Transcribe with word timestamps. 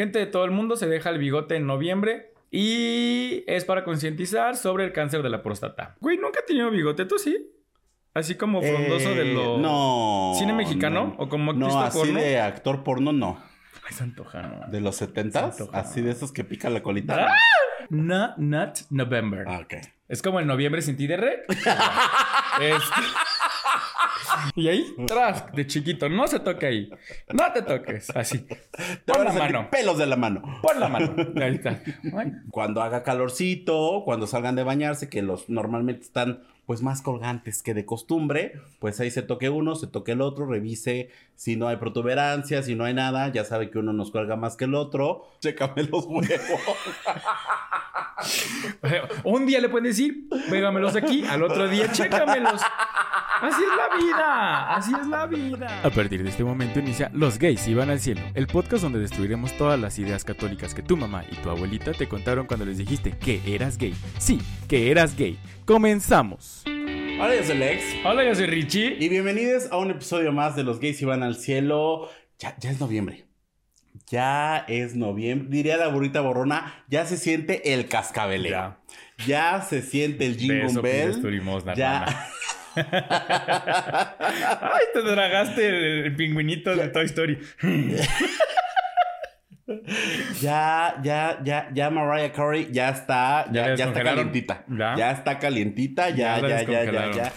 Gente 0.00 0.18
de 0.18 0.24
todo 0.24 0.46
el 0.46 0.50
mundo 0.50 0.76
se 0.76 0.86
deja 0.88 1.10
el 1.10 1.18
bigote 1.18 1.56
en 1.56 1.66
noviembre 1.66 2.32
y 2.50 3.44
es 3.46 3.66
para 3.66 3.84
concientizar 3.84 4.56
sobre 4.56 4.84
el 4.86 4.94
cáncer 4.94 5.22
de 5.22 5.28
la 5.28 5.42
próstata. 5.42 5.94
Güey, 6.00 6.16
nunca 6.16 6.40
he 6.40 6.42
tenido 6.44 6.70
bigote, 6.70 7.04
¿tú 7.04 7.18
sí? 7.18 7.50
Así 8.14 8.34
como 8.36 8.62
frondoso 8.62 9.10
de 9.14 9.30
Eh, 9.30 9.34
lo... 9.34 9.58
No. 9.58 10.32
¿Cine 10.38 10.54
mexicano? 10.54 11.14
no. 11.18 11.22
¿O 11.22 11.28
como 11.28 11.52
No, 11.52 11.66
actriz 11.66 11.82
así 11.88 11.98
porno? 11.98 12.18
de 12.18 12.40
actor 12.40 12.82
porno, 12.82 13.12
no. 13.12 13.42
Ay, 13.86 13.92
se 13.94 14.02
antoja, 14.04 14.40
¿no? 14.40 14.68
De 14.72 14.80
los 14.80 14.96
setentas, 14.96 15.54
Se 15.58 15.62
antoja. 15.64 15.78
así 15.80 16.00
de 16.00 16.12
esos 16.12 16.32
que 16.32 16.44
pican 16.44 16.72
la 16.72 16.82
colita. 16.82 17.26
¡Ah! 17.28 17.34
No, 17.90 18.32
not 18.38 18.78
November. 18.88 19.44
Ah, 19.46 19.60
ok. 19.64 19.74
Es 20.08 20.22
como 20.22 20.40
el 20.40 20.46
noviembre 20.46 20.80
sin 20.80 20.96
ti 20.96 21.06
de 21.08 21.18
rec. 21.18 21.44
Este- 21.50 22.84
Y 24.54 24.68
ahí, 24.68 24.94
tras, 25.06 25.52
de 25.52 25.66
chiquito, 25.66 26.08
no 26.08 26.26
se 26.26 26.40
toque 26.40 26.66
ahí. 26.66 26.90
No 27.32 27.52
te 27.52 27.62
toques, 27.62 28.10
así. 28.16 28.38
Te 28.38 28.56
Pon 29.06 29.16
van 29.18 29.24
la 29.24 29.32
salir 29.32 29.52
mano. 29.56 29.70
pelos 29.70 29.98
de 29.98 30.06
la 30.06 30.16
mano. 30.16 30.42
Pon 30.62 30.80
la 30.80 30.88
mano. 30.88 31.14
Ahí 31.42 31.54
está. 31.56 31.80
Ay, 32.16 32.32
Cuando 32.50 32.82
haga 32.82 33.02
calorcito, 33.02 34.02
cuando 34.04 34.26
salgan 34.26 34.56
de 34.56 34.62
bañarse, 34.62 35.08
que 35.08 35.22
los 35.22 35.48
normalmente 35.48 36.02
están 36.02 36.42
pues 36.66 36.82
más 36.82 37.02
colgantes 37.02 37.62
que 37.64 37.74
de 37.74 37.84
costumbre, 37.84 38.60
pues 38.78 39.00
ahí 39.00 39.10
se 39.10 39.22
toque 39.22 39.48
uno, 39.50 39.74
se 39.74 39.88
toque 39.88 40.12
el 40.12 40.20
otro, 40.20 40.46
revise 40.46 41.10
si 41.40 41.56
no 41.56 41.68
hay 41.68 41.76
protuberancias, 41.76 42.66
si 42.66 42.74
no 42.74 42.84
hay 42.84 42.92
nada, 42.92 43.32
ya 43.32 43.46
sabe 43.46 43.70
que 43.70 43.78
uno 43.78 43.94
nos 43.94 44.10
cuelga 44.10 44.36
más 44.36 44.58
que 44.58 44.66
el 44.66 44.74
otro, 44.74 45.24
chécame 45.40 45.84
los 45.84 46.04
huevos. 46.04 46.28
Un 49.24 49.46
día 49.46 49.58
le 49.58 49.70
pueden 49.70 49.86
decir, 49.86 50.28
pégamelos 50.50 50.96
aquí, 50.96 51.24
al 51.24 51.42
otro 51.42 51.66
día, 51.66 51.90
chécamelos. 51.90 52.60
Así 53.40 53.62
es 53.62 53.70
la 53.74 53.96
vida, 53.96 54.74
así 54.74 54.92
es 55.00 55.06
la 55.06 55.26
vida. 55.26 55.80
A 55.82 55.88
partir 55.88 56.22
de 56.22 56.28
este 56.28 56.44
momento 56.44 56.78
inicia 56.78 57.10
Los 57.14 57.38
gays 57.38 57.66
iban 57.68 57.88
al 57.88 58.00
cielo, 58.00 58.20
el 58.34 58.46
podcast 58.46 58.82
donde 58.82 58.98
destruiremos 58.98 59.56
todas 59.56 59.80
las 59.80 59.98
ideas 59.98 60.24
católicas 60.24 60.74
que 60.74 60.82
tu 60.82 60.98
mamá 60.98 61.24
y 61.30 61.36
tu 61.36 61.48
abuelita 61.48 61.92
te 61.92 62.06
contaron 62.06 62.46
cuando 62.46 62.66
les 62.66 62.76
dijiste 62.76 63.16
que 63.16 63.40
eras 63.46 63.78
gay. 63.78 63.94
Sí, 64.18 64.42
que 64.68 64.90
eras 64.90 65.16
gay. 65.16 65.38
Comenzamos. 65.64 66.64
Hola, 67.22 67.36
yo 67.36 67.44
soy 67.44 67.58
Lex. 67.58 67.84
Hola, 68.02 68.24
yo 68.24 68.34
soy 68.34 68.46
Richie. 68.46 68.96
Y 68.98 69.10
bienvenidos 69.10 69.70
a 69.70 69.76
un 69.76 69.90
episodio 69.90 70.32
más 70.32 70.56
de 70.56 70.62
Los 70.64 70.80
gays 70.80 71.02
iban 71.02 71.22
al 71.22 71.36
cielo. 71.36 72.08
Ya, 72.38 72.56
ya 72.58 72.70
es 72.70 72.80
noviembre. 72.80 73.26
Ya 74.06 74.64
es 74.66 74.96
noviembre. 74.96 75.48
Diría 75.50 75.76
la 75.76 75.88
burrita 75.88 76.22
borrona, 76.22 76.82
ya 76.88 77.04
se 77.04 77.18
siente 77.18 77.74
el 77.74 77.88
cascabeleo. 77.88 78.78
Ya. 79.18 79.26
Ya, 79.26 79.60
se 79.60 79.82
siente 79.82 80.24
el 80.24 80.38
jingle 80.38 80.80
bell. 80.80 81.42
Ya. 81.76 82.06
Ay, 82.74 82.84
te 84.94 85.02
tragaste 85.02 85.68
el, 85.68 86.06
el 86.06 86.16
pingüinito 86.16 86.74
de 86.74 86.88
Toy 86.88 87.04
Story. 87.04 87.38
Ya, 90.40 90.96
ya, 91.02 91.38
ya, 91.44 91.68
ya 91.72 91.90
Mariah 91.90 92.32
Carey 92.32 92.68
ya 92.72 92.90
está, 92.90 93.46
¿Ya 93.52 93.74
ya, 93.74 93.86
está 93.86 94.02
calientita. 94.02 94.64
¿Ya? 94.68 94.94
¿Ya? 94.96 95.10
está 95.12 95.38
calientita, 95.38 96.10
ya, 96.10 96.40
Ya 96.40 96.62
ya, 96.62 96.82
ya, 96.84 97.10
ya, 97.12 97.32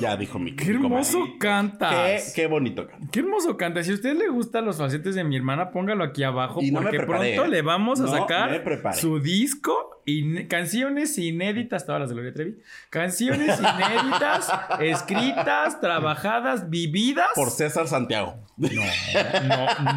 ya. 0.00 0.16
Dijo 0.16 0.38
mi 0.38 0.54
¡Qué 0.54 0.70
hermoso 0.70 1.24
Qué, 1.24 1.38
cantas! 1.38 2.32
qué 2.34 2.46
bonito 2.46 2.86
canta. 2.86 3.08
Qué 3.10 3.20
hermoso 3.20 3.56
canta. 3.56 3.82
Si 3.82 3.90
a 3.90 3.94
usted 3.94 4.16
le 4.16 4.28
gustan 4.28 4.64
los 4.64 4.78
falsetes 4.78 5.14
de 5.14 5.24
mi 5.24 5.36
hermana, 5.36 5.70
póngalo 5.70 6.04
aquí 6.04 6.22
abajo. 6.22 6.60
Y 6.62 6.70
no 6.70 6.80
me 6.80 6.86
porque 6.86 6.98
preparé, 6.98 7.34
pronto 7.34 7.44
¿eh? 7.44 7.56
le 7.56 7.62
vamos 7.62 8.00
a 8.00 8.04
No 8.04 8.08
sacar 8.08 8.62
su 8.94 9.20
disco 9.20 10.02
y 10.06 10.46
canciones 10.46 11.18
inéditas, 11.18 11.84
todas 11.84 12.00
las 12.00 12.08
de 12.08 12.14
Gloria 12.14 12.32
Trevi. 12.32 12.56
Canciones 12.88 13.58
inéditas, 13.58 14.50
escritas, 14.80 15.80
trabajadas, 15.80 16.70
vividas. 16.70 17.28
Por 17.34 17.50
César 17.50 17.88
Santiago. 17.88 18.36
No, 18.56 18.68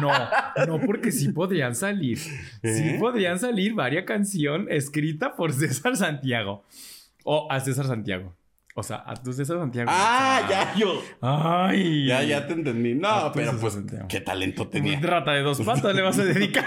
no, 0.00 0.66
no, 0.66 0.86
porque 0.86 1.12
sí 1.12 1.30
podrían 1.30 1.74
salir. 1.74 2.18
Sí 2.18 2.30
¿Eh? 2.62 2.96
podrían 3.00 3.38
salir 3.38 3.74
varias 3.74 4.04
canción 4.04 4.66
escrita 4.70 5.34
por 5.34 5.52
César 5.52 5.96
Santiago. 5.96 6.64
O 7.24 7.50
a 7.50 7.60
César 7.60 7.86
Santiago. 7.86 8.34
O 8.74 8.82
sea, 8.82 9.02
a 9.06 9.14
tu 9.14 9.32
César 9.34 9.58
Santiago. 9.58 9.90
Ah, 9.92 10.46
ya 10.48 10.74
yo. 10.74 11.02
Ay. 11.20 12.06
Ya, 12.06 12.22
ya 12.22 12.46
te 12.46 12.54
entendí. 12.54 12.94
No, 12.94 13.30
pero 13.34 13.52
pues, 13.60 13.78
qué 14.08 14.20
talento 14.20 14.68
tenía. 14.68 14.98
Rata 15.00 15.32
de 15.32 15.42
dos 15.42 15.60
patas 15.66 15.94
le 15.94 16.00
vas 16.00 16.18
a 16.18 16.24
dedicar. 16.24 16.64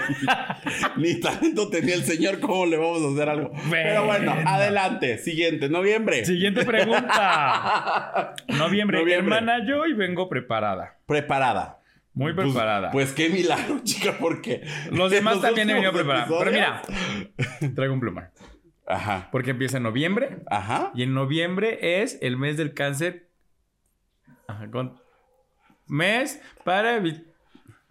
Ni 0.96 1.18
talento 1.18 1.68
tenía 1.68 1.94
el 1.96 2.04
señor, 2.04 2.38
¿cómo 2.38 2.64
le 2.66 2.76
vamos 2.76 3.02
a 3.02 3.08
hacer 3.12 3.28
algo? 3.28 3.50
Pero 3.70 4.04
bueno, 4.06 4.32
adelante. 4.46 5.18
Siguiente, 5.18 5.68
noviembre. 5.68 6.24
Siguiente 6.24 6.64
pregunta. 6.64 8.34
Noviembre. 8.48 9.00
Noviembre. 9.00 9.36
Hermana, 9.36 9.66
yo 9.66 9.84
y 9.86 9.92
vengo 9.94 10.28
preparada. 10.28 10.98
Preparada. 11.06 11.80
Muy 12.14 12.32
Pues- 12.32 12.46
preparada. 12.46 12.90
Pues, 12.92 13.12
qué 13.12 13.28
milagro, 13.28 13.80
chica, 13.82 14.14
porque. 14.20 14.62
Los 14.90 15.10
demás 15.10 15.40
también 15.42 15.68
he 15.70 15.74
venido 15.74 15.92
preparados. 15.92 16.34
Pero 16.38 16.50
mira, 16.52 16.82
traigo 17.74 17.92
un 17.94 18.00
plumón. 18.00 18.24
Ajá. 18.86 19.28
Porque 19.32 19.50
empieza 19.50 19.76
en 19.78 19.82
noviembre. 19.84 20.38
Ajá. 20.50 20.90
Y 20.94 21.02
en 21.02 21.14
noviembre 21.14 22.02
es 22.02 22.18
el 22.22 22.36
mes 22.36 22.56
del 22.56 22.74
cáncer. 22.74 23.28
Ajá, 24.48 24.70
con... 24.70 25.00
Mes 25.88 26.40
para 26.64 26.98
evi- 26.98 27.24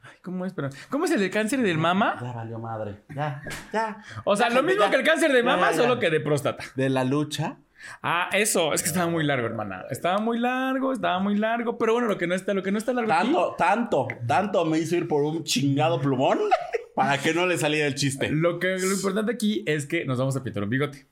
Ay, 0.04 0.18
¿Cómo 0.22 0.46
es? 0.46 0.54
Perdón. 0.54 0.72
¿Cómo 0.90 1.06
es 1.06 1.12
el 1.12 1.20
del 1.20 1.32
cáncer 1.32 1.62
del 1.62 1.78
mama? 1.78 2.18
Ya 2.22 2.32
valió 2.34 2.60
madre. 2.60 3.04
Ya, 3.16 3.42
ya. 3.72 3.98
O 4.26 4.36
sea, 4.36 4.50
Ya, 4.50 4.56
lo 4.56 4.64
mismo 4.64 4.84
ya. 4.84 4.90
que 4.90 4.96
el 4.98 5.04
cáncer 5.04 5.32
de 5.32 5.44
mama, 5.44 5.72
ya, 5.72 5.78
ya. 5.78 5.82
solo 5.84 6.00
que 6.00 6.10
de 6.10 6.20
próstata. 6.20 6.64
De 6.76 6.90
la 6.90 7.04
lucha. 7.04 7.58
Ah, 8.02 8.30
eso. 8.34 8.74
Es 8.74 8.82
que 8.82 8.90
estaba 8.90 9.08
muy 9.10 9.24
largo, 9.24 9.46
hermana. 9.48 9.84
Estaba 9.90 10.18
muy 10.20 10.40
largo, 10.40 10.92
estaba 10.94 11.20
muy 11.20 11.38
largo. 11.38 11.78
Pero 11.78 11.94
bueno, 11.94 12.08
lo 12.08 12.18
que 12.18 12.28
no 12.28 12.36
está, 12.36 12.54
lo 12.54 12.64
que 12.64 12.72
no 12.72 12.78
está 12.78 12.94
largo 12.94 13.12
aquí, 13.14 13.24
Tanto, 13.26 13.56
tanto, 13.58 14.08
tanto 14.28 14.66
me 14.66 14.78
hizo 14.80 14.96
ir 14.96 15.08
por 15.08 15.24
un 15.24 15.44
chingado 15.44 16.00
plumón 16.02 16.40
para 16.96 17.18
que 17.18 17.34
no 17.34 17.46
le 17.46 17.58
saliera 17.58 17.88
el 17.88 17.96
chiste. 17.96 18.30
Lo 18.30 18.60
que 18.60 18.78
lo 18.78 18.92
importante 18.92 19.32
aquí 19.32 19.64
es 19.68 19.86
que 19.86 20.06
nos 20.06 20.18
vamos 20.18 20.36
a 20.36 20.44
pintar 20.44 20.64
un 20.64 20.70
bigote. 20.70 21.06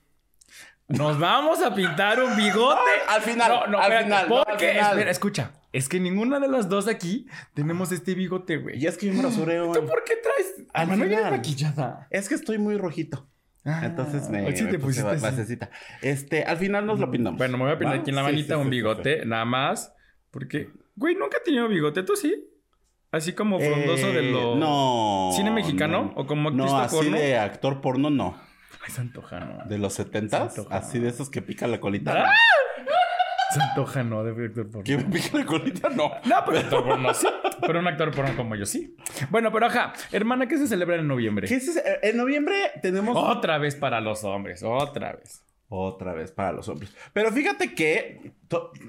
Nos 0.88 1.18
vamos 1.18 1.62
a 1.62 1.74
pintar 1.74 2.22
un 2.22 2.36
bigote. 2.36 2.78
Al 3.08 3.22
final, 3.22 3.48
No, 3.50 3.66
no, 3.68 3.78
al 3.78 3.84
espérate, 3.92 4.04
final, 4.04 4.28
no, 4.28 4.38
al 4.38 4.44
porque, 4.44 4.70
final. 4.72 4.90
espera, 4.92 5.10
escucha. 5.10 5.52
Es 5.72 5.88
que 5.88 5.98
ninguna 5.98 6.38
de 6.40 6.48
las 6.48 6.68
dos 6.68 6.88
aquí 6.88 7.26
tenemos 7.54 7.90
este 7.90 8.14
bigote, 8.14 8.58
güey. 8.58 8.78
Y 8.82 8.86
es 8.86 8.96
que 8.98 9.06
yo 9.06 9.14
me 9.14 9.22
rasuré 9.22 9.60
hoy. 9.60 9.72
¿Tú 9.78 9.86
por 9.86 10.04
qué 10.04 10.14
traes? 10.16 10.66
Al 10.72 10.86
vienes 10.88 11.08
final. 11.16 11.30
maquillada. 11.32 12.06
Es 12.10 12.28
que 12.28 12.34
estoy 12.34 12.58
muy 12.58 12.76
rojito. 12.76 13.26
Ah, 13.64 13.80
Entonces 13.84 14.28
me, 14.28 14.54
sí 14.54 14.64
me 14.64 14.72
te 14.72 14.78
puse 14.78 15.02
pusiste 15.02 15.26
basecita. 15.26 15.70
Este, 16.02 16.44
al 16.44 16.58
final 16.58 16.84
nos 16.84 17.00
lo 17.00 17.10
pintamos. 17.10 17.38
Bueno, 17.38 17.56
me 17.56 17.64
voy 17.64 17.72
a 17.72 17.78
pintar 17.78 17.96
¿Va? 17.96 18.00
aquí 18.02 18.10
en 18.10 18.16
la 18.16 18.22
manita 18.22 18.54
sí, 18.56 18.60
un 18.60 18.68
bigote, 18.70 19.24
nada 19.24 19.46
más. 19.46 19.94
Porque, 20.30 20.68
güey, 20.96 21.14
nunca 21.14 21.38
he 21.38 21.40
tenido 21.44 21.66
bigote. 21.66 22.02
¿Tú 22.02 22.14
sí? 22.14 22.44
Así 23.14 23.32
como 23.32 23.58
frondoso 23.58 24.12
de 24.12 24.28
Eh, 24.28 24.32
lo... 24.32 24.56
No. 24.56 25.30
¿Cine 25.34 25.50
mexicano? 25.50 26.12
no. 26.14 26.20
¿O 26.20 26.26
como 26.26 26.48
actriz 26.48 26.66
No, 26.70 26.78
de 26.78 26.84
así 26.84 26.96
porno? 26.96 27.16
de 27.16 27.36
actor 27.38 27.80
porno 27.80 28.10
no. 28.10 28.36
Ay, 28.84 28.90
se 28.92 29.00
antoja, 29.00 29.40
¿no? 29.40 29.64
De 29.66 29.78
los 29.78 29.94
setentas, 29.94 30.52
Se 30.54 30.60
antoja. 30.60 30.76
así 30.76 30.98
de 30.98 31.08
esos 31.08 31.30
que 31.30 31.40
pican 31.42 31.70
la 31.70 31.80
colita. 31.80 32.24
¡Ah! 32.26 32.34
Se 33.52 33.60
antoja, 33.62 34.02
¿no? 34.02 34.24
De 34.24 34.46
actor 34.46 34.68
porno. 34.68 34.82
¿Que 34.84 34.98
pica 34.98 35.38
la 35.38 35.46
colita? 35.46 35.88
No. 35.90 36.10
No, 36.24 36.36
pero 36.44 36.58
actor 36.58 36.84
porno 36.84 37.14
sí. 37.14 37.28
Pero 37.60 37.78
un 37.78 37.86
actor 37.86 38.10
porno 38.10 38.36
como 38.36 38.56
yo 38.56 38.66
sí. 38.66 38.96
Bueno, 39.30 39.52
pero 39.52 39.66
ajá. 39.66 39.92
Hermana, 40.10 40.48
¿qué 40.48 40.58
se 40.58 40.66
celebra 40.66 40.96
en 40.96 41.06
noviembre? 41.06 41.46
¿Qué 41.46 41.54
ese? 41.54 41.78
Eh, 41.78 42.00
En 42.10 42.16
noviembre 42.16 42.56
tenemos 42.82 43.16
Otra 43.16 43.58
vez 43.58 43.76
para 43.76 44.00
los 44.00 44.24
hombres. 44.24 44.62
Otra 44.64 45.12
vez. 45.12 45.44
otra 45.68 46.12
vez 46.14 46.30
para 46.32 46.52
los 46.52 46.68
hombres. 46.68 46.94
Pero 47.12 47.30
fíjate 47.32 47.74
que 47.74 48.32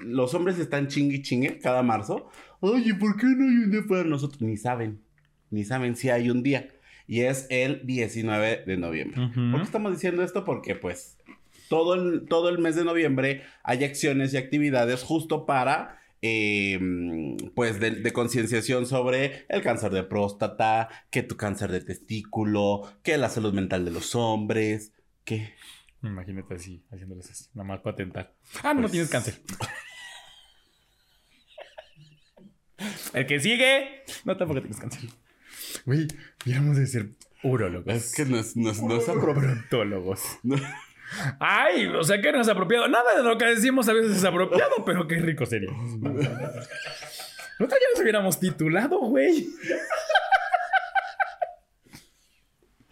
los 0.02 0.34
hombres 0.34 0.58
están 0.58 0.88
chingue 0.88 1.16
y 1.16 1.22
chingue 1.22 1.58
cada 1.58 1.82
marzo. 1.82 2.28
Oye, 2.60 2.94
¿por 2.94 3.16
qué 3.16 3.26
no 3.26 3.44
hay 3.44 3.64
un 3.64 3.70
día 3.70 3.82
para 3.88 4.04
nosotros? 4.04 4.40
Ni 4.42 4.56
saben. 4.56 5.00
Ni 5.50 5.64
saben 5.64 5.96
si 5.96 6.10
hay 6.10 6.30
un 6.30 6.42
día. 6.42 6.68
Y 7.06 7.20
es 7.20 7.46
el 7.50 7.86
19 7.86 8.64
de 8.66 8.76
noviembre. 8.76 9.20
Ujú. 9.26 9.50
¿Por 9.52 9.60
qué 9.60 9.64
estamos 9.64 9.92
diciendo 9.92 10.22
esto? 10.24 10.44
Porque 10.44 10.74
pues 10.74 11.16
todo 11.68 11.94
el, 11.94 12.26
todo 12.28 12.48
el 12.48 12.58
mes 12.58 12.74
de 12.76 12.84
noviembre 12.84 13.42
hay 13.62 13.84
acciones 13.84 14.32
y 14.34 14.36
actividades 14.38 15.02
justo 15.04 15.46
para, 15.46 16.00
eh, 16.22 16.80
pues, 17.54 17.78
de, 17.78 17.92
de 17.92 18.12
concienciación 18.12 18.86
sobre 18.86 19.46
el 19.48 19.62
cáncer 19.62 19.92
de 19.92 20.02
próstata, 20.02 20.88
que 21.10 21.22
tu 21.22 21.36
cáncer 21.36 21.70
de 21.70 21.80
testículo, 21.80 22.82
que 23.04 23.16
la 23.18 23.28
salud 23.28 23.52
mental 23.52 23.84
de 23.84 23.90
los 23.92 24.14
hombres, 24.16 24.92
que... 25.24 25.54
Imagínate 26.02 26.54
así, 26.54 26.82
haciéndoles 26.92 27.30
así. 27.30 27.46
Nada 27.54 27.66
más 27.68 27.80
para 27.80 27.96
tentar. 27.96 28.34
Ah, 28.62 28.74
no 28.74 28.82
Pues- 28.82 28.92
tienes 28.92 29.10
cáncer. 29.10 29.40
El 33.16 33.26
que 33.26 33.40
sigue. 33.40 34.04
No, 34.24 34.36
tampoco 34.36 34.60
tienes 34.60 34.78
cáncer. 34.78 35.08
Güey, 35.84 36.06
deberíamos 36.44 36.76
de 36.76 36.86
ser 36.86 37.08
urólogos. 37.42 37.92
Es 37.94 38.14
que 38.14 38.24
no 38.24 38.38
es, 38.38 38.56
no 38.56 38.70
es- 38.70 38.82
no 38.82 38.96
es 38.96 39.08
apropiado. 39.08 39.54
Prontólogos. 39.54 40.22
No. 40.42 40.56
Ay, 41.40 41.86
o 41.86 42.02
sea 42.02 42.20
que 42.20 42.30
no 42.32 42.40
es 42.40 42.48
apropiado. 42.48 42.88
Nada 42.88 43.16
de 43.16 43.22
lo 43.22 43.38
que 43.38 43.46
decimos 43.46 43.88
a 43.88 43.92
veces 43.92 44.16
es 44.18 44.24
apropiado, 44.24 44.84
pero 44.84 45.06
qué 45.08 45.16
rico 45.16 45.46
sería. 45.46 45.70
Nosotros 47.58 47.80
ya 47.80 47.90
nos 47.94 48.00
hubiéramos 48.02 48.38
titulado, 48.40 48.98
güey. 49.00 49.48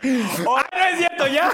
Hor- 0.47 0.65
Ah, 0.73 0.79
no 0.79 0.87
es 0.89 0.99
cierto, 0.99 1.27
ya. 1.29 1.51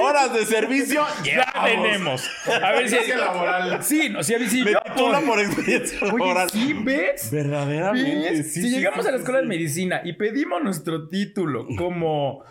Horas 0.00 0.32
de 0.32 0.46
servicio. 0.46 1.04
Ya 1.24 1.46
tenemos. 1.64 2.28
A 2.46 2.70
ver 2.72 2.88
si. 2.88 2.94
Exigencia 2.96 3.16
laboral. 3.18 3.82
Sí, 3.84 4.08
no, 4.08 4.22
sí, 4.22 4.34
sí. 4.48 4.62
Me 4.64 4.72
yo- 4.72 4.80
Tula 4.96 5.20
por 5.20 5.38
experiencia 5.40 5.98
Oye, 6.02 6.12
laboral. 6.18 6.50
sí, 6.50 6.72
¿ves? 6.82 7.30
Verdaderamente. 7.30 8.30
¿Ves? 8.30 8.52
sí, 8.52 8.62
si 8.62 8.68
sí, 8.68 8.70
llegamos 8.76 9.02
sí, 9.02 9.08
a 9.08 9.12
la 9.12 9.18
escuela 9.18 9.40
sí. 9.40 9.44
de 9.44 9.48
medicina 9.48 10.00
y 10.04 10.12
pedimos 10.14 10.62
nuestro 10.62 11.08
título 11.08 11.66
como... 11.76 12.44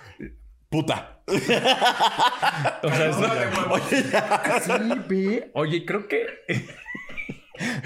Puta. 0.70 1.20
O 2.84 2.90
sea, 2.90 3.10
eso- 3.10 3.32
Oye, 3.72 4.04
ya. 4.12 4.60
Sí, 4.62 4.94
ve. 5.08 5.52
Oye, 5.54 5.86
creo 5.86 6.08
que. 6.08 6.26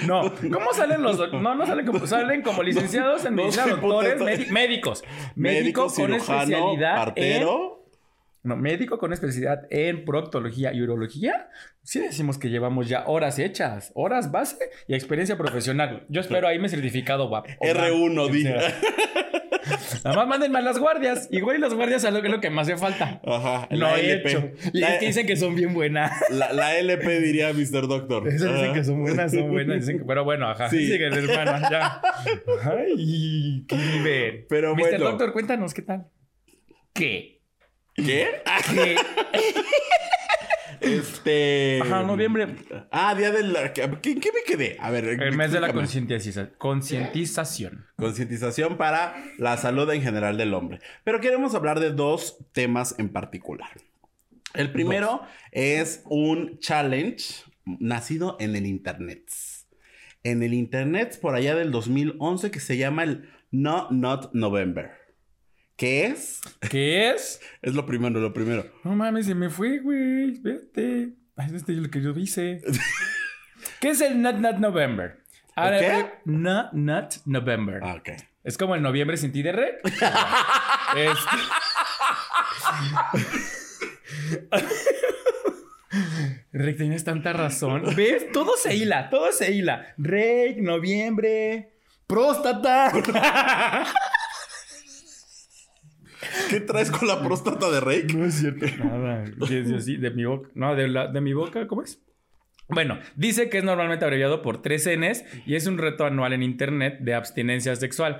No, 0.05 0.31
¿cómo 0.51 0.73
salen 0.73 1.01
los 1.01 1.17
No, 1.33 1.55
no 1.55 1.65
salen 1.65 1.85
como 1.85 2.05
salen 2.05 2.41
como 2.41 2.63
licenciados 2.63 3.25
en 3.25 3.35
No 3.35 3.43
medicina, 3.43 3.67
doctores, 3.67 4.51
médicos. 4.51 5.03
Médico, 5.35 5.83
con 5.83 5.91
cirujano, 5.91 6.41
especialidad 6.41 6.91
en 6.91 7.05
partero. 7.05 7.85
No, 8.43 8.55
médico 8.55 8.99
con 8.99 9.11
especialidad 9.11 9.65
en 9.71 10.05
proctología 10.05 10.71
y 10.71 10.81
urología. 10.81 11.49
Sí 11.81 11.99
decimos 11.99 12.37
que 12.37 12.49
llevamos 12.49 12.87
ya 12.87 13.03
horas 13.07 13.39
hechas, 13.39 13.91
horas 13.95 14.31
base 14.31 14.69
y 14.87 14.93
experiencia 14.93 15.35
profesional. 15.35 16.05
Yo 16.09 16.21
espero 16.21 16.47
ahí 16.47 16.59
mi 16.59 16.69
certificado 16.69 17.27
WAP. 17.27 17.47
o 17.59 17.65
R1, 17.65 18.17
WAP, 18.21 18.31
di. 18.31 18.43
quien 18.43 18.59
sea. 18.61 19.44
Nada 20.05 20.17
más 20.17 20.27
mándenme 20.27 20.59
a 20.59 20.61
las 20.61 20.77
guardias. 20.79 21.27
Igual 21.31 21.57
y 21.57 21.59
las 21.59 21.73
guardias 21.73 22.03
es 22.03 22.13
lo 22.13 22.21
que, 22.21 22.27
es 22.27 22.33
lo 22.33 22.39
que 22.39 22.49
más 22.49 22.67
hace 22.67 22.77
falta. 22.77 23.19
Ajá. 23.25 23.67
No 23.71 23.77
la 23.87 23.99
he 23.99 24.11
LP. 24.11 24.29
hecho. 24.29 24.51
Y 24.73 24.79
La, 24.79 24.93
es 24.93 24.99
que 24.99 25.07
dicen 25.07 25.25
que 25.27 25.35
son 25.35 25.55
bien 25.55 25.73
buenas. 25.73 26.11
la- 26.29 26.53
la 26.53 26.77
LP 26.77 27.19
diría 27.21 27.51
Mr. 27.53 27.87
Doctor. 27.87 28.27
Eso 28.33 28.53
dicen 28.53 28.73
que 28.73 28.83
son 28.83 29.01
buenas, 29.01 29.31
son 29.31 29.49
buenas. 29.51 29.79
dicen 29.79 29.97
que- 29.99 30.05
pero 30.05 30.23
bueno, 30.23 30.47
ajá. 30.49 30.69
Sí. 30.69 30.85
Sigue, 30.91 31.05
hermana, 31.07 31.67
ya. 31.71 32.01
Ay, 32.63 33.65
qué 33.67 33.75
nivel. 33.75 34.45
Pero 34.47 34.75
Mr. 34.75 34.79
bueno. 34.81 35.05
Doctor, 35.05 35.33
cuéntanos, 35.33 35.73
¿qué 35.73 35.81
tal? 35.81 36.05
¿Qué? 36.93 37.41
¿Qué? 37.95 38.27
¿Qué? 38.73 38.95
Este. 40.81 41.79
Ajá, 41.81 42.03
noviembre. 42.03 42.55
Ah, 42.91 43.15
día 43.15 43.31
de 43.31 43.43
la. 43.43 43.73
¿Qué, 43.73 43.89
qué 44.01 44.31
me 44.31 44.43
quedé? 44.45 44.77
A 44.79 44.91
ver. 44.91 45.05
El 45.05 45.35
mes 45.35 45.51
de 45.51 45.59
la 45.59 45.73
concientización. 45.73 46.53
Concientización. 46.57 47.85
Concientización 47.95 48.77
para 48.77 49.15
la 49.37 49.57
salud 49.57 49.89
en 49.91 50.01
general 50.01 50.37
del 50.37 50.53
hombre. 50.53 50.79
Pero 51.03 51.21
queremos 51.21 51.55
hablar 51.55 51.79
de 51.79 51.91
dos 51.91 52.37
temas 52.51 52.95
en 52.97 53.09
particular. 53.09 53.69
El 54.53 54.71
primero 54.71 55.21
es 55.51 56.03
un 56.05 56.59
challenge 56.59 57.43
nacido 57.65 58.37
en 58.39 58.55
el 58.55 58.65
Internet. 58.65 59.29
En 60.23 60.43
el 60.43 60.53
Internet 60.53 61.19
por 61.21 61.35
allá 61.35 61.55
del 61.55 61.71
2011 61.71 62.51
que 62.51 62.59
se 62.59 62.77
llama 62.77 63.03
el 63.03 63.29
No 63.51 63.89
Not 63.91 64.33
November. 64.33 65.04
¿Qué 65.75 66.05
es? 66.05 66.41
¿Qué 66.69 67.09
es? 67.11 67.41
Es 67.61 67.73
lo 67.73 67.85
primero, 67.85 68.19
lo 68.21 68.33
primero. 68.33 68.65
No 68.83 68.95
mames, 68.95 69.25
se 69.25 69.35
me 69.35 69.49
fue, 69.49 69.79
güey. 69.79 70.31
Espérate. 70.33 71.09
Ay, 71.35 71.51
Este 71.53 71.73
es 71.73 71.79
lo 71.79 71.89
que 71.89 72.01
yo 72.01 72.11
hice. 72.11 72.61
¿Qué 73.81 73.89
es 73.89 73.99
el 74.01 74.21
Not 74.21 74.37
Not 74.37 74.57
November? 74.57 75.19
Ahora, 75.55 75.79
qué? 75.79 76.05
Not 76.25 76.71
Not 76.73 77.15
November. 77.25 77.79
Ah, 77.83 77.95
ok. 77.95 78.09
Es 78.43 78.57
como 78.57 78.75
el 78.75 78.81
noviembre 78.81 79.17
sin 79.17 79.31
ti 79.31 79.41
de. 79.41 79.51
Este- 80.95 81.25
Rey, 86.53 86.75
tienes 86.75 87.03
tanta 87.03 87.33
razón. 87.33 87.83
¿Ves? 87.95 88.31
Todo 88.31 88.55
se 88.57 88.75
hila, 88.75 89.09
todo 89.09 89.31
se 89.31 89.51
hila. 89.51 89.93
Rey, 89.97 90.61
noviembre, 90.61 91.73
próstata. 92.07 92.91
¿Qué 96.49 96.59
traes 96.61 96.91
con 96.91 97.07
la 97.07 97.21
próstata 97.23 97.69
de 97.71 97.79
Rey? 97.79 98.05
No 98.15 98.25
es 98.25 98.35
cierto. 98.35 98.65
Nada. 98.83 99.23
Que 99.47 99.61
es 99.61 99.71
así, 99.71 99.97
de 99.97 100.11
mi 100.11 100.25
boca. 100.25 100.49
No, 100.53 100.75
de, 100.75 100.87
la, 100.87 101.07
de 101.07 101.21
mi 101.21 101.33
boca, 101.33 101.67
¿cómo 101.67 101.81
es? 101.81 102.01
Bueno, 102.67 102.99
dice 103.15 103.49
que 103.49 103.59
es 103.59 103.63
normalmente 103.63 104.05
abreviado 104.05 104.41
por 104.41 104.61
tres 104.61 104.87
Ns 104.87 105.23
y 105.45 105.55
es 105.55 105.67
un 105.67 105.77
reto 105.77 106.05
anual 106.05 106.33
en 106.33 106.41
internet 106.43 106.97
de 107.01 107.13
abstinencia 107.13 107.75
sexual. 107.75 108.19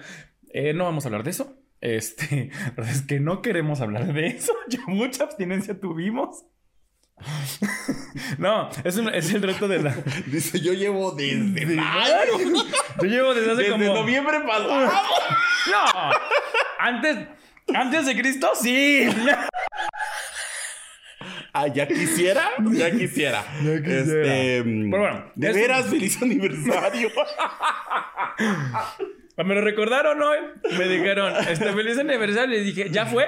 Eh, 0.54 0.74
no 0.74 0.84
vamos 0.86 1.06
a 1.06 1.08
hablar 1.08 1.24
de 1.24 1.32
eso. 1.32 1.58
Este, 1.82 2.52
es 2.78 3.02
que 3.04 3.20
no 3.20 3.42
queremos 3.42 3.82
hablar 3.82 4.12
de 4.14 4.28
eso. 4.28 4.54
Ya 4.68 4.80
mucha 4.88 5.24
abstinencia 5.24 5.80
tuvimos. 5.80 6.46
No, 8.38 8.70
es, 8.84 8.98
un- 8.98 9.14
es 9.14 9.34
el 9.34 9.42
reto 9.42 9.68
de 9.68 9.82
la. 9.82 9.96
Dice, 10.28 10.60
yo 10.60 10.74
llevo 10.74 11.12
desde 11.14 11.66
mayo. 11.76 12.38
Yo 13.02 13.08
llevo 13.08 13.34
desde 13.34 13.52
hace 13.52 13.64
Desde 13.64 13.72
como. 13.88 14.02
noviembre 14.02 14.40
pasado. 14.42 14.86
No, 15.72 16.12
antes, 16.80 17.28
antes 17.74 18.06
de 18.06 18.16
Cristo, 18.16 18.50
sí. 18.60 19.08
Ah, 21.58 21.68
ya 21.68 21.88
quisiera, 21.88 22.50
ya 22.74 22.92
quisiera. 22.92 23.42
Ya 23.64 23.78
quisiera. 23.82 24.02
Este, 24.02 24.64
mm, 24.66 24.92
Pero 24.92 25.04
bueno, 25.04 25.32
de 25.36 25.50
es- 25.50 25.56
veras, 25.56 25.86
feliz 25.88 26.22
aniversario. 26.22 27.10
Me 29.38 29.56
lo 29.56 29.62
recordaron 29.62 30.22
hoy. 30.22 30.38
Me 30.78 30.88
dijeron, 30.90 31.34
este 31.48 31.72
feliz 31.72 31.98
aniversario. 31.98 32.48
Le 32.58 32.62
dije, 32.62 32.90
¿ya 32.90 33.06
fue? 33.06 33.26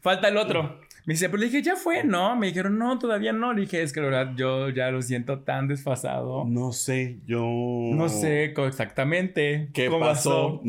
Falta 0.00 0.28
el 0.28 0.36
otro. 0.36 0.80
Me 1.06 1.14
dice, 1.14 1.28
pero 1.28 1.38
le 1.40 1.46
dije, 1.46 1.62
¿ya 1.62 1.76
fue? 1.76 2.02
No. 2.02 2.34
Me 2.36 2.48
dijeron, 2.48 2.76
no, 2.76 2.98
todavía 2.98 3.32
no. 3.32 3.52
Le 3.52 3.60
dije, 3.62 3.82
es 3.82 3.92
que 3.92 4.00
la 4.00 4.06
verdad 4.06 4.32
yo 4.36 4.68
ya 4.70 4.90
lo 4.90 5.00
siento 5.00 5.38
tan 5.40 5.68
desfasado. 5.68 6.44
No 6.46 6.72
sé, 6.72 7.20
yo. 7.24 7.40
No 7.44 8.08
sé 8.08 8.52
exactamente 8.66 9.70
qué 9.72 9.86
cómo 9.86 10.00
pasó. 10.00 10.58
pasó. 10.58 10.62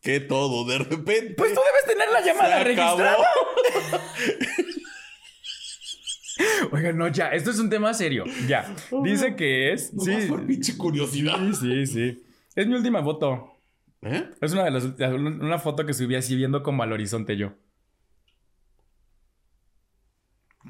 ¿Qué 0.00 0.18
todo? 0.20 0.64
De 0.66 0.78
repente. 0.78 1.34
Pues 1.36 1.52
tú 1.54 1.60
debes 1.60 1.84
tener 1.86 1.91
la 2.12 2.20
llamada 2.20 2.58
Se 2.58 2.64
registrada. 2.64 3.16
Oigan, 6.72 6.96
no, 6.96 7.08
ya, 7.08 7.28
esto 7.28 7.50
es 7.50 7.58
un 7.58 7.70
tema 7.70 7.92
serio. 7.94 8.24
Ya. 8.46 8.74
Dice 9.02 9.36
que 9.36 9.72
es. 9.72 9.92
Nomás 9.92 10.22
Sí, 10.22 10.28
por 10.28 10.46
pinche 10.46 10.76
curiosidad. 10.76 11.38
sí, 11.52 11.52
sí, 11.52 11.86
sí. 11.86 12.22
Es 12.54 12.66
mi 12.66 12.74
última 12.74 13.02
foto. 13.02 13.56
¿Eh? 14.02 14.30
Es 14.40 14.52
una 14.52 14.64
de 14.64 14.70
las 14.70 14.84
una 14.84 15.58
foto 15.58 15.86
que 15.86 15.94
subí 15.94 16.16
así 16.16 16.34
viendo 16.34 16.62
como 16.62 16.82
al 16.82 16.92
horizonte 16.92 17.36
yo. 17.36 17.52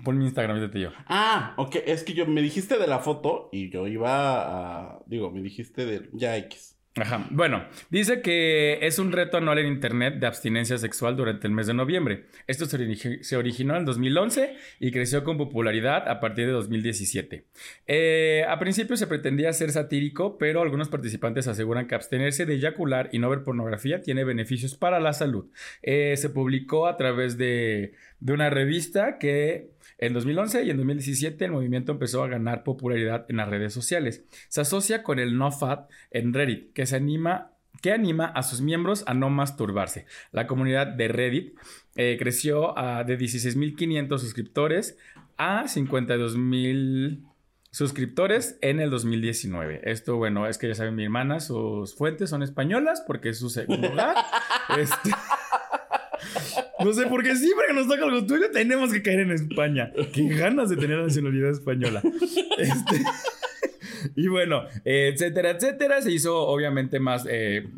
Pon 0.04 0.18
mi 0.18 0.24
Instagram 0.24 0.70
y 0.74 0.80
yo. 0.80 0.90
Ah, 1.06 1.54
ok. 1.56 1.76
Es 1.86 2.02
que 2.02 2.14
yo 2.14 2.26
me 2.26 2.42
dijiste 2.42 2.78
de 2.78 2.86
la 2.86 3.00
foto 3.00 3.48
y 3.52 3.70
yo 3.70 3.86
iba 3.86 4.94
a. 4.94 5.02
Digo, 5.06 5.30
me 5.30 5.42
dijiste 5.42 5.84
de. 5.84 6.08
Ya 6.12 6.36
X. 6.38 6.76
Ajá. 6.94 7.26
Bueno, 7.30 7.64
dice 7.88 8.20
que 8.20 8.78
es 8.82 8.98
un 8.98 9.12
reto 9.12 9.38
anual 9.38 9.58
en 9.60 9.66
internet 9.66 10.16
de 10.16 10.26
abstinencia 10.26 10.76
sexual 10.76 11.16
durante 11.16 11.46
el 11.46 11.52
mes 11.54 11.66
de 11.66 11.72
noviembre. 11.72 12.26
Esto 12.46 12.66
se, 12.66 12.76
origi- 12.78 13.22
se 13.22 13.38
originó 13.38 13.78
en 13.78 13.86
2011 13.86 14.56
y 14.78 14.90
creció 14.92 15.24
con 15.24 15.38
popularidad 15.38 16.06
a 16.06 16.20
partir 16.20 16.44
de 16.46 16.52
2017. 16.52 17.46
Eh, 17.86 18.44
a 18.46 18.58
principio 18.58 18.98
se 18.98 19.06
pretendía 19.06 19.54
ser 19.54 19.72
satírico, 19.72 20.36
pero 20.36 20.60
algunos 20.60 20.90
participantes 20.90 21.48
aseguran 21.48 21.86
que 21.86 21.94
abstenerse 21.94 22.44
de 22.44 22.56
eyacular 22.56 23.08
y 23.10 23.18
no 23.20 23.30
ver 23.30 23.42
pornografía 23.42 24.02
tiene 24.02 24.24
beneficios 24.24 24.74
para 24.74 25.00
la 25.00 25.14
salud. 25.14 25.46
Eh, 25.80 26.14
se 26.18 26.28
publicó 26.28 26.86
a 26.88 26.98
través 26.98 27.38
de 27.38 27.94
una 28.20 28.50
revista 28.50 29.16
que 29.18 29.70
en 29.98 30.12
2011 30.12 30.64
y 30.64 30.70
en 30.70 30.76
2017 30.76 31.44
el 31.44 31.52
movimiento 31.52 31.92
empezó 31.92 32.22
a 32.22 32.28
ganar 32.28 32.64
popularidad 32.64 33.26
en 33.28 33.36
las 33.36 33.48
redes 33.48 33.72
sociales. 33.72 34.24
Se 34.48 34.60
asocia 34.60 35.02
con 35.02 35.18
el 35.18 35.36
NoFap 35.36 35.90
en 36.10 36.32
Reddit, 36.32 36.72
que 36.72 36.86
se 36.86 36.96
anima 36.96 37.48
que 37.80 37.92
anima 37.92 38.26
a 38.26 38.42
sus 38.42 38.60
miembros 38.60 39.02
a 39.06 39.14
no 39.14 39.30
masturbarse. 39.30 40.06
La 40.30 40.46
comunidad 40.46 40.86
de 40.86 41.08
Reddit 41.08 41.54
eh, 41.96 42.16
creció 42.18 42.78
a, 42.78 43.02
de 43.02 43.18
16.500 43.18 44.18
suscriptores 44.18 44.98
a 45.36 45.64
52.000 45.64 47.22
suscriptores 47.72 48.58
en 48.60 48.80
el 48.80 48.90
2019. 48.90 49.80
Esto, 49.90 50.16
bueno, 50.16 50.46
es 50.46 50.58
que 50.58 50.68
ya 50.68 50.74
saben, 50.74 50.94
mi 50.94 51.04
hermana, 51.04 51.40
sus 51.40 51.94
fuentes 51.94 52.30
son 52.30 52.42
españolas 52.42 53.02
porque 53.06 53.30
es 53.30 53.38
su 53.38 53.48
segundo 53.48 53.88
hogar. 53.92 54.14
Este, 54.78 55.10
No 56.80 56.92
sé 56.92 57.06
por 57.06 57.22
qué 57.22 57.36
siempre 57.36 57.66
que 57.68 57.74
nos 57.74 57.86
toca 57.88 58.04
algo 58.04 58.24
tuyo 58.26 58.50
tenemos 58.50 58.92
que 58.92 59.02
caer 59.02 59.20
en 59.20 59.30
España. 59.32 59.92
Qué 60.12 60.28
ganas 60.28 60.68
de 60.70 60.76
tener 60.76 60.98
la 60.98 61.04
nacionalidad 61.04 61.50
española. 61.50 62.02
Este, 62.58 63.02
y 64.16 64.26
bueno, 64.28 64.62
etcétera, 64.84 65.50
etcétera. 65.50 66.00
Se 66.02 66.10
hizo 66.10 66.36
obviamente 66.38 66.98
más, 66.98 67.26
eh, 67.28 67.68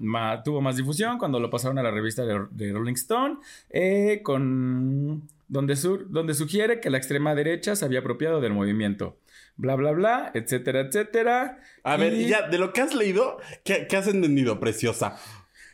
tuvo 0.45 0.61
más 0.61 0.77
difusión 0.77 1.19
cuando 1.19 1.41
lo 1.41 1.51
pasaron 1.51 1.79
a 1.79 1.83
la 1.83 1.91
revista 1.91 2.25
de, 2.25 2.47
de 2.51 2.73
Rolling 2.73 2.95
Stone, 2.95 3.37
eh, 3.71 4.21
con, 4.23 5.29
donde, 5.49 5.77
sur- 5.77 6.07
donde 6.11 6.35
sugiere 6.35 6.81
que 6.81 6.91
la 6.91 6.99
extrema 6.99 7.35
derecha 7.35 7.77
se 7.77 7.85
había 7.85 7.99
apropiado 8.01 8.41
del 8.41 8.53
movimiento. 8.53 9.19
Bla, 9.57 9.77
bla, 9.77 9.93
bla, 9.93 10.31
etcétera, 10.35 10.81
etcétera. 10.81 11.59
A 11.85 11.97
ver, 11.97 12.13
Y- 12.15 12.29
ya, 12.29 12.49
de 12.49 12.59
lo 12.59 12.73
que 12.73 12.81
has 12.81 12.95
leído, 12.95 13.39
¿qué, 13.65 13.87
qué 13.89 13.97
has 13.97 14.09
entendido, 14.09 14.59
preciosa? 14.61 15.17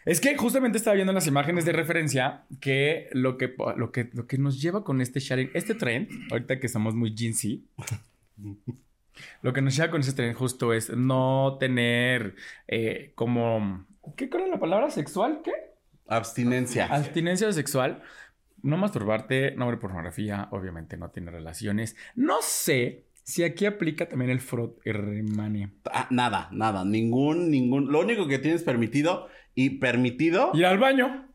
Es 0.04 0.20
que 0.20 0.36
justamente 0.36 0.78
estaba 0.78 0.94
viendo 0.94 1.10
en 1.10 1.16
las 1.16 1.26
imágenes 1.26 1.64
de 1.64 1.72
referencia 1.72 2.44
que 2.60 3.08
lo 3.12 3.36
que, 3.36 3.54
lo 3.76 3.92
que, 3.92 4.08
lo 4.12 4.26
que 4.26 4.38
nos 4.38 4.60
lleva 4.60 4.82
con 4.82 5.00
este 5.00 5.20
sharing, 5.20 5.50
este 5.54 5.74
trend, 5.74 6.08
ahorita 6.30 6.58
que 6.58 6.66
estamos 6.66 6.94
muy 6.94 7.14
jeansy, 7.14 7.66
lo 9.42 9.52
que 9.52 9.60
nos 9.60 9.76
lleva 9.76 9.90
con 9.90 10.00
este 10.00 10.14
trend 10.14 10.34
justo 10.36 10.72
es 10.72 10.90
no 10.90 11.58
tener 11.60 12.34
eh, 12.66 13.12
como... 13.14 13.86
¿Qué 14.16 14.24
es 14.24 14.50
la 14.50 14.58
palabra? 14.58 14.90
¿Sexual? 14.90 15.40
¿Qué? 15.44 15.52
Abstinencia. 16.08 16.86
Abstinencia 16.86 17.52
sexual. 17.52 18.02
No 18.62 18.76
masturbarte, 18.76 19.54
no 19.56 19.66
ver 19.68 19.78
pornografía, 19.78 20.48
obviamente 20.50 20.96
no 20.96 21.10
tener 21.10 21.32
relaciones. 21.32 21.96
No 22.14 22.38
sé 22.42 23.06
Si 23.22 23.44
aquí 23.44 23.64
aplica 23.66 24.08
también 24.08 24.30
el 24.30 24.40
frot 24.40 24.80
hermane. 24.84 25.70
Ah, 25.92 26.08
nada, 26.10 26.48
nada, 26.52 26.84
ningún, 26.84 27.50
ningún. 27.50 27.92
Lo 27.92 28.00
único 28.00 28.26
que 28.26 28.38
tienes 28.38 28.62
permitido 28.62 29.28
y 29.54 29.70
permitido. 29.78 30.50
Ir 30.54 30.66
al 30.66 30.78
baño. 30.78 31.28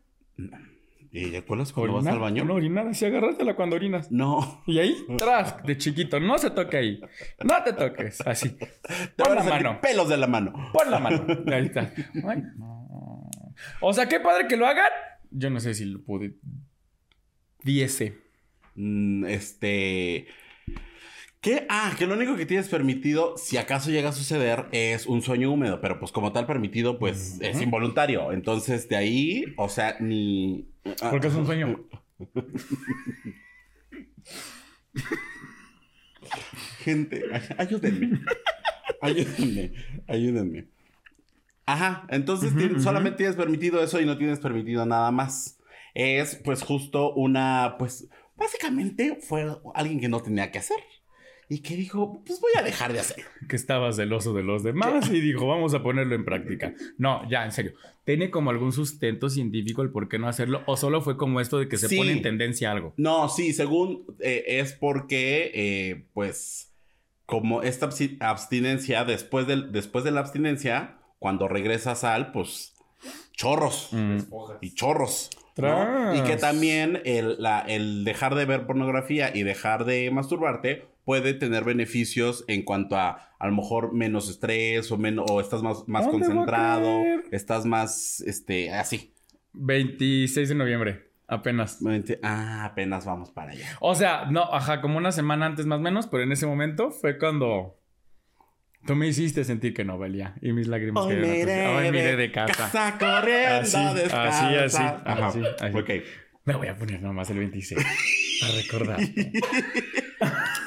¿Y 1.12 1.34
acuerdas 1.34 1.72
cuando 1.72 1.94
vas 1.94 2.06
al 2.06 2.18
baño? 2.18 2.44
No, 2.44 2.54
orinar, 2.54 2.94
si 2.94 3.06
agarrártela 3.06 3.56
cuando 3.56 3.76
orinas. 3.76 4.12
No. 4.12 4.62
Y 4.66 4.78
ahí, 4.78 4.94
tras, 5.16 5.62
de 5.62 5.78
chiquito, 5.78 6.20
no 6.20 6.36
se 6.36 6.50
toque 6.50 6.76
ahí. 6.76 7.00
No 7.42 7.62
te 7.64 7.72
toques, 7.72 8.20
así. 8.20 8.50
Te 8.50 8.66
Pon 9.16 9.34
van 9.34 9.36
la 9.36 9.40
a 9.40 9.44
mano. 9.62 9.80
pelos 9.80 10.08
de 10.10 10.16
la 10.18 10.26
mano. 10.26 10.52
Pon 10.74 10.90
la 10.90 10.98
mano. 10.98 11.24
Ahí 11.52 11.66
está. 11.66 11.90
No. 12.56 13.30
O 13.80 13.92
sea, 13.94 14.08
qué 14.08 14.20
padre 14.20 14.46
que 14.46 14.56
lo 14.58 14.66
hagan. 14.66 14.90
Yo 15.30 15.48
no 15.48 15.58
sé 15.60 15.72
si 15.72 15.86
lo 15.86 16.02
pude. 16.04 16.34
Diese. 17.62 18.18
Mm, 18.74 19.24
este. 19.24 20.26
¿Qué? 21.46 21.64
Ah, 21.68 21.94
que 21.96 22.08
lo 22.08 22.14
único 22.14 22.34
que 22.34 22.44
tienes 22.44 22.68
permitido, 22.68 23.36
si 23.36 23.56
acaso 23.56 23.92
llega 23.92 24.08
a 24.08 24.12
suceder, 24.12 24.66
es 24.72 25.06
un 25.06 25.22
sueño 25.22 25.52
húmedo, 25.52 25.80
pero 25.80 26.00
pues 26.00 26.10
como 26.10 26.32
tal 26.32 26.44
permitido, 26.44 26.98
pues 26.98 27.38
es 27.40 27.62
involuntario. 27.62 28.32
Entonces, 28.32 28.88
de 28.88 28.96
ahí, 28.96 29.44
o 29.56 29.68
sea, 29.68 29.96
ni. 30.00 30.66
ah, 31.00 31.10
Porque 31.12 31.28
es 31.28 31.34
un 31.34 31.46
sueño. 31.46 31.86
Gente, 36.80 37.22
ay- 37.32 37.42
ayúdenme. 37.58 38.20
ayúdenme. 39.00 39.72
Ayúdenme. 40.08 40.66
Ajá, 41.64 42.06
entonces 42.10 42.52
solamente 42.82 43.18
tienes 43.18 43.36
permitido 43.36 43.80
eso 43.84 44.00
y 44.00 44.04
no 44.06 44.18
tienes 44.18 44.40
permitido 44.40 44.84
nada 44.84 45.12
más. 45.12 45.60
Es 45.94 46.34
pues 46.44 46.62
justo 46.62 47.12
una, 47.14 47.76
pues 47.78 48.08
básicamente 48.36 49.18
fue 49.22 49.46
alguien 49.74 50.00
que 50.00 50.08
no 50.08 50.20
tenía 50.20 50.50
que 50.50 50.58
hacer 50.58 50.78
y 51.48 51.60
que 51.60 51.76
dijo, 51.76 52.22
pues 52.26 52.40
voy 52.40 52.52
a 52.58 52.62
dejar 52.62 52.92
de 52.92 53.00
hacerlo. 53.00 53.24
Que 53.48 53.56
estaba 53.56 53.92
celoso 53.92 54.32
de 54.34 54.42
los 54.42 54.62
demás 54.64 55.08
y 55.10 55.20
dijo, 55.20 55.46
vamos 55.46 55.74
a 55.74 55.82
ponerlo 55.82 56.14
en 56.14 56.24
práctica. 56.24 56.74
No, 56.98 57.28
ya, 57.30 57.44
en 57.44 57.52
serio. 57.52 57.72
¿Tiene 58.04 58.30
como 58.30 58.50
algún 58.50 58.72
sustento 58.72 59.28
científico 59.30 59.82
el 59.82 59.90
por 59.90 60.08
qué 60.08 60.18
no 60.18 60.28
hacerlo? 60.28 60.62
¿O 60.66 60.76
solo 60.76 61.00
fue 61.02 61.16
como 61.16 61.40
esto 61.40 61.58
de 61.58 61.68
que 61.68 61.76
se 61.76 61.88
Sí. 61.88 61.96
pone 61.96 62.12
en 62.12 62.22
tendencia 62.22 62.70
algo? 62.72 62.94
No, 62.96 63.28
sí, 63.28 63.52
según 63.52 64.04
eh, 64.20 64.44
es 64.46 64.72
porque, 64.72 65.50
eh, 65.54 66.06
pues, 66.14 66.72
como 67.26 67.62
esta 67.62 67.88
abstinencia, 68.20 69.04
después, 69.04 69.46
del, 69.46 69.72
después 69.72 70.04
de 70.04 70.10
la 70.12 70.20
abstinencia, 70.20 70.98
cuando 71.18 71.48
regresas 71.48 72.04
al, 72.04 72.30
pues, 72.32 72.74
chorros. 73.32 73.88
Mm. 73.92 74.18
y 74.60 74.74
chorros. 74.74 75.30
Y 75.58 76.20
que 76.22 76.36
también 76.38 77.00
el, 77.04 77.36
la- 77.38 77.60
el 77.60 78.04
dejar 78.04 78.34
de 78.34 78.44
ver 78.44 78.66
pornografía 78.66 79.34
y 79.34 79.42
dejar 79.42 79.84
de 79.86 80.10
masturbarte 80.10 80.84
puede 81.06 81.34
tener 81.34 81.62
beneficios 81.62 82.44
en 82.48 82.64
cuanto 82.64 82.96
a 82.96 83.22
a 83.38 83.46
lo 83.46 83.54
mejor 83.54 83.92
menos 83.92 84.28
estrés 84.28 84.90
o, 84.90 84.98
menos, 84.98 85.30
o 85.30 85.40
estás 85.40 85.62
más, 85.62 85.86
más 85.86 86.04
¿Dónde 86.04 86.26
va 86.26 86.32
a 86.32 86.34
concentrado, 86.34 87.02
estás 87.30 87.64
más, 87.64 88.20
este, 88.22 88.72
así. 88.72 89.14
26 89.52 90.48
de 90.48 90.54
noviembre, 90.54 91.10
apenas. 91.28 91.78
Ah, 92.22 92.64
apenas 92.64 93.04
vamos 93.04 93.30
para 93.30 93.52
allá. 93.52 93.76
O 93.80 93.94
sea, 93.94 94.26
no, 94.30 94.42
ajá, 94.52 94.80
como 94.80 94.98
una 94.98 95.12
semana 95.12 95.46
antes 95.46 95.64
más 95.64 95.78
o 95.78 95.82
menos, 95.82 96.06
pero 96.08 96.24
en 96.24 96.32
ese 96.32 96.46
momento 96.46 96.90
fue 96.90 97.18
cuando 97.18 97.78
tú 98.84 98.96
me 98.96 99.06
hiciste 99.06 99.44
sentir 99.44 99.74
que 99.74 99.84
no 99.84 99.98
valía 99.98 100.34
y 100.40 100.52
mis 100.52 100.66
lágrimas 100.66 101.04
Hoy 101.04 101.14
cayeron 101.14 101.46
me 101.46 101.66
Hoy 101.68 101.86
iré 101.86 101.92
miré 101.92 102.16
de 102.16 102.32
casa. 102.32 102.52
casa 102.70 102.96
corriendo 102.98 103.60
Así, 103.60 103.76
así, 103.76 104.56
así, 104.56 104.82
Ajá. 104.82 105.26
así, 105.28 105.42
así. 105.60 105.76
Ok. 105.78 105.90
Me 106.44 106.54
voy 106.56 106.68
a 106.68 106.76
poner 106.76 107.00
nomás 107.02 107.28
el 107.30 107.38
26 107.38 107.84
para 108.40 108.52
recordar. 108.54 108.98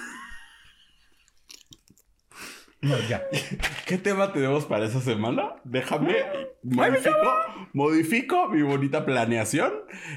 No, 2.82 2.96
ya. 3.10 3.24
¿Qué 3.86 3.98
tema 3.98 4.32
tenemos 4.32 4.66
para 4.66 4.86
esa 4.86 5.02
semana? 5.02 5.56
Déjame, 5.66 6.16
modifico, 6.64 7.32
modifico 7.74 8.48
mi 8.50 8.62
bonita 8.62 9.06
planeación. 9.06 9.74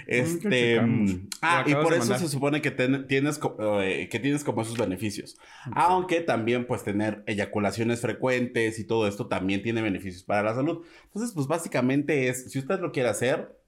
Este, 0.07 0.81
mm, 0.81 1.29
ah, 1.43 1.65
y 1.67 1.75
por 1.83 1.93
eso 1.95 2.13
se 2.21 2.29
supone 2.29 2.63
que 2.63 2.71
ten- 2.71 3.07
tienes, 3.09 3.41
eh, 3.83 4.09
que 4.09 4.21
tienes 4.21 4.45
como 4.45 4.63
esos 4.63 4.79
beneficios. 4.79 5.37
Aunque 5.75 6.21
también, 6.21 6.67
pues, 6.67 6.85
tener 6.85 7.25
eyaculaciones 7.27 8.01
frecuentes 8.01 8.79
y 8.79 8.87
todo 8.87 9.09
esto 9.09 9.27
también 9.27 9.63
tiene 9.63 9.83
beneficios 9.83 10.23
para 10.23 10.45
la 10.45 10.55
salud. 10.55 10.85
Entonces, 11.07 11.33
pues, 11.35 11.49
básicamente 11.49 12.29
es, 12.29 12.51
si 12.53 12.61
usted 12.61 12.79
lo 12.79 12.93
quiere 12.93 13.09
hacer, 13.09 13.59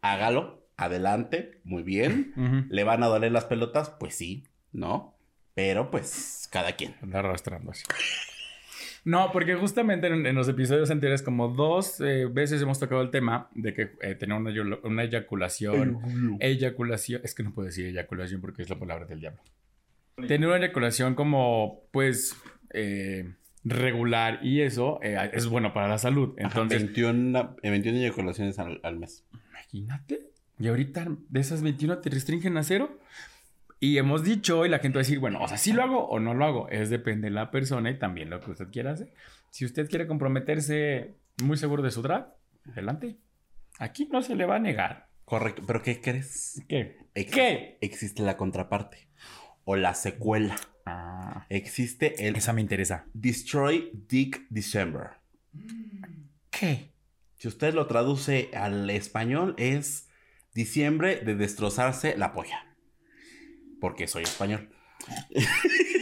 hágalo, 0.00 0.66
adelante, 0.76 1.60
muy 1.64 1.82
bien. 1.82 2.32
¿Le 2.70 2.84
van 2.84 3.02
a 3.02 3.06
doler 3.08 3.32
las 3.32 3.44
pelotas? 3.44 3.90
Pues 4.00 4.14
sí, 4.14 4.44
¿no? 4.72 5.17
Pero, 5.58 5.90
pues, 5.90 6.48
cada 6.52 6.76
quien. 6.76 6.94
Anda 7.02 7.18
arrastrando 7.18 7.72
así. 7.72 7.82
No, 9.04 9.32
porque 9.32 9.56
justamente 9.56 10.06
en, 10.06 10.24
en 10.24 10.36
los 10.36 10.48
episodios 10.48 10.88
anteriores, 10.88 11.20
como 11.20 11.48
dos 11.48 12.00
eh, 12.00 12.26
veces 12.26 12.62
hemos 12.62 12.78
tocado 12.78 13.02
el 13.02 13.10
tema 13.10 13.50
de 13.56 13.74
que 13.74 13.90
eh, 14.00 14.14
tener 14.14 14.36
una, 14.36 14.52
una 14.84 15.02
eyaculación. 15.02 16.38
Eyaculación. 16.38 17.22
Es 17.24 17.34
que 17.34 17.42
no 17.42 17.52
puedo 17.52 17.66
decir 17.66 17.86
eyaculación 17.86 18.40
porque 18.40 18.62
es 18.62 18.70
la 18.70 18.78
palabra 18.78 19.06
del 19.06 19.18
diablo. 19.18 19.40
Tener 20.28 20.46
una 20.48 20.58
eyaculación 20.58 21.16
como, 21.16 21.82
pues, 21.90 22.36
eh, 22.72 23.34
regular 23.64 24.38
y 24.44 24.60
eso 24.60 25.00
eh, 25.02 25.16
es 25.32 25.46
bueno 25.48 25.72
para 25.72 25.88
la 25.88 25.98
salud. 25.98 26.34
Entonces, 26.36 26.82
Entonces, 26.82 26.84
21, 26.84 27.56
eh, 27.64 27.70
21 27.70 27.98
eyaculaciones 27.98 28.60
al, 28.60 28.78
al 28.84 28.96
mes. 28.96 29.24
imagínate. 29.50 30.30
Y 30.60 30.68
ahorita 30.68 31.08
de 31.28 31.40
esas 31.40 31.62
21 31.62 31.98
te 31.98 32.10
restringen 32.10 32.56
a 32.58 32.62
cero. 32.62 32.96
Y 33.80 33.98
hemos 33.98 34.24
dicho, 34.24 34.66
y 34.66 34.68
la 34.68 34.80
gente 34.80 34.96
va 34.98 35.00
a 35.00 35.04
decir, 35.04 35.18
bueno, 35.20 35.40
o 35.40 35.46
sea, 35.48 35.56
sí 35.56 35.72
lo 35.72 35.82
hago 35.84 36.08
o 36.08 36.18
no 36.18 36.34
lo 36.34 36.44
hago. 36.44 36.68
Es 36.68 36.90
depende 36.90 37.28
de 37.28 37.34
la 37.34 37.50
persona 37.50 37.90
y 37.90 37.98
también 37.98 38.28
lo 38.30 38.40
que 38.40 38.50
usted 38.50 38.68
quiera 38.70 38.92
hacer. 38.92 39.12
Si 39.50 39.64
usted 39.64 39.88
quiere 39.88 40.06
comprometerse 40.06 41.14
muy 41.42 41.56
seguro 41.56 41.82
de 41.82 41.90
su 41.92 42.02
drag, 42.02 42.34
adelante. 42.72 43.18
Aquí 43.78 44.08
no 44.10 44.20
se 44.22 44.34
le 44.34 44.44
va 44.46 44.56
a 44.56 44.60
negar. 44.60 45.08
Correcto. 45.24 45.62
¿Pero 45.66 45.82
qué 45.82 46.00
crees? 46.00 46.62
¿Qué? 46.68 46.96
Ex- 47.14 47.32
¿Qué? 47.32 47.78
Existe 47.80 48.22
la 48.22 48.36
contraparte. 48.36 49.08
O 49.64 49.76
la 49.76 49.94
secuela. 49.94 50.56
Ah, 50.86 51.46
Existe 51.48 52.26
el 52.26 52.34
esa 52.36 52.52
me 52.52 52.60
interesa. 52.62 53.06
Destroy 53.12 53.90
Dick 54.08 54.46
December. 54.48 55.10
¿Qué? 56.50 56.92
Si 57.36 57.46
usted 57.46 57.74
lo 57.74 57.86
traduce 57.86 58.50
al 58.54 58.90
español, 58.90 59.54
es 59.58 60.08
diciembre 60.54 61.20
de 61.20 61.36
destrozarse 61.36 62.16
la 62.16 62.32
polla. 62.32 62.67
Porque 63.80 64.06
soy 64.06 64.24
español. 64.24 64.68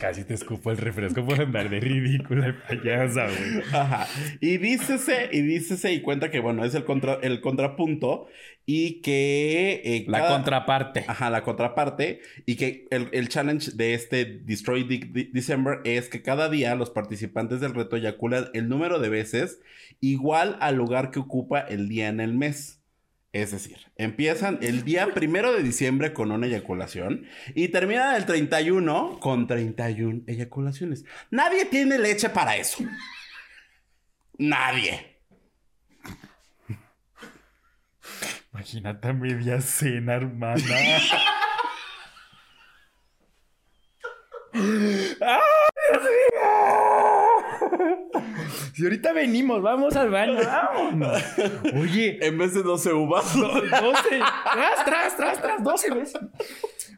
Casi 0.00 0.24
te 0.24 0.32
escupo 0.32 0.70
el 0.70 0.78
refresco 0.78 1.24
por 1.26 1.38
andar 1.40 1.68
de 1.68 1.78
ridícula 1.78 2.56
payasa, 2.66 3.26
güey. 3.26 3.62
Ajá. 3.72 4.08
Y 4.40 4.56
dícese, 4.56 5.28
y 5.30 5.42
dícese, 5.42 5.92
y 5.92 6.00
cuenta 6.00 6.30
que, 6.30 6.40
bueno, 6.40 6.64
es 6.64 6.74
el, 6.74 6.84
contra, 6.84 7.18
el 7.22 7.42
contrapunto 7.42 8.26
y 8.64 9.02
que... 9.02 9.82
eh, 9.84 10.04
La 10.08 10.20
cada- 10.20 10.30
contraparte. 10.36 11.04
Ajá, 11.06 11.28
la 11.28 11.42
contraparte. 11.42 12.20
Y 12.46 12.56
que 12.56 12.86
el, 12.90 13.08
el 13.12 13.28
challenge 13.28 13.72
de 13.72 13.92
este 13.92 14.24
Destroy 14.24 14.84
Dick 14.84 15.12
Di- 15.12 15.30
December 15.34 15.80
es 15.84 16.08
que 16.08 16.22
cada 16.22 16.48
día 16.48 16.74
los 16.76 16.88
participantes 16.90 17.60
del 17.60 17.74
reto 17.74 17.96
eyaculan 17.96 18.46
el 18.54 18.68
número 18.70 19.00
de 19.00 19.10
veces 19.10 19.60
igual 20.00 20.56
al 20.60 20.76
lugar 20.76 21.10
que 21.10 21.18
ocupa 21.18 21.60
el 21.60 21.88
día 21.90 22.08
en 22.08 22.20
el 22.20 22.32
mes. 22.32 22.79
Es 23.32 23.52
decir, 23.52 23.78
empiezan 23.96 24.58
el 24.60 24.84
día 24.84 25.14
primero 25.14 25.52
de 25.52 25.62
diciembre 25.62 26.12
con 26.12 26.32
una 26.32 26.46
eyaculación 26.46 27.26
y 27.54 27.68
terminan 27.68 28.16
el 28.16 28.26
31 28.26 29.20
con 29.20 29.46
31 29.46 30.22
eyaculaciones. 30.26 31.04
Nadie 31.30 31.66
tiene 31.66 31.96
leche 31.98 32.28
para 32.30 32.56
eso. 32.56 32.82
Nadie. 34.36 35.18
Imagínate 38.52 39.08
a 39.08 39.12
media 39.12 39.60
cena, 39.60 40.14
hermana. 40.14 40.56
¡Ay, 44.52 45.40
Dios 45.92 46.02
mío! 46.02 46.10
Si 48.74 48.82
ahorita 48.84 49.12
venimos, 49.12 49.60
vamos 49.62 49.94
al 49.96 50.10
baño, 50.10 50.34
vámonos. 50.44 51.22
Oye, 51.80 52.18
En 52.26 52.38
vez 52.38 52.54
de 52.54 52.62
12 52.62 52.92
uvas. 52.92 53.34
do- 53.36 53.48
12. 53.48 53.68
Tras, 54.52 54.84
tras, 54.84 55.16
tras, 55.16 55.42
tras, 55.42 55.62
12 55.62 55.90
veces. 55.94 56.20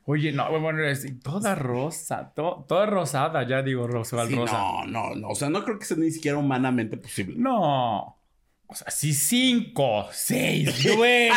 Oye, 0.05 0.33
no, 0.33 0.51
bueno, 0.61 0.85
es 0.85 1.07
toda 1.23 1.55
rosa, 1.55 2.33
to- 2.35 2.65
toda 2.69 2.87
rosada, 2.87 3.47
ya 3.47 3.63
digo 3.63 3.87
rosa, 3.87 4.27
Sí, 4.27 4.35
rosa. 4.35 4.53
no, 4.59 4.85
no, 4.87 5.15
no. 5.15 5.29
O 5.29 5.35
sea, 5.35 5.49
no 5.49 5.65
creo 5.65 5.79
que 5.79 5.85
sea 5.85 5.97
ni 5.97 6.11
siquiera 6.11 6.37
humanamente 6.39 6.97
posible. 6.97 7.35
No. 7.39 8.19
O 8.67 8.75
sea, 8.75 8.91
si 8.91 9.13
cinco, 9.13 10.09
seis, 10.13 10.83
duele, 10.83 11.29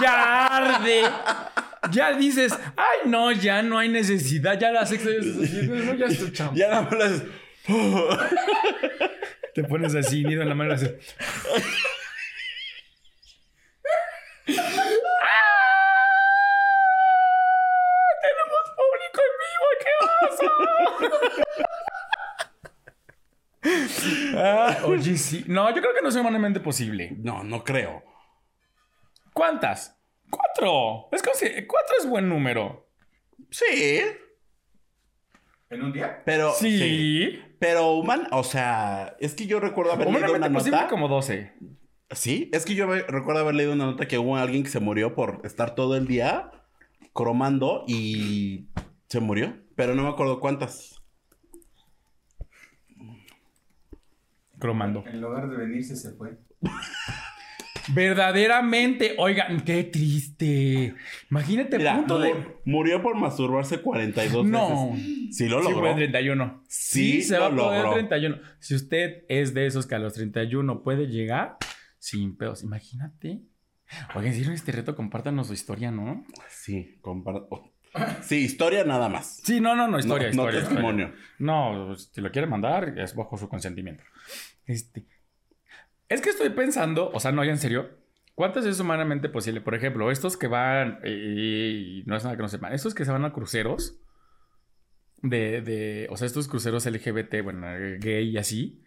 ya 0.00 0.46
arde. 0.46 1.02
Ya 1.92 2.12
dices, 2.16 2.52
ay, 2.76 3.08
no, 3.08 3.32
ya 3.32 3.62
no 3.62 3.78
hay 3.78 3.88
necesidad, 3.88 4.58
ya 4.58 4.70
las 4.70 4.88
sexta 4.90 5.08
no, 5.68 5.94
ya 5.94 6.06
estoy 6.06 6.32
chamo. 6.32 6.52
Ya 6.54 6.68
nada 6.68 6.82
más 6.82 6.92
las- 6.98 7.22
Te 9.54 9.64
pones 9.64 9.94
así, 9.94 10.24
nido 10.24 10.42
en 10.42 10.48
la 10.48 10.54
mano 10.54 10.74
así. 10.74 10.86
Ah, 24.38 24.78
oye, 24.84 25.16
sí. 25.16 25.44
No, 25.48 25.74
yo 25.74 25.80
creo 25.80 25.94
que 25.94 26.02
no 26.02 26.08
es 26.08 26.16
humanamente 26.16 26.60
posible. 26.60 27.16
No, 27.18 27.42
no 27.42 27.64
creo. 27.64 28.04
¿Cuántas? 29.32 29.98
Cuatro. 30.30 31.08
Es 31.12 31.22
como 31.22 31.34
si 31.34 31.66
cuatro 31.66 31.96
es 31.98 32.06
buen 32.06 32.28
número. 32.28 32.88
Sí. 33.50 34.02
¿En 35.70 35.82
un 35.82 35.92
día? 35.92 36.22
pero. 36.24 36.52
Sí. 36.52 37.40
Pero 37.58 37.92
human, 37.92 38.28
o 38.32 38.44
sea, 38.44 39.16
es 39.18 39.34
que 39.34 39.46
yo 39.46 39.60
recuerdo 39.60 39.92
haber 39.92 40.10
leído 40.10 40.34
una 40.34 40.52
posible 40.52 40.76
nota. 40.76 40.88
como 40.88 41.08
12. 41.08 41.52
Sí, 42.10 42.50
es 42.52 42.64
que 42.64 42.74
yo 42.74 42.86
recuerdo 42.86 43.40
haber 43.40 43.54
leído 43.54 43.72
una 43.72 43.86
nota 43.86 44.06
que 44.06 44.18
hubo 44.18 44.36
alguien 44.36 44.62
que 44.62 44.68
se 44.68 44.78
murió 44.78 45.14
por 45.14 45.40
estar 45.44 45.74
todo 45.74 45.96
el 45.96 46.06
día 46.06 46.52
cromando 47.14 47.84
y 47.88 48.68
se 49.08 49.20
murió, 49.20 49.56
pero 49.74 49.94
no 49.94 50.02
me 50.02 50.10
acuerdo 50.10 50.38
cuántas. 50.38 51.02
Cromando. 54.58 55.02
En 55.06 55.20
lugar 55.20 55.48
de 55.48 55.56
venirse 55.56 55.96
se 55.96 56.12
fue. 56.12 56.38
Verdaderamente, 57.94 59.14
oigan, 59.18 59.60
qué 59.64 59.84
triste. 59.84 60.94
Imagínate 61.30 61.78
Mira, 61.78 61.96
punto 61.96 62.18
de. 62.18 62.34
murió 62.64 63.02
por 63.02 63.16
masturbarse 63.16 63.80
42 63.80 64.44
No. 64.46 64.90
veces. 64.92 65.36
Sí 65.36 65.48
lo 65.48 65.58
Sí, 65.60 65.64
logró. 65.64 65.80
fue 65.80 65.90
el 65.90 65.96
31. 65.96 66.62
Sí, 66.68 67.22
se 67.22 67.38
va 67.38 67.46
a 67.46 67.50
lo 67.50 67.64
poder 67.64 67.82
logró. 67.82 67.94
31. 67.94 68.38
Si 68.60 68.74
usted 68.74 69.24
es 69.28 69.54
de 69.54 69.66
esos 69.66 69.86
que 69.86 69.94
a 69.94 69.98
los 69.98 70.14
31 70.14 70.82
puede 70.82 71.06
llegar, 71.08 71.56
sin 71.98 72.36
pedos, 72.36 72.62
imagínate. 72.62 73.42
Oigan, 74.14 74.34
si 74.34 74.42
este 74.42 74.72
reto, 74.72 74.96
compártanos 74.96 75.46
su 75.46 75.52
historia, 75.52 75.90
¿no? 75.90 76.24
Sí, 76.48 76.98
comparto. 77.00 77.72
Sí, 78.22 78.36
historia 78.38 78.84
nada 78.84 79.08
más. 79.08 79.40
Sí, 79.44 79.60
no, 79.60 79.74
no, 79.74 79.88
no, 79.88 79.98
historia, 79.98 80.26
no, 80.26 80.30
historia. 80.30 80.60
no 80.60 80.66
testimonio. 80.68 81.06
historia. 81.06 81.26
No, 81.38 81.94
si 81.96 82.20
lo 82.20 82.30
quiere 82.30 82.46
mandar, 82.46 82.98
es 82.98 83.14
bajo 83.14 83.36
su 83.38 83.48
consentimiento. 83.48 84.02
Este. 84.66 85.06
Es 86.08 86.20
que 86.20 86.30
estoy 86.30 86.50
pensando, 86.50 87.10
o 87.12 87.20
sea, 87.20 87.32
no, 87.32 87.44
ya 87.44 87.50
en 87.50 87.58
serio, 87.58 87.90
¿cuántas 88.34 88.64
es 88.64 88.78
humanamente 88.78 89.28
posible? 89.28 89.60
Por 89.60 89.74
ejemplo, 89.74 90.10
estos 90.10 90.36
que 90.36 90.46
van, 90.46 91.00
y 91.04 92.04
no 92.06 92.16
es 92.16 92.24
nada 92.24 92.36
que 92.36 92.42
no 92.42 92.48
sepan, 92.48 92.72
estos 92.72 92.94
que 92.94 93.04
se 93.04 93.10
van 93.10 93.24
a 93.24 93.32
cruceros, 93.32 94.00
de, 95.22 96.06
o 96.10 96.16
sea, 96.16 96.26
estos 96.26 96.46
cruceros 96.46 96.86
LGBT, 96.86 97.42
bueno, 97.42 97.68
eh, 97.74 97.98
gay 97.98 98.30
y 98.30 98.38
así, 98.38 98.84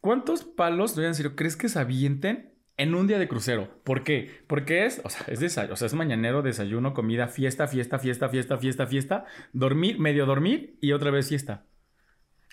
¿cuántos 0.00 0.44
palos, 0.44 0.96
no, 0.96 1.02
ya 1.02 1.08
en 1.08 1.14
serio, 1.14 1.36
crees 1.36 1.56
que 1.56 1.70
se 1.70 1.78
avienten 1.78 2.54
en 2.76 2.94
un 2.94 3.06
día 3.06 3.18
de 3.18 3.28
crucero? 3.28 3.80
¿Por 3.82 4.04
qué? 4.04 4.42
Porque 4.46 4.84
es, 4.84 5.00
o 5.04 5.08
sea, 5.08 5.24
es 5.28 5.40
desayuno, 5.40 5.72
o 5.72 5.76
sea, 5.76 5.86
es 5.86 5.94
mañanero, 5.94 6.42
desayuno, 6.42 6.92
comida, 6.92 7.28
fiesta, 7.28 7.66
fiesta, 7.66 7.98
fiesta, 7.98 8.28
fiesta, 8.28 8.58
fiesta, 8.58 8.86
fiesta, 8.86 9.24
dormir, 9.54 9.98
medio 9.98 10.26
dormir 10.26 10.76
y 10.82 10.92
otra 10.92 11.10
vez 11.10 11.28
fiesta. 11.28 11.64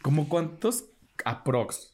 ¿Cómo 0.02 0.30
cuántos 0.30 0.90
aprox? 1.26 1.93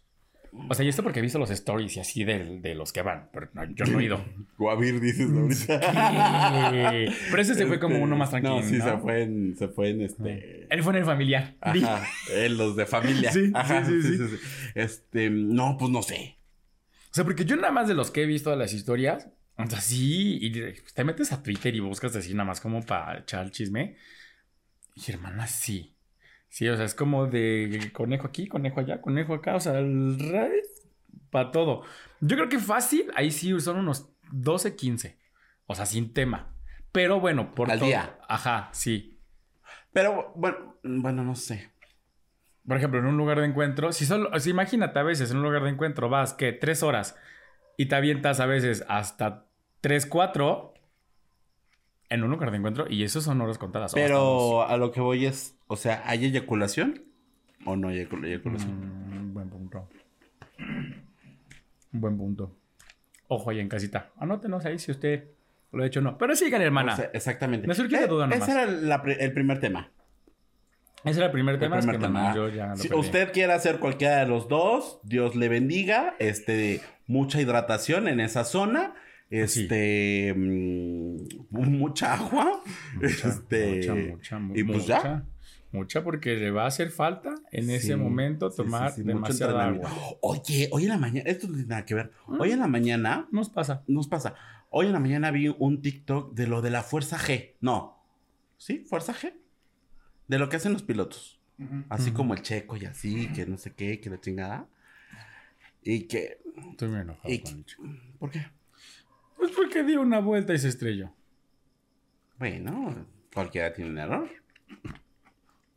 O 0.68 0.74
sea, 0.74 0.84
y 0.86 0.90
esto 0.90 1.04
porque 1.04 1.20
he 1.20 1.22
visto 1.22 1.38
los 1.38 1.50
stories 1.52 1.98
y 1.98 2.00
así 2.00 2.24
de, 2.24 2.60
de 2.60 2.76
los 2.76 2.92
que 2.92 3.02
van, 3.02 3.30
pero 3.32 3.50
no, 3.54 3.66
yo 3.74 3.86
no 3.86 4.00
he 4.00 4.06
ido. 4.06 4.24
Guavir, 4.58 5.00
dices. 5.00 5.30
Pero 5.68 7.42
ese 7.42 7.56
se 7.56 7.66
fue 7.66 7.80
como 7.80 8.00
uno 8.00 8.16
más 8.16 8.30
tranquilo. 8.32 8.62
No, 8.62 8.68
sí, 8.68 8.78
¿no? 8.78 8.86
se 8.86 8.98
fue 8.98 9.24
en, 9.24 9.56
se 9.58 9.68
fue 9.68 9.90
en 9.90 10.02
este. 10.02 10.68
Él 10.70 10.84
fue 10.84 10.94
en 10.94 11.00
el 11.00 11.06
familiar. 11.06 11.56
Ajá, 11.62 12.08
en 12.34 12.58
los 12.58 12.76
de 12.76 12.86
familia. 12.86 13.32
Sí, 13.40 13.52
Ajá, 13.54 13.86
sí, 13.86 14.02
sí, 14.02 14.18
sí, 14.18 14.18
sí, 14.18 14.38
sí. 14.38 14.72
Este, 14.76 15.30
no, 15.30 15.78
pues 15.78 15.92
no 15.92 16.02
sé. 16.02 16.38
O 17.12 17.14
sea, 17.14 17.24
porque 17.24 17.46
yo 17.46 17.56
nada 17.56 17.72
más 17.72 17.88
de 17.88 17.94
los 17.94 18.12
que 18.12 18.24
he 18.24 18.26
visto 18.26 18.50
de 18.50 18.58
las 18.58 18.74
historias, 18.74 19.30
o 19.56 19.68
sea, 19.68 19.82
sí, 19.82 20.40
y 20.42 20.52
te 20.94 21.04
metes 21.04 21.32
a 21.32 21.44
Twitter 21.44 21.76
y 21.76 21.80
buscas 21.80 22.16
así 22.16 22.34
nada 22.34 22.46
más 22.46 22.60
como 22.60 22.82
para 22.82 23.20
echar 23.20 23.46
el 23.46 23.52
chisme. 23.52 23.98
Y 24.96 25.12
hermana, 25.12 25.48
sí. 25.48 25.96
Sí, 26.50 26.68
o 26.68 26.76
sea, 26.76 26.86
es 26.86 26.96
como 26.96 27.28
de 27.28 27.92
conejo 27.94 28.28
aquí, 28.28 28.48
conejo 28.48 28.80
allá, 28.80 29.02
conejo 29.02 29.34
acá, 29.36 29.56
o 29.56 29.60
sea, 29.60 29.80
el 29.80 30.18
para 31.30 31.52
todo. 31.52 31.84
Yo 32.22 32.36
creo 32.36 32.50
que 32.50 32.60
fácil, 32.60 33.06
ahí 33.16 33.30
sí 33.32 33.58
son 33.62 33.78
unos 33.78 34.10
12, 34.32 34.76
15. 34.76 35.18
O 35.68 35.76
sea, 35.76 35.86
sin 35.86 36.12
tema. 36.14 36.56
Pero 36.92 37.20
bueno, 37.20 37.54
por 37.54 37.70
Al 37.72 37.78
todo- 37.80 37.88
día. 37.88 38.18
Ajá, 38.28 38.70
sí. 38.74 39.20
Pero 39.94 40.34
bueno, 40.36 40.76
bueno, 40.84 41.24
no 41.24 41.36
sé. 41.36 41.70
Por 42.68 42.78
ejemplo, 42.78 43.00
en 43.00 43.06
un 43.06 43.18
lugar 43.18 43.40
de 43.40 43.46
encuentro, 43.46 43.92
si 43.92 44.06
solo, 44.06 44.30
o 44.34 44.40
sea, 44.40 44.50
imagínate 44.50 44.98
a 45.00 45.04
veces 45.04 45.30
en 45.32 45.38
un 45.38 45.44
lugar 45.44 45.64
de 45.64 45.70
encuentro 45.70 46.10
vas 46.10 46.34
que 46.34 46.52
tres 46.52 46.82
horas 46.84 47.16
y 47.78 47.86
te 47.88 47.96
avientas 47.96 48.40
a 48.40 48.46
veces 48.48 48.84
hasta 48.88 49.46
tres, 49.82 50.06
cuatro 50.08 50.74
en 52.10 52.24
un 52.24 52.32
lugar 52.32 52.52
de 52.52 52.58
encuentro 52.58 52.86
y 52.90 53.04
eso 53.04 53.22
son 53.22 53.40
horas 53.42 53.58
contadas. 53.58 53.94
Pero 53.94 54.64
a 54.68 54.78
lo 54.78 54.92
que 54.92 55.02
voy 55.02 55.26
es, 55.26 55.56
o 55.68 55.76
sea, 55.76 56.02
¿hay 56.06 56.26
eyaculación? 56.26 57.04
¿O 57.66 57.76
no 57.76 57.90
hay 57.90 58.00
eyacul- 58.00 58.26
eyaculación? 58.26 59.30
Mm, 59.30 59.34
buen 59.34 59.50
punto. 59.50 59.88
Buen 61.92 62.18
punto. 62.18 62.56
Ojo 63.28 63.50
ahí 63.50 63.60
en 63.60 63.70
casita. 63.70 64.12
Anótenos 64.18 64.66
ahí 64.66 64.78
si 64.80 64.92
usted 64.92 65.24
lo 65.72 65.84
ha 65.84 65.88
hecho 65.88 66.00
o 66.00 66.04
no. 66.04 66.18
Pero 66.18 66.36
sigan, 66.36 66.62
hermana. 66.62 66.94
O 66.94 66.96
sea, 66.98 67.10
exactamente. 67.14 67.68
Me 67.68 67.74
surgió 67.76 68.00
la 68.00 68.08
duda 68.08 68.28
nomás. 68.28 68.48
Ese 68.48 68.52
era 68.52 68.66
la 68.72 68.96
el 69.20 69.34
primer 69.34 69.60
tema. 69.60 69.90
Ese 71.04 71.18
era 71.20 71.28
el 71.28 71.32
primer 71.32 71.56
El 71.56 71.60
tema. 71.62 71.80
es 71.80 71.86
primer 71.86 72.00
que, 72.00 72.06
tema. 72.08 72.36
yo 72.36 72.50
ya 72.50 72.76
Si 72.76 72.90
perdí. 72.90 73.00
usted 73.00 73.32
quiere 73.32 73.54
hacer 73.54 73.80
cualquiera 73.80 74.18
de 74.18 74.28
los 74.28 74.48
dos, 74.48 75.00
Dios 75.04 75.36
le 75.36 75.48
bendiga. 75.50 76.16
Este, 76.20 76.82
mucha 77.08 77.40
hidratación 77.42 78.08
en 78.08 78.20
esa 78.20 78.44
zona. 78.44 78.94
Este, 79.30 80.34
mm, 80.36 81.18
mucha 81.52 82.14
agua. 82.16 82.62
Mucha, 82.96 83.28
este, 83.30 83.92
mucha, 84.12 84.40
mucha, 84.40 84.60
y 84.60 84.64
pues 84.64 84.78
mucha, 84.80 85.04
ya. 85.04 85.26
Mucha 85.72 86.04
porque 86.04 86.36
le 86.36 86.50
va 86.50 86.64
a 86.64 86.68
hacer 86.68 86.90
falta 86.90 87.36
en 87.52 87.70
ese 87.70 87.88
Sí, 87.94 87.96
momento 87.96 88.50
sí, 88.50 88.58
tomar 88.58 88.90
sí, 88.92 89.02
sí, 89.02 89.08
demasiada 89.08 89.68
agua. 89.68 89.92
Oye, 90.22 90.68
hoy 90.72 90.84
en 90.84 90.90
la 90.90 90.98
mañana, 90.98 91.30
esto 91.30 91.46
no 91.48 91.54
tiene 91.54 91.70
nada 91.70 91.86
que 91.86 91.94
ver. 91.94 92.12
Hoy 92.26 92.52
en 92.52 92.60
la 92.60 92.68
mañana, 92.68 93.28
Nos 93.32 93.50
pasa. 93.50 93.84
nos 93.88 94.08
pasa. 94.08 94.34
Hoy 94.72 94.88
en 94.88 94.94
la 94.94 95.00
mañana 95.00 95.30
vi 95.30 95.48
un 95.60 95.82
TikTok 95.82 96.34
de 96.34 96.48
lo 96.48 96.62
de 96.64 96.72
la 96.72 96.82
Fuerza 96.82 97.18
G. 97.20 97.54
No. 97.62 98.04
¿Sí? 98.58 98.80
¿Fuerza 98.80 99.14
G? 99.14 99.34
De 100.28 100.40
lo 100.40 100.50
que 100.50 100.56
hacen 100.58 100.74
los 100.74 100.82
pilotos. 100.84 101.40
Así 101.90 102.10
Ujú. 102.10 102.18
como 102.18 102.34
el 102.34 102.42
checo 102.42 102.78
y 102.78 102.86
así, 102.86 103.28
que 103.34 103.46
no 103.46 103.58
sé 103.58 103.74
qué, 103.74 104.00
que 104.00 104.10
la 104.10 104.20
chingada. 104.20 104.68
Y 105.84 106.04
que. 106.08 106.40
Estoy 106.72 106.90
muy 106.90 107.02
enojado 107.02 107.30
Y- 107.32 107.40
con 107.40 107.58
el 107.58 107.66
chico. 107.66 107.84
¿Por 108.18 108.32
qué? 108.32 108.46
Pues 109.40 109.52
porque 109.52 109.84
dio 109.84 110.02
una 110.02 110.20
vuelta 110.20 110.54
y 110.54 110.60
se 110.60 110.68
estrelló. 110.68 111.14
Bueno, 112.38 113.08
cualquiera 113.34 113.74
tiene 113.74 113.92
un 113.92 113.98
error. 113.98 114.30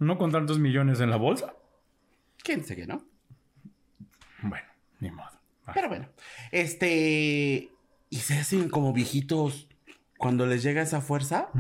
No 0.01 0.19
con 0.19 0.33
tantos 0.33 0.59
millones 0.59 1.01
en 1.01 1.11
la 1.11 1.17
bolsa. 1.17 1.55
¿Quién 2.43 2.61
dice 2.61 2.75
que 2.75 2.87
no? 2.89 3.07
Bueno, 4.43 4.67
ni 4.99 5.13
modo. 5.13 5.31
Pero 5.73 5.89
bueno. 5.89 6.09
Este. 6.51 7.71
Y 8.11 8.17
se 8.17 8.35
hacen 8.35 8.69
como 8.69 8.93
viejitos 8.93 9.69
cuando 10.19 10.45
les 10.47 10.65
llega 10.65 10.83
esa 10.83 11.01
fuerza. 11.01 11.51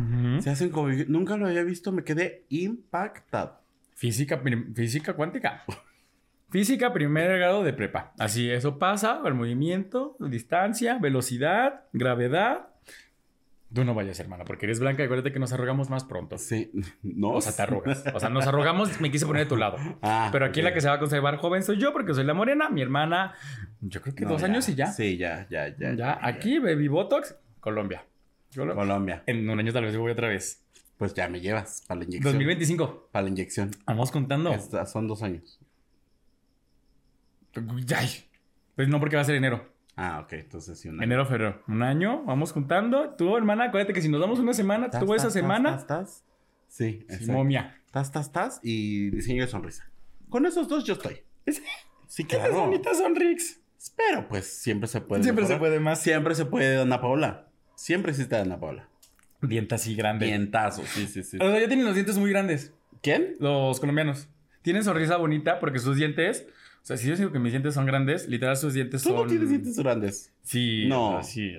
Se 0.40 0.50
hacen 0.50 0.70
como 0.70 0.88
viejitos. 0.88 1.10
Nunca 1.10 1.36
lo 1.36 1.46
había 1.46 1.62
visto, 1.62 1.92
me 1.92 2.02
quedé 2.02 2.46
impactado. 2.48 3.62
Física, 3.94 4.42
física 4.74 5.14
cuántica. 5.14 5.64
Física 6.52 6.92
primer 6.92 7.36
grado 7.38 7.64
de 7.64 7.72
prepa. 7.72 8.12
Así, 8.18 8.48
eso 8.50 8.78
pasa, 8.78 9.20
el 9.24 9.34
movimiento, 9.34 10.16
distancia, 10.20 10.98
velocidad, 10.98 11.84
gravedad. 11.92 12.68
Tú 13.74 13.84
no 13.84 13.94
vayas, 13.94 14.20
hermana, 14.20 14.44
porque 14.44 14.66
eres 14.66 14.80
blanca 14.80 15.02
y 15.02 15.06
acuérdate 15.06 15.32
que 15.32 15.38
nos 15.38 15.50
arrugamos 15.54 15.88
más 15.88 16.04
pronto. 16.04 16.36
Sí. 16.36 16.70
¿No? 17.02 17.30
O 17.30 17.40
sea, 17.40 17.56
te 17.56 17.62
arrugas. 17.62 18.04
O 18.14 18.20
sea, 18.20 18.28
nos 18.28 18.46
arrugamos, 18.46 19.00
me 19.00 19.10
quise 19.10 19.24
poner 19.24 19.44
de 19.44 19.48
tu 19.48 19.56
lado. 19.56 19.78
Ah, 20.02 20.28
Pero 20.30 20.44
aquí 20.44 20.60
ok. 20.60 20.64
la 20.64 20.74
que 20.74 20.82
se 20.82 20.88
va 20.88 20.94
a 20.94 20.98
conservar 20.98 21.36
joven 21.38 21.62
soy 21.62 21.78
yo, 21.78 21.90
porque 21.94 22.12
soy 22.12 22.24
la 22.24 22.34
morena. 22.34 22.68
Mi 22.68 22.82
hermana, 22.82 23.32
yo 23.80 24.02
creo 24.02 24.14
que 24.14 24.24
No, 24.24 24.32
dos 24.32 24.42
ya. 24.42 24.46
años 24.48 24.68
y 24.68 24.74
ya. 24.74 24.88
Sí, 24.88 25.16
ya, 25.16 25.46
ya, 25.48 25.74
ya. 25.74 25.94
ya, 25.94 26.18
aquí, 26.20 26.58
Baby 26.58 26.88
Botox, 26.88 27.34
Colombia. 27.60 28.04
Lo- 28.54 28.74
Colombia. 28.74 29.22
En 29.24 29.48
un 29.48 29.58
año 29.58 29.72
tal 29.72 29.84
vez 29.84 29.96
voy 29.96 30.12
otra 30.12 30.28
vez. 30.28 30.62
Pues 30.98 31.14
ya 31.14 31.26
me 31.28 31.40
llevas 31.40 31.82
para 31.88 32.00
la 32.00 32.04
inyección. 32.04 32.34
2025. 32.34 33.08
Para 33.10 33.22
la 33.22 33.28
inyección. 33.30 33.70
Vamos 33.86 34.12
contando. 34.12 34.52
Esta- 34.52 34.84
son 34.84 35.08
dos 35.08 35.22
años. 35.22 35.58
Ay. 37.96 38.08
Pues 38.76 38.88
no, 38.88 38.98
porque 39.00 39.16
va 39.16 39.22
a 39.22 39.24
ser 39.24 39.34
enero. 39.34 39.70
Ah, 39.96 40.20
ok. 40.24 40.32
Entonces 40.34 40.78
sí, 40.80 40.88
una. 40.88 41.04
Enero, 41.04 41.26
febrero. 41.26 41.62
Un 41.68 41.82
año, 41.82 42.24
vamos 42.24 42.52
juntando. 42.52 43.10
Tú, 43.16 43.36
hermana, 43.36 43.64
acuérdate 43.64 43.92
que 43.92 44.00
si 44.00 44.08
nos 44.08 44.20
damos 44.20 44.38
una 44.38 44.54
semana, 44.54 44.88
Tas, 44.90 45.04
tú 45.04 45.12
esa 45.14 45.24
tas, 45.24 45.32
semana. 45.34 45.86
tas. 45.86 46.24
Sí, 46.68 47.06
Sí, 47.10 47.30
momia. 47.30 47.78
Tas, 47.90 48.10
tas, 48.10 48.32
tas 48.32 48.60
y 48.62 49.10
diseño 49.10 49.42
de 49.44 49.50
sonrisa. 49.50 49.90
Con 50.30 50.46
esos 50.46 50.66
dos 50.68 50.84
yo 50.84 50.94
estoy. 50.94 51.20
Es- 51.44 51.62
Sí, 52.06 52.24
Qué 52.24 52.36
claro. 52.36 52.60
bonitas 52.66 52.98
son, 52.98 53.14
Rix. 53.16 53.60
Pero 53.96 54.28
pues 54.28 54.46
siempre 54.46 54.86
se 54.88 55.00
puede. 55.00 55.22
Siempre 55.22 55.46
se 55.46 55.56
puede 55.56 55.80
más. 55.80 56.00
Siempre 56.00 56.34
se 56.34 56.44
puede, 56.44 56.80
Ana 56.80 57.00
Paola. 57.00 57.48
Siempre 57.74 58.12
existe 58.12 58.36
Ana 58.36 58.60
Paola. 58.60 58.88
Dientes 59.40 59.80
así 59.80 59.94
grandes. 59.96 60.28
Dientazo, 60.28 60.82
sí, 60.86 61.06
sí, 61.06 61.22
sí. 61.22 61.38
O 61.40 61.50
sea, 61.50 61.58
ya 61.58 61.66
tienen 61.68 61.84
los 61.86 61.94
dientes 61.94 62.16
muy 62.18 62.30
grandes. 62.30 62.72
¿Quién? 63.02 63.34
Los 63.40 63.80
colombianos. 63.80 64.28
Tienen 64.62 64.84
sonrisa 64.84 65.16
bonita 65.16 65.58
porque 65.58 65.78
sus 65.78 65.96
dientes. 65.96 66.46
O 66.82 66.84
sea, 66.84 66.96
si 66.96 67.08
yo 67.08 67.16
digo 67.16 67.30
que 67.30 67.38
mis 67.38 67.52
dientes 67.52 67.74
son 67.74 67.86
grandes, 67.86 68.28
literal 68.28 68.56
sus 68.56 68.74
dientes 68.74 69.02
Tú 69.02 69.10
son. 69.10 69.18
no 69.18 69.26
tienes 69.26 69.48
dientes 69.48 69.78
grandes. 69.78 70.32
Sí. 70.42 70.86
No. 70.88 71.18
o 71.18 71.22
sea, 71.22 71.22
sí. 71.22 71.56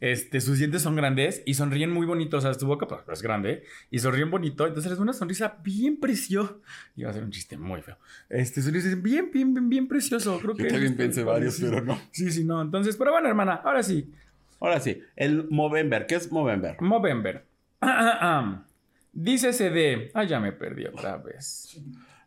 Este, 0.00 0.40
sus 0.40 0.58
dientes 0.58 0.82
son 0.82 0.94
grandes 0.94 1.42
y 1.46 1.54
sonríen 1.54 1.90
muy 1.90 2.06
bonitos. 2.06 2.44
O 2.44 2.46
sea, 2.46 2.58
su 2.58 2.66
boca 2.66 2.86
pues, 2.86 3.00
es 3.10 3.22
grande 3.22 3.62
y 3.90 3.98
sonríen 3.98 4.30
bonito. 4.30 4.66
Entonces 4.66 4.92
es 4.92 4.98
una 4.98 5.14
sonrisa 5.14 5.58
bien 5.62 5.98
preciosa. 5.98 6.54
Iba 6.96 7.10
a 7.10 7.12
ser 7.14 7.24
un 7.24 7.30
chiste 7.30 7.56
muy 7.56 7.80
feo. 7.80 7.96
Este, 8.28 8.60
sonrisa 8.60 8.94
bien, 8.96 9.30
bien, 9.32 9.54
bien, 9.54 9.68
bien 9.68 9.88
precioso. 9.88 10.38
Creo 10.38 10.54
Yo 10.54 10.64
que 10.64 10.70
también 10.70 10.96
pensé 10.96 11.24
varios, 11.24 11.58
pero 11.58 11.80
no. 11.82 11.98
Sí, 12.10 12.30
sí, 12.30 12.44
no. 12.44 12.60
Entonces, 12.60 12.96
pero 12.96 13.12
bueno, 13.12 13.28
hermana, 13.28 13.54
ahora 13.64 13.82
sí. 13.82 14.12
Ahora 14.60 14.80
sí, 14.80 15.00
el 15.16 15.48
Movember. 15.48 16.06
¿Qué 16.06 16.16
es 16.16 16.30
Movember? 16.30 16.76
Movember. 16.80 17.46
Dice 19.12 19.52
CD. 19.52 20.10
Ah, 20.12 20.24
ya 20.24 20.40
me 20.40 20.52
perdí 20.52 20.84
otra 20.86 21.16
vez. 21.16 21.80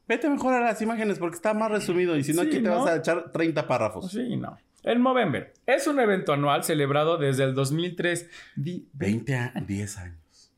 Vete 0.09 0.27
mejor 0.29 0.53
a 0.55 0.59
las 0.59 0.81
imágenes 0.81 1.19
porque 1.19 1.35
está 1.35 1.53
más 1.53 1.71
resumido 1.71 2.17
y 2.17 2.23
si 2.25 2.33
no 2.33 2.41
Sí, 2.41 2.47
aquí 2.49 2.57
te 2.57 2.63
¿no? 2.69 2.79
vas 2.83 2.87
a 2.89 2.95
echar 2.97 3.31
30 3.31 3.65
párrafos. 3.67 4.11
Sí, 4.11 4.35
no. 4.35 4.57
El 4.83 4.99
Movember 4.99 5.53
es 5.65 5.87
un 5.87 5.99
evento 5.99 6.33
anual 6.33 6.63
celebrado 6.63 7.17
desde 7.17 7.43
el 7.43 7.53
2003. 7.53 8.29
Di- 8.55 8.89
20 8.93 9.35
a 9.35 9.51
10 9.65 9.97
años. 9.99 10.51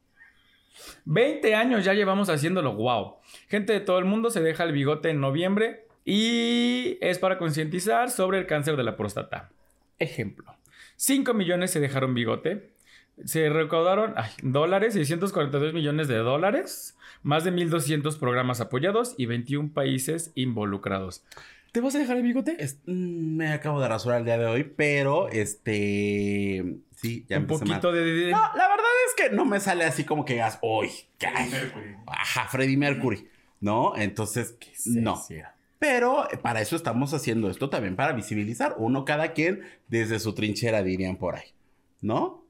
20 1.05 1.53
años 1.55 1.83
ya 1.85 1.93
llevamos 1.93 2.29
haciéndolo, 2.29 2.73
wow. 2.75 3.15
Gente 3.49 3.73
de 3.73 3.79
todo 3.81 3.99
el 3.99 4.05
mundo 4.05 4.29
se 4.29 4.41
deja 4.41 4.63
el 4.63 4.71
bigote 4.71 5.09
en 5.09 5.19
noviembre 5.19 5.85
y 6.05 6.97
es 7.01 7.19
para 7.19 7.37
concientizar 7.37 8.09
sobre 8.09 8.39
el 8.39 8.47
cáncer 8.47 8.77
de 8.77 8.83
la 8.83 8.95
próstata. 8.95 9.49
Ejemplo, 9.99 10.55
5 10.95 11.33
millones 11.33 11.71
se 11.71 11.79
dejaron 11.79 12.13
bigote, 12.13 12.71
se 13.25 13.49
recaudaron 13.49 14.13
ay, 14.15 14.31
dólares, 14.41 14.93
642 14.93 15.73
millones 15.73 16.07
de 16.07 16.17
dólares, 16.17 16.97
más 17.23 17.43
de 17.43 17.51
1.200 17.51 18.17
programas 18.19 18.61
apoyados 18.61 19.15
y 19.17 19.25
21 19.25 19.73
países 19.73 20.31
involucrados. 20.35 21.23
¿Te 21.71 21.79
vas 21.79 21.95
a 21.95 21.99
dejar 21.99 22.17
el 22.17 22.23
bigote? 22.23 22.57
Es- 22.59 22.79
mm, 22.85 23.35
me 23.37 23.47
acabo 23.53 23.79
de 23.79 23.87
rasurar 23.87 24.19
el 24.19 24.25
día 24.25 24.37
de 24.37 24.45
hoy, 24.45 24.63
pero 24.63 25.29
este. 25.29 26.65
Sí, 26.95 27.25
ya 27.29 27.39
Un 27.39 27.47
poquito 27.47 27.91
de... 27.91 28.01
de- 28.03 28.31
No, 28.31 28.39
la 28.39 28.67
verdad 28.67 28.85
es 29.07 29.15
que 29.29 29.33
no 29.35 29.45
me 29.45 29.59
sale 29.59 29.85
así 29.85 30.03
como 30.03 30.25
que 30.25 30.33
digas, 30.33 30.59
hoy, 30.61 30.89
ajá, 32.07 32.47
Freddie 32.49 32.77
Mercury, 32.77 33.27
¿no? 33.59 33.95
Entonces, 33.95 34.57
no. 34.85 35.15
Sí, 35.15 35.35
sí. 35.35 35.41
Pero 35.79 36.27
para 36.43 36.61
eso 36.61 36.75
estamos 36.75 37.13
haciendo 37.15 37.49
esto 37.49 37.69
también, 37.71 37.95
para 37.95 38.11
visibilizar 38.13 38.75
uno 38.77 39.03
cada 39.03 39.33
quien 39.33 39.61
desde 39.87 40.19
su 40.19 40.35
trinchera, 40.35 40.83
dirían 40.83 41.15
por 41.15 41.35
ahí, 41.35 41.47
¿no? 42.01 42.45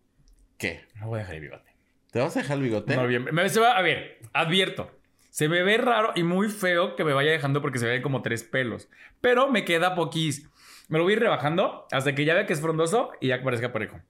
¿Qué? 0.58 0.82
No 1.00 1.08
voy 1.08 1.18
a 1.18 1.20
dejar 1.20 1.36
el 1.36 1.42
bigote. 1.42 1.71
¿Te 2.12 2.20
vas 2.20 2.36
a 2.38 2.42
dejar 2.42 2.58
el 2.58 2.64
bigote? 2.64 2.96
Noviembre. 2.96 3.32
Me- 3.34 3.50
se 3.50 3.60
va- 3.60 3.78
a 3.78 3.82
ver, 3.82 4.20
advierto. 4.34 4.92
Se 5.30 5.48
me 5.48 5.64
ve 5.64 5.78
raro 5.78 6.12
y 6.16 6.24
muy 6.24 6.50
feo 6.50 6.96
que 6.98 7.04
me 7.06 7.14
vaya 7.14 7.32
dejando 7.32 7.62
porque 7.62 7.80
se 7.80 7.88
ven 7.88 8.02
como 8.02 8.22
tres 8.22 8.44
pelos. 8.44 8.90
Pero 9.22 9.50
me 9.50 9.64
queda 9.64 9.96
poquís. 9.96 10.50
Me 10.90 10.98
lo 10.98 11.06
voy 11.06 11.14
a 11.14 11.16
ir 11.16 11.22
rebajando 11.22 11.88
hasta 11.92 12.14
que 12.14 12.26
ya 12.26 12.34
vea 12.34 12.46
que 12.46 12.52
es 12.54 12.60
frondoso 12.60 13.12
y 13.22 13.28
ya 13.30 13.38
que 13.40 13.46
parezca 13.46 13.72
parejo. 13.72 14.02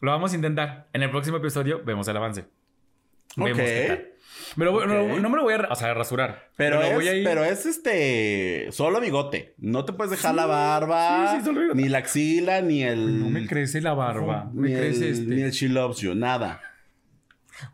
Lo 0.00 0.10
vamos 0.10 0.32
a 0.32 0.36
intentar. 0.36 0.88
En 0.92 1.02
el 1.02 1.10
próximo 1.10 1.38
episodio 1.38 1.80
vemos 1.84 2.06
el 2.08 2.16
avance. 2.16 2.44
Vemos 3.36 3.56
qué 3.58 3.84
tal. 3.88 4.08
Me 4.56 4.64
lo 4.66 4.72
voy- 4.72 4.86
no, 4.86 5.18
no 5.18 5.30
me 5.30 5.36
lo 5.36 5.42
voy 5.44 5.54
a, 5.54 5.68
o 5.70 5.74
sea, 5.76 5.94
rasurar. 5.94 6.50
Pero, 6.56 6.80
Me 6.80 6.88
es, 6.90 6.94
voy 6.94 7.08
a 7.08 7.14
ir- 7.14 7.24
pero 7.24 7.44
es 7.44 7.64
este. 7.64 8.68
Solo 8.70 9.00
bigote. 9.00 9.54
No 9.56 9.86
te 9.86 9.94
puedes 9.94 10.10
dejar 10.10 10.32
Sí, 10.32 10.36
la 10.36 10.44
barba. 10.46 11.30
sí, 11.32 11.38
sí, 11.38 11.44
solo 11.46 11.60
bigote. 11.60 11.80
Ni 11.80 11.88
la 11.88 11.98
axila, 11.98 12.60
ni 12.60 12.82
el. 12.82 13.20
No 13.20 13.30
me 13.30 13.46
crece 13.46 13.80
la 13.80 13.94
barba. 13.94 14.50
Me 14.52 14.68
Ni 14.68 14.74
crece 14.76 15.06
el, 15.08 15.12
este. 15.12 15.34
ni 15.34 15.42
el 15.42 15.50
She 15.52 15.68
Loves 15.70 15.98
You, 15.98 16.14
nada. 16.14 16.60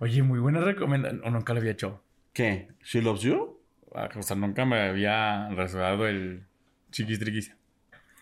Oye, 0.00 0.22
muy 0.22 0.38
buena 0.38 0.60
recomendación. 0.60 1.22
O 1.24 1.30
nunca 1.30 1.54
lo 1.54 1.60
había 1.60 1.72
hecho. 1.72 2.02
¿Qué? 2.32 2.68
¿She 2.82 3.02
Loves 3.02 3.22
You? 3.22 3.58
Ah, 3.94 4.08
O 4.16 4.22
sea, 4.22 4.36
nunca 4.36 4.64
me 4.64 4.80
había 4.80 5.48
rasurado 5.50 6.06
el 6.06 6.46
chiquis 6.90 7.18
triquis. 7.18 7.54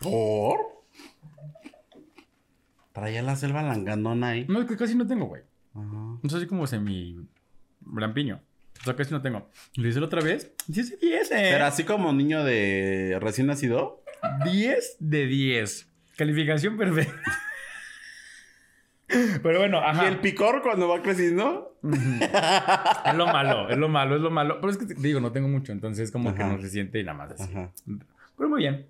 ¿Por? 0.01 0.59
Traía 2.93 3.23
la 3.23 3.37
selva 3.37 3.63
langandona 3.63 4.29
ahí. 4.29 4.47
No, 4.49 4.61
es 4.63 4.67
que 4.69 4.77
casi 4.77 4.95
no 4.95 5.07
tengo, 5.07 5.27
güey. 5.27 5.43
Ajá. 5.75 6.19
No 6.23 6.29
sé, 6.31 6.37
así 6.39 6.47
como 6.47 6.67
semi 6.67 7.17
lampiño. 7.95 8.41
O 8.81 8.85
sea, 8.85 8.97
casi 8.97 9.13
no 9.13 9.21
tengo. 9.23 9.51
Lo 9.77 9.89
hice 9.89 10.01
la 10.01 10.07
otra 10.07 10.23
vez. 10.23 10.53
10 10.69 10.91
de 10.93 10.97
10, 11.07 11.31
eh. 11.33 11.49
Pero 11.53 11.65
así 11.67 11.85
como 11.85 12.13
niño 12.13 12.45
de 12.45 13.19
recién 13.21 13.47
nacido. 13.47 14.03
10 14.45 14.97
de 15.01 15.27
10. 15.27 15.89
Calificación 16.17 16.77
perfecta. 16.79 17.15
Pero 19.43 19.59
bueno, 19.59 19.79
ajá. 19.79 20.05
Y 20.05 20.07
el 20.09 20.19
picor 20.19 20.63
cuando 20.63 20.89
va 20.89 21.03
creciendo. 21.03 21.79
Es 21.83 23.15
lo 23.15 23.27
malo, 23.27 23.69
es 23.71 23.79
lo 23.79 23.89
malo, 23.89 24.17
es 24.17 24.23
lo 24.23 24.31
malo. 24.31 24.61
Pero 24.61 24.71
es 24.73 24.79
que 24.79 24.87
te 24.87 24.95
digo, 24.95 25.21
no 25.21 25.33
tengo 25.33 25.49
mucho, 25.49 25.73
entonces 25.73 26.11
como 26.11 26.35
que 26.35 26.43
no 26.45 26.61
se 26.61 26.69
siente 26.69 26.99
y 26.99 27.05
nada 27.05 27.17
más 27.19 27.33
así. 27.33 27.51
Ajá. 27.53 27.71
Pero 28.37 28.49
muy 28.49 28.61
bien. 28.63 28.87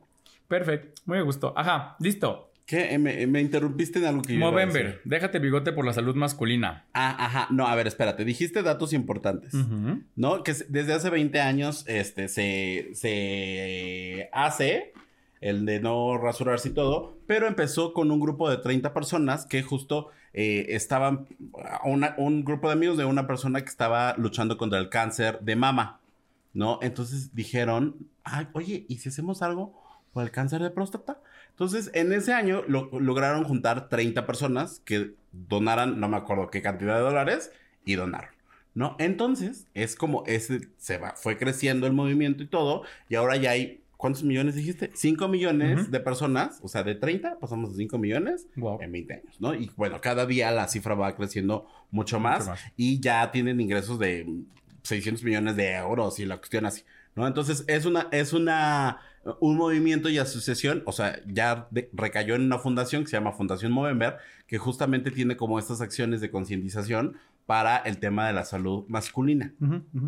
Perfecto. 0.49 1.03
Muy 1.07 1.19
a 1.19 1.23
gusto. 1.23 1.53
Ajá, 1.57 1.97
listo. 2.01 2.51
¿Qué? 2.65 2.95
Eh, 2.95 2.99
Me, 2.99 3.27
me 3.29 3.41
interrumpiste 3.41 3.99
en 4.01 4.07
algo 4.07 4.23
que 4.23 4.37
Movember. 4.37 5.01
Déjate 5.05 5.39
bigote 5.39 5.73
por 5.73 5.85
la 5.85 5.93
salud 5.93 6.17
masculina. 6.17 6.85
Ah, 6.95 7.15
ajá. 7.27 7.47
No, 7.51 7.67
a 7.69 7.75
ver, 7.77 7.87
espérate. 7.87 8.25
Dijiste 8.25 8.63
datos 8.63 8.93
importantes. 8.93 9.53
¿No? 10.17 10.43
Que 10.43 10.53
desde 10.69 10.93
hace 10.93 11.11
20 11.11 11.41
años 11.41 11.85
este, 11.87 12.29
se, 12.29 12.91
se 12.95 14.29
hace 14.33 14.93
el 15.41 15.67
de 15.67 15.81
no 15.81 16.19
rasurarse 16.19 16.69
y 16.71 16.73
todo, 16.73 17.17
pero 17.27 17.47
empezó 17.47 17.93
con 17.93 18.11
un 18.11 18.21
grupo 18.21 18.49
de 18.51 18.59
30 18.59 18.93
personas 18.95 19.47
que 19.47 19.63
justo 19.63 20.11
eh, 20.33 20.67
estaban, 20.71 21.27
un 21.85 22.45
grupo 22.45 22.69
de 22.69 22.75
amigos 22.75 22.99
de 22.99 23.05
una 23.05 23.27
persona 23.27 23.63
que 23.63 23.69
estaba 23.71 24.15
luchando 24.17 24.57
contra 24.59 24.79
el 24.79 24.89
cáncer 24.89 25.41
de 25.41 25.57
mama, 25.57 26.01
¿no? 26.53 26.79
Entonces 26.83 27.35
dijeron, 27.35 27.97
Ay, 28.25 28.49
oye, 28.53 28.85
¿y 28.89 28.99
si 28.99 29.09
hacemos 29.09 29.43
algo 29.43 29.75
por 30.13 30.25
el 30.25 30.31
cáncer 30.31 30.63
de 30.63 30.71
próstata? 30.71 31.21
Entonces, 31.51 31.91
en 31.95 32.13
ese 32.13 32.33
año 32.33 32.63
lo- 32.67 32.91
lograron 33.01 33.45
juntar 33.45 33.89
30 33.89 34.27
personas 34.27 34.81
que 34.85 35.15
donaran, 35.33 36.01
no 36.01 36.09
me 36.09 36.17
acuerdo 36.17 36.51
qué 36.51 36.61
cantidad 36.63 36.97
de 36.97 37.03
dólares, 37.03 37.53
y 37.85 37.95
donaron. 37.95 38.31
¿no? 38.75 38.95
Entonces, 38.99 39.67
es 39.73 39.97
como 39.97 40.23
ese, 40.27 40.69
se 40.77 40.99
va, 40.99 41.15
fue 41.17 41.39
creciendo 41.39 41.87
el 41.87 41.95
movimiento 41.95 42.43
y 42.43 42.47
todo, 42.47 42.83
y 43.09 43.15
ahora 43.15 43.37
ya 43.37 43.53
hay, 43.53 43.81
¿cuántos 43.97 44.23
millones 44.25 44.55
dijiste? 44.55 44.91
5 44.95 45.29
millones 45.29 45.91
de 45.91 46.01
personas, 46.01 46.61
o 46.63 46.69
sea, 46.69 46.83
de 46.83 46.95
30 46.95 47.39
pasamos 47.39 47.73
a 47.73 47.75
5 47.75 47.99
millones 47.99 48.47
Wow. 48.57 48.81
en 48.83 48.93
20 48.93 49.15
años, 49.15 49.41
¿no? 49.41 49.55
Y 49.55 49.71
bueno, 49.77 50.01
cada 50.01 50.27
día 50.27 50.51
la 50.51 50.69
cifra 50.69 50.95
va 50.95 51.15
creciendo 51.17 51.67
mucho 51.91 52.21
más, 52.21 52.41
Mucho 52.41 52.51
más. 52.51 52.61
y 52.77 53.01
ya 53.01 53.31
tienen 53.31 53.61
ingresos 53.61 53.99
de 53.99 54.27
600 54.83 55.25
millones 55.25 55.57
de 55.57 55.75
euros 55.75 56.19
y 56.21 56.27
la 56.27 56.37
cuestión 56.39 56.67
así, 56.67 56.83
¿no? 57.15 57.27
Entonces, 57.27 57.65
es 57.67 57.87
una, 57.87 58.09
es 58.13 58.33
una, 58.33 58.99
un 59.41 59.57
movimiento 59.57 60.09
y 60.09 60.19
asociación, 60.19 60.83
o 60.87 60.93
sea, 60.93 61.21
ya 61.27 61.67
de- 61.71 61.91
recayó 61.93 62.35
en 62.37 62.43
una 62.43 62.59
fundación 62.59 63.03
que 63.03 63.11
se 63.11 63.17
llama 63.17 63.33
Fundación 63.33 63.73
Movember, 63.73 64.17
que 64.47 64.59
justamente 64.59 65.11
tiene 65.11 65.37
como 65.37 65.59
estas 65.59 65.81
acciones 65.81 66.21
de 66.21 66.31
concientización 66.31 67.17
para 67.47 67.77
el 67.79 67.99
tema 67.99 68.27
de 68.27 68.33
la 68.33 68.45
salud 68.45 68.85
masculina. 68.89 69.55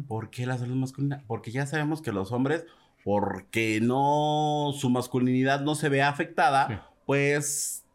¿Por 0.09 0.31
qué 0.31 0.45
la 0.47 0.59
salud 0.59 0.75
masculina? 0.77 1.23
Porque 1.27 1.51
ya 1.53 1.67
sabemos 1.67 2.03
que 2.03 2.13
los 2.13 2.31
hombres, 2.33 2.65
porque 3.09 3.81
no, 3.81 4.73
su 4.77 4.91
masculinidad 4.91 5.63
no 5.63 5.75
se 5.75 5.89
ve 5.89 6.03
afectada, 6.03 6.67
Sí. 6.69 6.75
pues 7.07 7.87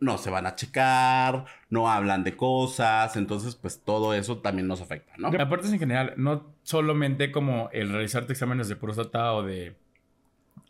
no 0.00 0.18
se 0.18 0.28
van 0.28 0.44
a 0.44 0.54
checar, 0.54 1.46
no 1.70 1.88
hablan 1.90 2.22
de 2.22 2.36
cosas, 2.36 3.16
entonces 3.16 3.54
pues 3.54 3.80
todo 3.82 4.12
eso 4.12 4.36
también 4.36 4.68
nos 4.68 4.82
afecta, 4.82 5.14
¿no? 5.16 5.28
Aparte 5.28 5.66
es 5.66 5.72
en 5.72 5.78
general, 5.78 6.12
no 6.18 6.52
solamente 6.62 7.32
como 7.32 7.70
el 7.72 7.88
realizarte 7.90 8.34
exámenes 8.34 8.68
de 8.68 8.76
próstata 8.76 9.32
o 9.32 9.44
de, 9.44 9.76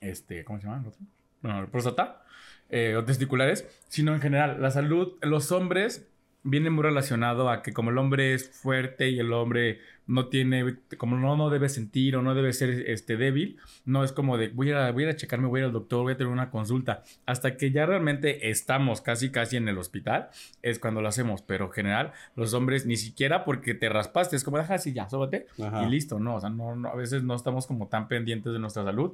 este, 0.01 0.45
¿cómo 0.45 0.61
se 0.61 0.67
llama? 0.69 0.83
el 0.83 0.87
otro? 0.87 1.01
Bueno, 1.41 1.69
próstata 1.69 2.23
eh, 2.71 2.95
o 2.95 3.03
testiculares, 3.05 3.67
sino 3.89 4.15
en 4.15 4.21
general, 4.21 4.63
la 4.63 4.71
salud, 4.71 5.15
los 5.21 5.51
hombres 5.51 6.09
viene 6.45 6.71
muy 6.71 6.83
relacionado 6.83 7.49
a 7.51 7.63
que 7.63 7.73
como 7.73 7.91
el 7.91 7.99
hombre 7.99 8.35
es 8.35 8.51
fuerte 8.51 9.11
y 9.11 9.19
el 9.19 9.33
hombre 9.33 9.81
no 10.07 10.27
tiene, 10.27 10.77
como 10.99 11.17
no, 11.17 11.37
no 11.37 11.49
debe 11.49 11.69
sentir 11.69 12.17
o 12.17 12.23
no 12.23 12.35
debe 12.35 12.53
ser 12.53 12.71
este, 12.91 13.17
débil, 13.17 13.59
no 13.85 14.03
es 14.03 14.13
como 14.13 14.37
de 14.37 14.49
voy 14.49 14.73
a, 14.73 14.91
voy 14.91 15.05
a 15.05 15.15
checarme, 15.15 15.47
voy 15.47 15.61
a 15.61 15.63
ir 15.63 15.67
al 15.67 15.73
doctor, 15.73 16.03
voy 16.03 16.15
a 16.15 16.17
tener 16.17 16.33
una 16.33 16.51
consulta, 16.51 17.03
hasta 17.25 17.57
que 17.57 17.71
ya 17.71 17.87
realmente 17.87 18.51
estamos 18.51 19.01
casi 19.01 19.31
casi 19.31 19.57
en 19.57 19.69
el 19.69 19.79
hospital, 19.79 20.29
es 20.63 20.79
cuando 20.79 21.01
lo 21.01 21.09
hacemos, 21.09 21.43
pero 21.43 21.67
en 21.67 21.73
general 21.73 22.13
los 22.35 22.53
hombres 22.55 22.85
ni 22.85 22.97
siquiera 22.97 23.45
porque 23.45 23.75
te 23.75 23.89
raspaste, 23.89 24.35
es 24.35 24.43
como 24.45 24.59
deja 24.59 24.75
así 24.75 24.93
ya, 24.93 25.09
sóbate 25.09 25.47
Ajá. 25.63 25.85
y 25.85 25.91
listo, 25.91 26.19
no, 26.19 26.37
o 26.37 26.41
sea, 26.41 26.51
no, 26.51 26.75
no, 26.75 26.89
a 26.89 26.97
veces 26.97 27.23
no 27.23 27.35
estamos 27.37 27.67
como 27.67 27.87
tan 27.87 28.09
pendientes 28.09 28.53
de 28.53 28.59
nuestra 28.59 28.83
salud 28.83 29.13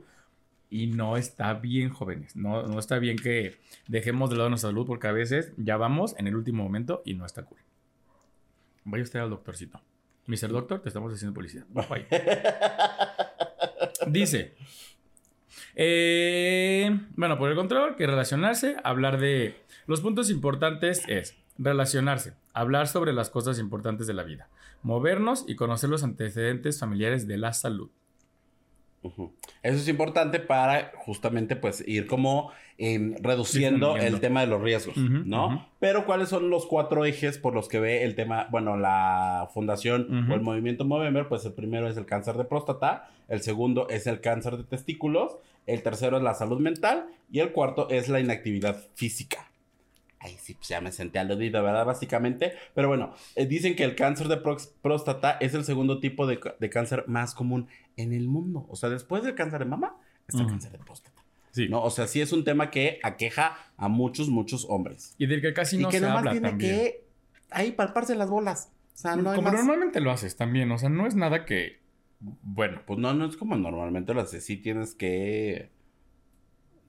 y 0.71 0.89
no 0.89 1.17
está 1.17 1.55
bien, 1.55 1.91
jóvenes, 1.91 2.37
no, 2.37 2.63
no 2.63 2.79
está 2.79 2.99
bien 2.99 3.17
que 3.17 3.59
dejemos 3.87 4.31
de 4.31 4.37
lado 4.37 4.51
nuestra 4.51 4.71
salud 4.71 4.87
porque 4.87 5.09
a 5.09 5.13
veces 5.13 5.53
ya 5.57 5.77
vamos 5.77 6.15
en 6.19 6.27
el 6.27 6.37
último 6.37 6.63
momento 6.63 7.03
y 7.05 7.15
no 7.15 7.25
está 7.25 7.45
cool. 7.45 7.59
Vaya 8.85 9.03
usted 9.03 9.21
al 9.21 9.31
doctorcito. 9.31 9.81
Mr. 10.27 10.49
Doctor, 10.49 10.81
te 10.81 10.89
estamos 10.89 11.13
haciendo 11.13 11.35
policía. 11.35 11.65
Bye. 11.71 12.07
Dice, 14.09 14.55
eh, 15.75 16.99
bueno, 17.17 17.39
por 17.39 17.51
el 17.51 17.57
control, 17.57 17.97
que 17.97 18.07
relacionarse, 18.07 18.77
hablar 18.85 19.19
de... 19.19 19.57
Los 19.87 20.01
puntos 20.01 20.29
importantes 20.29 21.03
es 21.09 21.35
relacionarse, 21.57 22.35
hablar 22.53 22.89
sobre 22.89 23.13
las 23.13 23.31
cosas 23.31 23.59
importantes 23.59 24.07
de 24.07 24.15
la 24.15 24.23
vida, 24.23 24.49
movernos 24.83 25.45
y 25.49 25.57
conocer 25.57 25.89
los 25.89 26.05
antecedentes 26.05 26.79
familiares 26.79 27.27
de 27.27 27.39
la 27.39 27.53
salud. 27.53 27.91
Eso 29.63 29.77
es 29.77 29.89
importante 29.89 30.39
para 30.41 30.93
justamente 30.97 31.57
pues 31.57 31.83
ir 31.87 32.07
como 32.07 32.51
em, 32.77 33.15
reduciendo 33.21 33.97
el 33.97 34.21
tema 34.21 34.41
de 34.41 34.47
los 34.47 34.63
riesgos, 34.63 34.97
Ujú, 34.97 35.23
¿no? 35.25 35.47
ujú. 35.47 35.61
Pero 35.81 36.07
¿cuáles 36.07 36.29
son 36.29 36.51
los 36.51 36.67
cuatro 36.67 37.05
ejes 37.05 37.39
por 37.39 37.55
los 37.55 37.69
que 37.69 37.81
ve 37.81 38.05
el 38.05 38.15
tema, 38.15 38.49
bueno, 38.51 38.77
la 38.77 39.49
fundación 39.53 40.31
o 40.31 40.35
el 40.35 40.41
movimiento 40.41 40.85
Movember? 40.85 41.29
Pues 41.29 41.45
el 41.45 41.53
primero 41.53 41.89
es 41.89 41.97
el 41.97 42.07
cáncer 42.07 42.37
de 42.37 42.45
próstata, 42.45 43.11
el 43.29 43.43
segundo 43.43 43.89
es 43.89 44.07
el 44.07 44.21
cáncer 44.21 44.57
de 44.57 44.65
testículos, 44.65 45.39
el 45.67 45.83
tercero 45.83 46.17
es 46.17 46.23
la 46.23 46.35
salud 46.35 46.61
mental 46.61 47.07
y 47.31 47.41
el 47.41 47.53
cuarto 47.53 47.89
es 47.91 48.09
la 48.09 48.21
inactividad 48.21 48.85
física. 48.95 49.49
Ay, 50.21 50.37
sí, 50.41 50.55
pues 50.55 50.69
ya 50.69 50.81
me 50.81 50.91
senté 50.91 51.21
aludido, 51.21 51.63
¿verdad? 51.63 51.87
Básicamente. 51.87 52.55
Pero 52.75 52.89
bueno, 52.89 53.15
eh, 53.37 53.47
dicen 53.47 53.77
que 53.77 53.85
el 53.85 53.95
cáncer 53.95 54.27
de 54.29 54.39
próstata 54.83 55.37
es 55.41 55.55
el 55.55 55.65
segundo 55.65 56.01
tipo 56.01 56.27
de, 56.27 56.41
de 56.59 56.71
cáncer 56.71 57.05
más 57.07 57.35
común 57.35 57.69
en 57.99 58.13
el 58.15 58.29
mundo. 58.29 58.65
O 58.71 58.77
sea, 58.77 58.89
después 58.89 59.23
del 59.25 59.35
cáncer 59.35 59.59
de 59.61 59.65
mama, 59.67 59.97
está 60.27 60.39
el 60.41 60.45
Ujú. 60.47 60.55
cáncer 60.55 60.73
de 60.73 60.79
próstata. 60.79 61.23
Sí. 61.51 61.69
¿no? 61.69 61.83
O 61.83 61.91
sea, 61.91 62.07
sí 62.07 62.21
es 62.21 62.33
un 62.33 62.45
tema 62.45 62.71
que 62.71 63.01
aqueja 63.03 63.57
a 63.77 63.89
muchos, 63.89 64.29
muchos 64.29 64.65
hombres. 64.69 65.15
Y 65.19 65.27
del 65.27 65.41
que 65.43 65.53
casi 65.53 65.77
y 65.77 65.83
no 65.83 65.89
que 65.91 65.99
se 65.99 66.07
habla 66.07 66.31
tiene 66.31 66.49
también. 66.49 66.71
que 66.77 67.05
ahí 67.51 67.73
palparse 67.73 68.15
las 68.15 68.31
bolas. 68.31 68.71
O 68.95 68.99
sea, 68.99 69.17
no 69.17 69.31
hay 69.31 69.37
Como 69.37 69.51
más. 69.51 69.59
normalmente 69.61 70.01
lo 70.01 70.11
haces 70.11 70.37
también, 70.37 70.71
o 70.73 70.79
sea, 70.79 70.89
no 70.89 71.07
es 71.07 71.15
nada 71.15 71.45
que... 71.45 71.79
Bueno, 72.21 72.81
Pues 72.87 72.99
no, 72.99 73.13
no 73.15 73.27
es 73.27 73.37
como 73.37 73.57
normalmente 73.57 74.13
lo 74.15 74.21
haces. 74.21 74.45
Sí 74.45 74.57
tienes 74.57 74.95
que... 74.95 75.71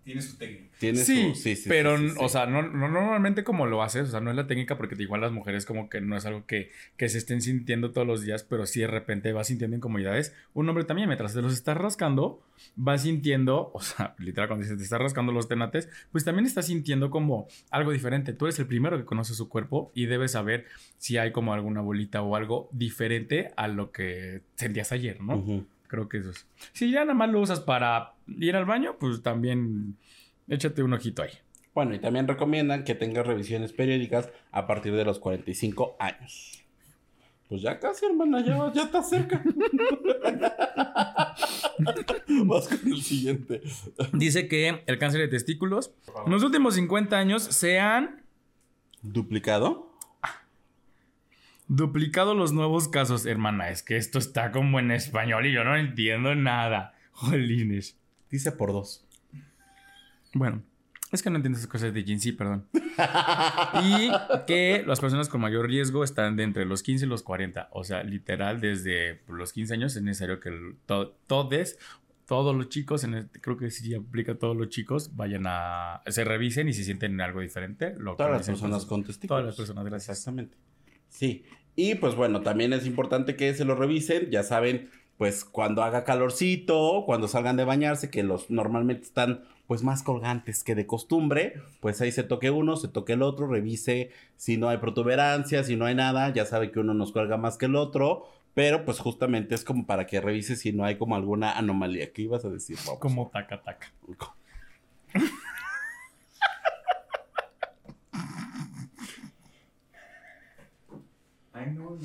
Tiene 0.10 0.22
su 0.24 0.38
técnica. 0.38 0.76
Tienes 0.80 1.06
sí, 1.06 1.30
su- 1.30 1.36
sí, 1.36 1.56
sí, 1.56 1.70
pero, 1.70 1.98
sí, 1.98 2.08
sí, 2.08 2.10
sí. 2.12 2.18
o 2.20 2.30
sea, 2.30 2.46
no, 2.48 2.64
no 2.64 2.88
normalmente 2.90 3.44
como 3.44 3.68
lo 3.68 3.84
haces, 3.84 4.08
o 4.08 4.12
sea, 4.12 4.22
no 4.22 4.32
es 4.32 4.36
la 4.36 4.48
técnica 4.48 4.76
porque 4.76 4.96
igual 4.98 5.22
las 5.22 5.32
mujeres 5.32 5.68
como 5.68 5.88
que 5.88 6.02
no 6.02 6.18
es 6.18 6.26
algo 6.26 6.46
que, 6.48 6.72
que 6.98 7.10
se 7.10 7.20
estén 7.20 7.42
sintiendo 7.42 7.92
todos 7.92 8.08
los 8.08 8.22
días, 8.24 8.44
pero 8.44 8.66
sí 8.66 8.80
de 8.80 8.88
repente 8.88 9.32
vas 9.34 9.48
sintiendo 9.48 9.78
incomodidades. 9.78 10.34
Un 10.54 10.68
hombre 10.68 10.84
también, 10.86 11.08
mientras 11.10 11.34
te 11.34 11.42
los 11.44 11.54
estás 11.54 11.78
rascando, 11.78 12.42
va 12.76 12.98
sintiendo, 12.98 13.70
o 13.76 13.82
sea, 13.82 14.16
literal, 14.18 14.48
cuando 14.48 14.64
dices 14.64 14.78
te 14.80 14.84
estás 14.84 15.00
rascando 15.00 15.32
los 15.32 15.48
tenates, 15.48 15.90
pues 16.12 16.26
también 16.26 16.46
estás 16.48 16.66
sintiendo 16.66 17.12
como 17.12 17.48
algo 17.70 17.92
diferente. 17.92 18.34
Tú 18.34 18.46
eres 18.48 18.58
el 18.58 18.66
primero 18.66 18.98
que 18.98 19.06
conoce 19.06 19.36
su 19.36 19.48
cuerpo 19.48 19.92
y 19.94 20.08
debes 20.08 20.32
saber 20.32 20.66
si 20.98 21.18
hay 21.18 21.32
como 21.32 21.54
alguna 21.54 21.82
bolita 21.82 22.22
o 22.24 22.36
algo 22.36 22.68
diferente 22.72 23.52
a 23.58 23.68
lo 23.68 23.92
que 23.92 24.42
sentías 24.56 24.92
ayer, 24.92 25.22
¿no? 25.22 25.68
Creo 25.90 26.08
que 26.08 26.20
eso 26.20 26.30
es. 26.30 26.48
Si 26.72 26.90
ya 26.92 27.02
nada 27.02 27.16
más 27.16 27.30
lo 27.30 27.42
usas 27.42 27.60
para 27.60 28.14
ir 28.28 28.56
al 28.56 28.64
baño, 28.66 28.96
pues 29.00 29.22
también 29.22 29.98
échate 30.48 30.84
un 30.84 30.94
ojito 30.94 31.24
ahí. 31.24 31.32
Bueno, 31.74 31.94
y 31.96 32.00
también 32.00 32.28
recomiendan 32.28 32.84
que 32.84 32.96
tengas 32.96 33.28
revisiones 33.28 33.74
periódicas 33.74 34.30
a 34.52 34.68
partir 34.68 34.96
de 34.96 35.04
los 35.04 35.20
45 35.20 35.98
años. 36.00 36.64
Pues 37.48 37.64
ya 37.64 37.80
casi, 37.80 38.06
hermana, 38.06 38.46
ya, 38.46 38.72
ya 38.72 38.84
está 38.84 39.02
cerca. 39.02 39.44
Vas 42.46 42.68
con 42.68 42.92
el 42.92 43.02
siguiente. 43.02 43.64
Dice 44.14 44.48
que 44.48 44.84
el 44.86 45.00
cáncer 45.00 45.22
de 45.22 45.28
testículos 45.30 45.92
en 46.26 46.32
los 46.32 46.44
últimos 46.44 46.76
50 46.76 47.18
años 47.18 47.42
se 47.42 47.80
han 47.80 48.20
¿Duplicado? 49.02 49.89
Duplicado 51.70 52.36
los 52.36 52.52
nuevos 52.52 52.90
casos. 52.90 53.26
Hermana, 53.26 53.70
es 53.70 53.82
que 53.84 53.96
esto 53.96 54.20
está 54.20 54.52
como 54.52 54.80
en 54.80 54.92
español 54.92 55.46
y 55.46 55.54
yo 55.54 55.64
no 55.64 55.78
entiendo 55.78 56.36
nada. 56.36 56.94
Jolines. 57.14 57.98
Dice 58.30 58.52
por 58.52 58.74
dos. 58.74 59.06
Bueno, 60.34 60.62
es 61.12 61.24
que 61.24 61.30
no 61.30 61.38
entiendo 61.38 61.58
esas 61.58 61.70
cosas 61.70 61.94
de 61.94 62.04
Jinsi, 62.04 62.34
perdón. 62.34 62.68
Y 63.84 64.10
que 64.46 64.84
las 64.86 65.00
personas 65.00 65.30
con 65.30 65.40
mayor 65.42 65.66
riesgo 65.68 66.04
están 66.04 66.36
de 66.36 66.44
entre 66.44 66.66
los 66.66 66.84
15 66.84 67.06
y 67.06 67.10
los 67.10 67.24
40. 67.24 67.70
O 67.72 67.84
sea, 67.84 68.04
literal, 68.04 68.60
desde 68.60 69.22
los 69.28 69.54
15 69.54 69.74
años 69.74 69.96
es 69.96 70.02
necesario 70.04 70.40
que 70.40 70.50
el- 70.50 70.76
to- 70.86 71.16
todes, 71.28 71.80
todos 72.28 72.56
los 72.56 72.70
chicos, 72.70 73.04
en 73.06 73.16
este- 73.16 73.40
creo 73.42 73.58
que 73.58 73.72
sí 73.72 73.96
aplica 73.96 74.34
a 74.34 74.36
todos 74.36 74.56
los 74.58 74.70
chicos, 74.70 75.16
vayan 75.16 75.44
a, 75.48 76.02
se 76.08 76.24
revisen 76.26 76.68
y 76.68 76.74
si 76.74 76.84
sienten 76.84 77.20
algo 77.22 77.40
diferente. 77.40 77.96
Lo 77.98 78.16
Todas 78.16 78.32
las 78.34 78.46
personas 78.48 78.86
con 78.86 79.04
testículos. 79.04 79.30
Todas 79.30 79.46
las 79.46 79.56
personas, 79.56 79.86
gracias. 79.86 80.18
Exactamente. 80.18 80.58
Sí. 81.10 81.44
Y 81.76 81.96
pues 81.96 82.16
bueno, 82.16 82.42
también 82.42 82.74
es 82.74 82.86
importante 82.86 83.36
que 83.36 83.54
se 83.54 83.66
lo 83.66 83.76
revisen. 83.76 84.30
Ya 84.32 84.44
saben, 84.44 84.90
pues 85.18 85.44
cuando 85.46 85.84
haga 85.84 86.04
calorcito, 86.04 87.04
cuando 87.06 87.28
salgan 87.28 87.58
de 87.58 87.66
bañarse, 87.66 88.10
que 88.10 88.24
los 88.24 88.50
normalmente 88.50 89.04
están 89.04 89.44
pues 89.68 89.84
más 89.84 90.02
colgantes 90.02 90.64
que 90.64 90.74
de 90.74 90.88
costumbre, 90.88 91.54
pues 91.80 92.02
ahí 92.02 92.12
se 92.12 92.24
toque 92.24 92.50
uno, 92.50 92.76
se 92.76 92.88
toque 92.88 93.14
el 93.14 93.22
otro, 93.22 93.46
revise 93.46 94.10
si 94.36 94.58
no 94.58 94.68
hay 94.68 94.78
protuberancia, 94.78 95.64
si 95.64 95.76
no 95.76 95.86
hay 95.86 95.94
nada, 95.94 96.34
ya 96.34 96.46
sabe 96.46 96.72
que 96.72 96.80
uno 96.80 96.96
nos 96.96 97.12
cuelga 97.12 97.38
más 97.38 97.56
que 97.56 97.68
el 97.68 97.76
otro, 97.76 98.26
pero 98.56 98.84
pues 98.84 99.00
justamente 99.00 99.54
es 99.54 99.64
como 99.64 99.86
para 99.86 100.08
que 100.08 100.22
revise 100.22 100.56
si 100.56 100.72
no 100.72 100.86
hay 100.86 100.98
como 100.98 101.16
alguna 101.16 101.52
anomalía. 101.52 102.12
¿Qué 102.12 102.24
ibas 102.24 102.46
a 102.46 102.50
decir, 102.50 102.78
Pablo? 102.84 103.00
Como 103.00 103.30
taca 103.30 103.62
taca. 103.62 103.94
Ay, 111.60 111.74
no. 111.74 111.98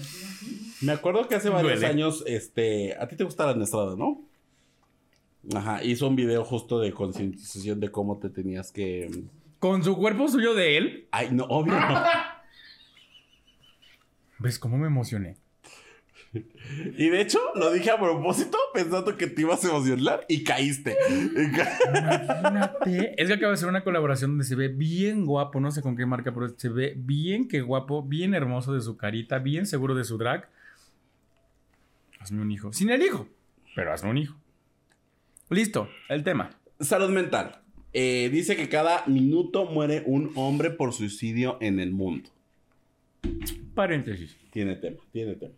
Me 0.81 0.93
acuerdo 0.93 1.29
que 1.29 1.37
hace 1.37 1.49
varios 1.49 1.81
Duele. 1.81 1.87
años, 1.87 2.25
este, 2.27 2.97
a 2.99 3.07
ti 3.07 3.17
te 3.17 3.25
gusta 3.25 3.55
la 3.55 3.63
Estrada, 3.63 3.95
¿no? 3.97 4.23
Ajá, 5.55 5.85
hizo 5.85 6.09
un 6.09 6.17
video 6.17 6.45
justo 6.45 6.81
de 6.81 6.93
concientización 6.93 7.79
de 7.79 7.91
cómo 7.91 8.19
te 8.19 8.31
tenías 8.31 8.73
que... 8.73 9.11
Con 9.59 9.85
su 9.85 9.97
cuerpo 9.97 10.29
suyo 10.29 10.55
de 10.55 10.77
él. 10.77 11.09
Ay, 11.11 11.29
no, 11.31 11.45
obvio 11.45 11.79
no. 11.79 12.03
¿Ves 14.39 14.59
cómo 14.59 14.77
me 14.77 14.87
emocioné? 14.87 15.37
Y 16.97 17.09
de 17.09 17.21
hecho, 17.21 17.39
lo 17.55 17.73
dije 17.73 17.91
a 17.91 17.99
propósito 17.99 18.59
pensando 18.73 19.17
que 19.17 19.27
te 19.27 19.43
ibas 19.43 19.65
a 19.65 19.69
emocionar 19.69 20.25
y 20.29 20.45
caíste. 20.45 20.97
Imagínate. 21.11 23.15
Es 23.17 23.29
que 23.29 23.35
acaba 23.35 23.49
de 23.49 23.55
hacer 23.55 23.69
una 23.69 23.85
colaboración 23.85 24.33
donde 24.33 24.45
se 24.45 24.55
ve 24.55 24.69
bien 24.69 25.25
guapo, 25.25 25.61
no 25.61 25.71
sé 25.71 25.83
con 25.83 25.97
qué 25.97 26.07
marca, 26.07 26.33
pero 26.33 26.49
se 26.57 26.69
ve 26.69 26.95
bien 26.97 27.49
que 27.49 27.61
guapo, 27.61 28.03
bien 28.03 28.35
hermoso 28.35 28.75
de 28.75 28.81
su 28.81 28.97
carita, 28.97 29.39
bien 29.39 29.67
seguro 29.67 29.95
de 29.95 30.05
su 30.05 30.19
drag. 30.19 30.49
Hazme 32.19 32.43
un 32.43 32.51
hijo. 32.51 32.73
Sin 32.73 32.91
el 32.91 33.03
hijo, 33.03 33.29
pero 33.75 33.93
hazme 33.93 34.11
un 34.11 34.19
hijo. 34.19 34.37
Listo, 35.51 35.89
el 36.09 36.25
tema. 36.25 36.51
Salud 36.81 37.11
mental. 37.11 37.61
Eh, 37.93 38.29
dice 38.33 38.57
que 38.57 38.69
cada 38.69 39.05
minuto 39.07 39.67
muere 39.67 40.03
un 40.07 40.33
hombre 40.35 40.71
por 40.71 40.93
suicidio 40.93 41.59
en 41.61 41.79
el 41.79 41.93
mundo. 41.93 42.31
Paréntesis. 43.75 44.37
Tiene 44.51 44.77
tema, 44.77 44.97
tiene 45.13 45.35
tema. 45.35 45.55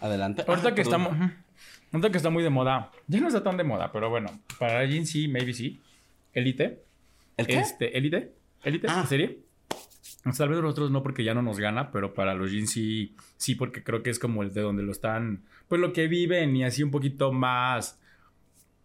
Adelante. 0.00 0.44
Ahorita 0.46 0.68
Ah, 0.68 0.74
que 0.74 0.82
perdón. 0.84 1.02
estamos. 1.02 1.30
Ahorita 1.92 2.10
que 2.10 2.16
está 2.16 2.30
muy 2.30 2.42
de 2.42 2.50
moda. 2.50 2.90
Ya 3.08 3.20
no 3.20 3.28
está 3.28 3.42
tan 3.42 3.56
de 3.56 3.64
moda, 3.64 3.90
pero 3.92 4.08
bueno. 4.10 4.30
Para 4.58 4.80
alguien 4.80 5.06
sí, 5.06 5.28
maybe 5.28 5.52
sí. 5.52 5.80
Elite. 6.32 6.82
¿El 7.36 7.46
qué? 7.46 7.58
Este, 7.58 7.96
Elite. 7.98 8.32
Elite, 8.64 8.86
Ah. 8.88 9.04
serie. 9.06 9.40
O 10.26 10.32
sea, 10.32 10.44
Tal 10.46 10.50
vez 10.50 10.60
nosotros 10.60 10.90
no 10.90 11.02
porque 11.02 11.24
ya 11.24 11.32
no 11.34 11.40
nos 11.42 11.58
gana, 11.58 11.90
pero 11.90 12.12
para 12.12 12.34
los 12.34 12.50
jeans 12.52 12.70
sí, 12.70 13.14
sí, 13.38 13.54
porque 13.54 13.82
creo 13.82 14.02
que 14.02 14.10
es 14.10 14.18
como 14.18 14.42
el 14.42 14.52
de 14.52 14.60
donde 14.60 14.82
lo 14.82 14.92
están, 14.92 15.42
pues 15.66 15.80
lo 15.80 15.92
que 15.94 16.08
viven 16.08 16.54
y 16.56 16.64
así 16.64 16.82
un 16.82 16.90
poquito 16.90 17.32
más 17.32 17.98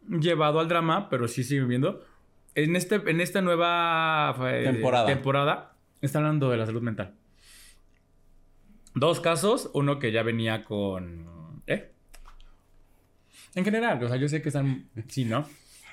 llevado 0.07 0.59
al 0.61 0.67
drama, 0.69 1.09
pero 1.09 1.27
sí 1.27 1.43
siguen 1.43 1.67
viendo. 1.67 2.05
En, 2.55 2.75
este, 2.77 2.95
en 3.05 3.19
esta 3.19 3.41
nueva 3.41 4.33
eh, 4.49 4.63
Temporada. 4.63 5.05
temporada 5.07 5.73
está 6.01 6.19
hablando 6.19 6.49
de 6.49 6.57
la 6.57 6.65
salud 6.65 6.81
mental. 6.81 7.13
Dos 8.95 9.19
casos, 9.19 9.69
uno 9.73 9.99
que 9.99 10.11
ya 10.11 10.23
venía 10.23 10.63
con... 10.63 11.61
¿Eh? 11.67 11.89
En 13.55 13.63
general, 13.65 14.01
o 14.03 14.07
sea, 14.07 14.17
yo 14.17 14.27
sé 14.29 14.41
que 14.41 14.49
están... 14.49 14.89
Sí, 15.07 15.25
¿no? 15.25 15.47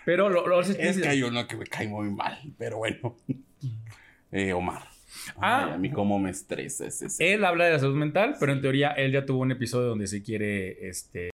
Pero 0.05 0.29
lo, 0.29 0.47
lo- 0.47 0.61
Es 0.61 0.99
que 0.99 1.09
hay 1.09 1.23
uno 1.23 1.47
que 1.47 1.57
me 1.57 1.67
cae 1.67 1.89
muy 1.89 2.11
mal, 2.11 2.39
pero 2.59 2.79
bueno. 2.79 3.17
Eh, 4.35 4.55
Omar. 4.55 4.89
Ah. 5.37 5.67
Ay, 5.67 5.73
a 5.75 5.77
mí 5.77 5.91
cómo 5.91 6.19
me 6.19 6.31
estresa 6.31 6.87
ese. 6.87 7.05
ese- 7.07 7.35
Él 7.35 7.45
habla 7.45 7.67
de 7.67 7.73
la 7.73 7.79
salud 7.79 7.97
mental, 7.97 8.35
pero 8.41 8.53
en 8.53 8.63
teoría 8.63 8.93
él 8.93 9.13
ya 9.13 9.27
tuvo 9.27 9.41
un 9.43 9.53
episodio 9.53 9.89
donde 9.89 10.07
se 10.07 10.23
quiere, 10.23 10.89
este... 10.89 11.31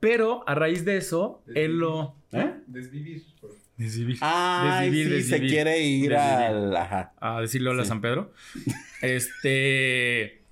Pero 0.00 0.42
a 0.48 0.54
raíz 0.54 0.86
de 0.86 0.96
eso, 0.96 1.42
él 1.54 1.76
lo... 1.78 2.14
¿Eh? 2.32 2.54
Desvivir. 2.66 3.22
por- 3.42 3.50
Desvivir. 3.76 4.16
Ay, 4.20 4.90
Desvivir, 4.90 5.22
sí, 5.22 5.28
se 5.28 5.40
quiere 5.40 5.80
ir 5.82 6.14
al... 6.14 6.74
Ajá. 6.76 7.12
A 7.20 7.40
decirle 7.40 7.70
hola 7.70 7.82
a. 7.82 7.86
San 7.86 8.00
Pedro. 8.00 8.32
Este... 9.02 10.42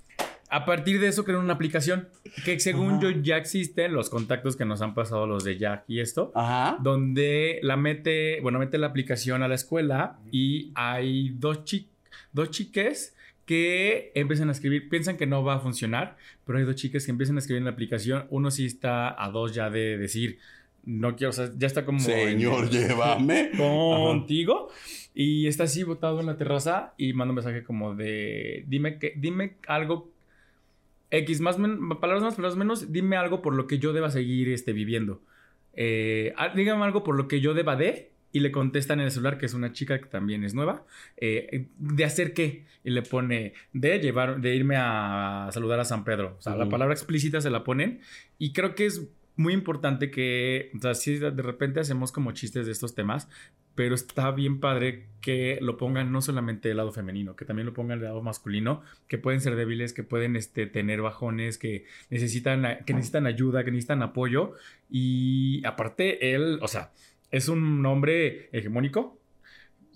A 0.50 0.64
partir 0.66 1.00
de 1.00 1.08
eso 1.08 1.24
crearon 1.24 1.44
una 1.46 1.54
aplicación 1.54 2.08
que 2.44 2.60
según 2.60 2.90
Ajá. 2.92 3.00
yo 3.02 3.10
ya 3.10 3.36
existen 3.38 3.92
los 3.92 4.08
contactos 4.08 4.54
que 4.54 4.64
nos 4.64 4.82
han 4.82 4.94
pasado 4.94 5.26
los 5.26 5.42
de 5.42 5.58
Jack 5.58 5.82
y 5.88 5.98
esto. 5.98 6.30
Ajá. 6.34 6.76
donde 6.80 7.58
la 7.62 7.76
mete, 7.76 8.40
bueno, 8.40 8.60
mete 8.60 8.78
la 8.78 8.86
aplicación 8.86 9.42
a 9.42 9.48
la 9.48 9.56
escuela 9.56 10.18
y 10.30 10.70
hay 10.76 11.30
dos, 11.30 11.64
chi- 11.64 11.88
dos 12.32 12.50
chiques 12.50 13.16
que 13.46 14.12
empiezan 14.14 14.48
a 14.48 14.52
escribir, 14.52 14.88
piensan 14.88 15.16
que 15.16 15.26
no 15.26 15.42
va 15.42 15.54
a 15.54 15.58
funcionar, 15.58 16.16
pero 16.46 16.58
hay 16.58 16.64
dos 16.64 16.76
chicas 16.76 17.04
que 17.04 17.10
empiezan 17.10 17.34
a 17.36 17.40
escribir 17.40 17.58
en 17.58 17.64
la 17.64 17.72
aplicación, 17.72 18.26
uno 18.30 18.50
sí 18.52 18.64
está 18.66 19.20
a 19.22 19.30
dos 19.30 19.54
ya 19.54 19.70
de 19.70 19.98
decir, 19.98 20.38
no 20.86 21.16
quiero, 21.16 21.30
o 21.30 21.32
sea, 21.32 21.50
ya 21.56 21.66
está 21.66 21.84
como... 21.84 22.00
Señor, 22.00 22.70
llévame. 22.70 23.50
Contigo. 23.56 24.68
Y 25.14 25.46
está 25.46 25.64
así 25.64 25.82
botado 25.84 26.20
en 26.20 26.26
la 26.26 26.36
terraza 26.36 26.94
y 26.96 27.12
manda 27.12 27.30
un 27.30 27.36
mensaje 27.36 27.62
como 27.62 27.94
de, 27.94 28.64
dime, 28.66 28.98
que, 28.98 29.14
dime 29.16 29.56
algo 29.68 30.10
X, 31.10 31.40
más 31.40 31.58
men- 31.58 31.88
palabras 32.00 32.22
más, 32.24 32.34
palabras 32.34 32.56
menos, 32.56 32.90
dime 32.92 33.16
algo 33.16 33.40
por 33.40 33.54
lo 33.54 33.66
que 33.68 33.78
yo 33.78 33.92
deba 33.92 34.10
seguir 34.10 34.48
este, 34.48 34.72
viviendo. 34.72 35.22
Eh, 35.74 36.32
ah, 36.36 36.52
dígame 36.54 36.84
algo 36.84 37.04
por 37.04 37.16
lo 37.16 37.28
que 37.28 37.40
yo 37.40 37.54
deba 37.54 37.76
de. 37.76 38.10
Y 38.32 38.40
le 38.40 38.50
contestan 38.50 38.98
en 38.98 39.04
el 39.04 39.12
celular, 39.12 39.38
que 39.38 39.46
es 39.46 39.54
una 39.54 39.72
chica 39.72 39.96
que 40.00 40.06
también 40.06 40.42
es 40.42 40.54
nueva. 40.54 40.84
eh, 41.18 41.66
¿De 41.78 42.04
hacer 42.04 42.34
qué? 42.34 42.64
Y 42.82 42.90
le 42.90 43.02
pone 43.02 43.52
de 43.72 44.00
llevar, 44.00 44.40
de 44.40 44.56
irme 44.56 44.74
a 44.76 45.48
saludar 45.52 45.78
a 45.78 45.84
San 45.84 46.02
Pedro. 46.02 46.34
O 46.36 46.42
sea, 46.42 46.56
la 46.56 46.68
palabra 46.68 46.94
explícita 46.94 47.40
se 47.40 47.50
la 47.50 47.62
ponen. 47.62 48.00
Y 48.36 48.52
creo 48.52 48.74
que 48.74 48.86
es 48.86 49.06
muy 49.36 49.52
importante 49.52 50.10
que, 50.10 50.70
o 50.76 50.80
sea, 50.80 50.94
sí, 50.94 51.18
de 51.18 51.30
repente 51.42 51.80
hacemos 51.80 52.12
como 52.12 52.32
chistes 52.32 52.66
de 52.66 52.72
estos 52.72 52.94
temas, 52.94 53.28
pero 53.74 53.96
está 53.96 54.30
bien 54.30 54.60
padre 54.60 55.06
que 55.20 55.58
lo 55.60 55.76
pongan 55.76 56.12
no 56.12 56.20
solamente 56.22 56.68
del 56.68 56.76
lado 56.76 56.92
femenino, 56.92 57.34
que 57.34 57.44
también 57.44 57.66
lo 57.66 57.74
pongan 57.74 57.98
del 57.98 58.08
lado 58.08 58.22
masculino, 58.22 58.82
que 59.08 59.18
pueden 59.18 59.40
ser 59.40 59.56
débiles, 59.56 59.92
que 59.92 60.04
pueden 60.04 60.36
este, 60.36 60.66
tener 60.66 61.02
bajones, 61.02 61.58
que 61.58 61.84
necesitan, 62.10 62.84
que 62.86 62.94
necesitan 62.94 63.26
ayuda, 63.26 63.64
que 63.64 63.72
necesitan 63.72 64.02
apoyo. 64.02 64.52
Y 64.88 65.64
aparte, 65.66 66.34
él, 66.36 66.58
o 66.62 66.68
sea, 66.68 66.92
es 67.32 67.48
un 67.48 67.84
hombre 67.84 68.48
hegemónico, 68.52 69.18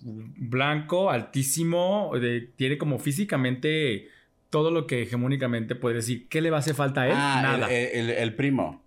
blanco, 0.01 1.09
altísimo, 1.09 2.11
de- 2.19 2.49
tiene 2.55 2.77
como 2.77 2.99
físicamente 2.99 4.07
todo 4.49 4.71
lo 4.71 4.87
que 4.87 5.03
hegemónicamente 5.03 5.75
puede 5.75 5.95
decir. 5.97 6.27
¿Qué 6.27 6.41
le 6.41 6.49
va 6.49 6.57
a 6.57 6.59
hacer 6.59 6.75
falta 6.75 7.01
a 7.03 7.07
él? 7.07 7.13
Ah, 7.15 7.39
Nada. 7.43 7.73
El, 7.73 8.09
el- 8.09 8.17
el 8.17 8.35
primo. 8.35 8.83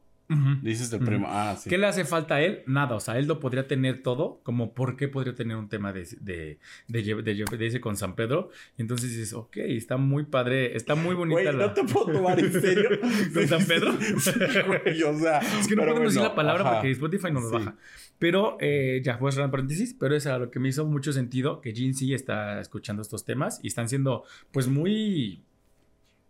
Dices 0.63 0.93
el 0.93 0.99
Ujú. 1.01 1.07
primo. 1.07 1.27
Ah, 1.29 1.57
sí. 1.59 1.69
¿Qué 1.71 1.79
le 1.79 1.87
hace 1.87 2.05
falta 2.05 2.37
a 2.37 2.43
él? 2.43 2.63
Nada. 2.67 2.95
O 2.97 3.01
sea, 3.01 3.19
él 3.19 3.27
lo 3.27 3.41
podría 3.41 3.67
tener 3.67 4.03
todo. 4.03 4.41
Como 4.43 4.75
por 4.75 4.97
qué 4.97 5.09
podría 5.09 5.35
tener 5.35 5.57
un 5.57 5.69
tema 5.69 5.93
de, 5.93 6.07
de, 6.21 6.59
de, 6.89 7.23
de 7.23 7.67
ese 7.67 7.81
con 7.81 7.97
San 7.97 8.15
Pedro. 8.15 8.51
Y 8.77 8.83
entonces 8.83 9.11
dices, 9.11 9.33
ok, 9.33 9.57
está 9.59 9.97
muy 9.97 10.25
padre, 10.25 10.77
está 10.77 10.95
muy 10.95 11.15
bonita 11.15 11.43
Güey, 11.43 11.57
la... 11.57 11.67
no 11.67 11.73
te 11.73 11.85
puedo 11.85 12.13
tomar 12.13 12.39
en 12.39 12.53
serio. 12.53 12.91
¿Con 13.35 13.49
San 13.49 13.65
Pedro? 13.67 13.93
Sí, 14.19 14.31
güey, 14.67 15.03
o 15.03 15.19
sea. 15.19 15.39
Es 15.61 15.67
que 15.69 15.77
no 15.77 15.83
podemos 15.83 16.05
decir 16.15 16.23
la 16.23 16.35
palabra 16.35 16.63
ajá. 16.63 16.73
porque 16.75 16.91
Spotify 16.93 17.31
nos 17.31 17.45
Sí. 17.49 17.53
baja. 17.53 17.77
Pero 18.19 18.57
eh, 18.61 19.01
ya, 19.05 19.17
voy 19.17 19.31
a 19.31 19.33
cerrar 19.33 19.51
paréntesis. 19.51 19.95
Pero 19.99 20.15
eso 20.15 20.29
era 20.29 20.39
lo 20.39 20.51
que 20.51 20.61
me 20.61 20.69
hizo 20.69 20.87
mucho 20.87 21.13
sentido 21.13 21.61
que 21.61 21.73
Jean 21.73 21.95
sí 21.95 22.15
está 22.15 22.61
escuchando 22.61 23.03
estos 23.03 23.25
temas 23.25 23.59
y 23.63 23.67
están 23.69 23.89
siendo, 23.89 24.25
pues, 24.53 24.69
muy. 24.69 25.43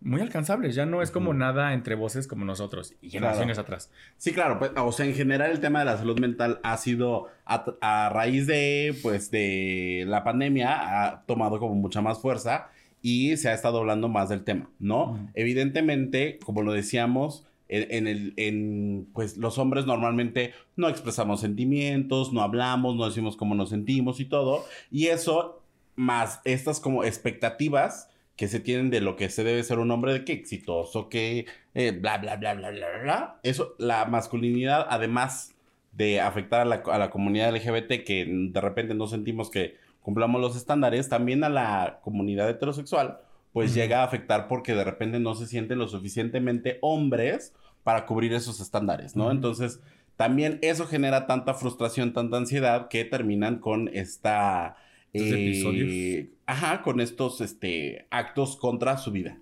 Muy 0.05 0.21
alcanzables. 0.21 0.75
Ya 0.75 0.87
no 0.87 1.03
es 1.03 1.11
como 1.11 1.33
nada 1.35 1.75
entre 1.75 1.95
voces 1.95 2.27
como 2.27 2.45
nosotros 2.45 2.95
y 3.01 3.11
generaciones 3.11 3.59
atrás. 3.59 3.91
Sí, 4.17 4.33
claro, 4.33 4.59
pues, 4.59 4.73
o 4.77 4.93
sea, 4.93 5.07
en 5.07 5.15
general 5.15 5.51
el 5.51 5.61
tema 5.61 5.81
de 5.81 5.85
la 5.85 5.97
salud 5.97 6.19
mental 6.19 6.61
ha 6.63 6.77
sido 6.77 7.29
a, 7.45 7.65
a 7.81 8.09
raíz 8.09 8.47
de, 8.47 8.97
pues, 9.03 9.31
de 9.31 10.05
la 10.07 10.25
pandemia, 10.25 11.05
ha 11.05 11.23
tomado 11.23 11.59
como 11.59 11.75
mucha 11.75 12.01
más 12.01 12.19
fuerza 12.21 12.71
y 13.01 13.37
se 13.37 13.49
ha 13.49 13.55
estado 13.55 13.79
hablando 13.79 14.09
más 14.09 14.29
del 14.29 14.45
tema, 14.45 14.71
¿no? 14.79 15.29
Evidentemente, 15.35 16.39
como 16.45 16.63
lo 16.63 16.73
decíamos, 16.73 17.47
en, 17.69 17.87
en 17.91 18.07
el, 18.07 18.35
en, 18.37 19.09
pues, 19.13 19.37
los 19.37 19.59
hombres 19.59 19.87
normalmente 19.87 20.53
no 20.77 20.89
expresamos 20.89 21.41
sentimientos, 21.41 22.33
no 22.33 22.43
hablamos, 22.43 22.97
no 22.97 23.07
decimos 23.07 23.37
cómo 23.37 23.55
nos 23.55 23.71
sentimos 23.71 24.21
y 24.21 24.25
todo, 24.25 24.65
y 24.91 25.07
eso, 25.07 25.63
más 25.95 26.41
estas 26.45 26.81
como 26.81 27.05
expectativas 27.05 28.09
que 28.37 28.49
se 28.49 28.61
tienen 28.61 28.91
de 28.91 29.01
lo 29.01 29.17
que 29.17 29.29
se 29.29 29.45
debe 29.45 29.63
ser 29.63 29.79
un 29.79 29.91
hombre 29.91 30.13
de 30.13 30.25
que 30.25 30.33
exitoso, 30.33 31.09
que 31.09 31.47
eh, 31.75 31.93
bla, 31.93 32.19
bla, 32.19 32.37
bla, 32.37 32.55
bla, 32.55 32.71
bla, 32.71 32.87
bla. 33.03 33.41
Eso, 33.43 33.75
la 33.79 34.05
masculinidad, 34.07 34.87
además 34.89 35.55
de 35.93 36.21
afectar 36.21 36.61
a 36.61 36.65
la, 36.65 36.83
a 36.87 36.99
la 36.99 37.11
comunidad 37.11 37.55
LGBT, 37.55 38.05
que 38.05 38.27
de 38.29 38.61
repente 38.61 38.95
no 38.95 39.07
sentimos 39.07 39.51
que 39.51 39.77
cumplamos 40.01 40.41
los 40.41 40.57
estándares, 40.57 41.09
también 41.09 41.45
a 41.45 41.49
la 41.49 42.01
comunidad 42.03 42.49
heterosexual, 42.49 43.21
pues 43.53 43.75
llega 43.75 44.01
a 44.01 44.05
afectar 44.05 44.49
porque 44.49 44.75
de 44.75 44.85
repente 44.85 45.21
no 45.21 45.35
se 45.35 45.47
sienten 45.47 45.79
lo 45.79 45.89
suficientemente 45.89 46.79
hombres 46.81 47.55
para 47.85 48.07
cubrir 48.07 48.33
esos 48.33 48.61
estándares, 48.61 49.15
¿no? 49.17 49.31
Entonces, 49.31 49.81
también 50.17 50.59
eso 50.63 50.87
genera 50.87 51.27
tanta 51.27 51.55
frustración, 51.55 52.13
tanta 52.13 52.37
ansiedad 52.37 52.89
que 52.89 53.05
terminan 53.05 53.59
con 53.59 53.89
esta... 53.93 54.77
Eh, 55.13 55.49
episodios. 55.49 56.29
Ajá, 56.47 56.83
con 56.83 57.01
estos 57.01 57.41
este, 57.41 58.07
actos 58.11 58.57
contra 58.57 58.97
su 58.99 59.11
vida. 59.13 59.39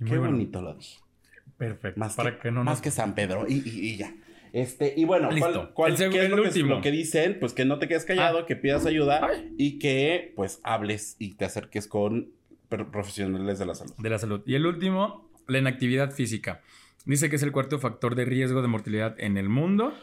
Y 0.00 0.04
Qué 0.04 0.18
bueno. 0.18 0.32
bonito 0.32 0.62
lo 0.62 0.74
dije. 0.74 0.98
Perfecto. 1.58 2.00
Más, 2.00 2.14
para 2.14 2.36
que, 2.36 2.42
que, 2.44 2.50
no 2.50 2.64
más 2.64 2.76
nos... 2.78 2.80
que 2.82 2.90
San 2.90 3.14
Pedro. 3.14 3.46
Y, 3.48 3.54
y- 3.68 3.88
y 3.90 3.96
ya. 3.96 4.14
Este, 4.52 4.94
y 4.96 5.04
bueno, 5.04 5.30
Listo. 5.30 5.52
¿cuál, 5.52 5.74
cuál- 5.74 5.92
El 5.92 6.10
qué 6.10 6.18
es 6.18 6.24
el 6.24 6.30
lo 6.30 6.36
que, 6.42 6.48
último. 6.48 6.68
lo 6.70 6.80
que 6.80 6.90
dicen? 6.90 7.36
Pues 7.38 7.52
que 7.52 7.64
no 7.64 7.78
te 7.78 7.86
quedes 7.86 8.04
callado, 8.04 8.46
que 8.46 8.56
pidas 8.56 8.84
ayuda 8.86 9.20
Ay. 9.24 9.54
y 9.58 9.78
que 9.78 10.32
pues 10.34 10.60
hables 10.64 11.14
y 11.20 11.34
te 11.34 11.44
acerques 11.44 11.86
con 11.86 12.30
pro- 12.68 12.90
profesionales 12.90 13.58
de 13.60 13.66
la 13.66 13.74
salud. 13.74 13.92
de 13.96 14.10
la 14.10 14.18
salud. 14.18 14.42
Y 14.46 14.54
el 14.54 14.66
último, 14.66 15.30
la 15.46 15.58
inactividad 15.58 16.10
física. 16.12 16.62
Dice 17.04 17.30
que 17.30 17.36
es 17.36 17.42
el 17.42 17.52
cuarto 17.52 17.78
factor 17.78 18.14
de 18.16 18.24
riesgo 18.24 18.60
de 18.62 18.68
mortalidad 18.68 19.14
en 19.20 19.36
el 19.36 19.48
mundo. 19.48 19.94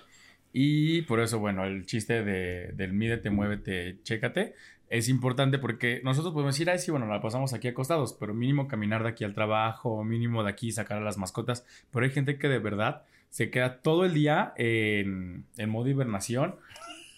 Y 0.59 1.03
por 1.03 1.19
eso, 1.19 1.37
bueno, 1.37 1.65
el 1.65 1.85
chiste 1.85 2.23
de, 2.23 2.71
del 2.73 2.91
mídete, 2.91 3.29
muévete, 3.29 3.99
chécate, 4.01 4.55
es 4.89 5.07
importante 5.07 5.59
porque 5.59 6.01
nosotros 6.03 6.33
podemos 6.33 6.55
decir, 6.55 6.67
ay, 6.67 6.79
sí, 6.79 6.89
bueno, 6.89 7.05
la 7.05 7.21
pasamos 7.21 7.53
aquí 7.53 7.67
acostados, 7.67 8.17
pero 8.19 8.33
mínimo 8.33 8.67
caminar 8.67 9.03
de 9.03 9.09
aquí 9.09 9.23
al 9.23 9.35
trabajo, 9.35 10.03
mínimo 10.03 10.43
de 10.43 10.49
aquí 10.49 10.71
sacar 10.71 10.97
a 10.97 11.01
las 11.01 11.19
mascotas. 11.19 11.63
Pero 11.91 12.05
hay 12.07 12.11
gente 12.11 12.39
que 12.39 12.47
de 12.47 12.57
verdad 12.57 13.03
se 13.29 13.51
queda 13.51 13.81
todo 13.83 14.03
el 14.03 14.15
día 14.15 14.53
en, 14.55 15.45
en 15.57 15.69
modo 15.69 15.89
hibernación 15.89 16.55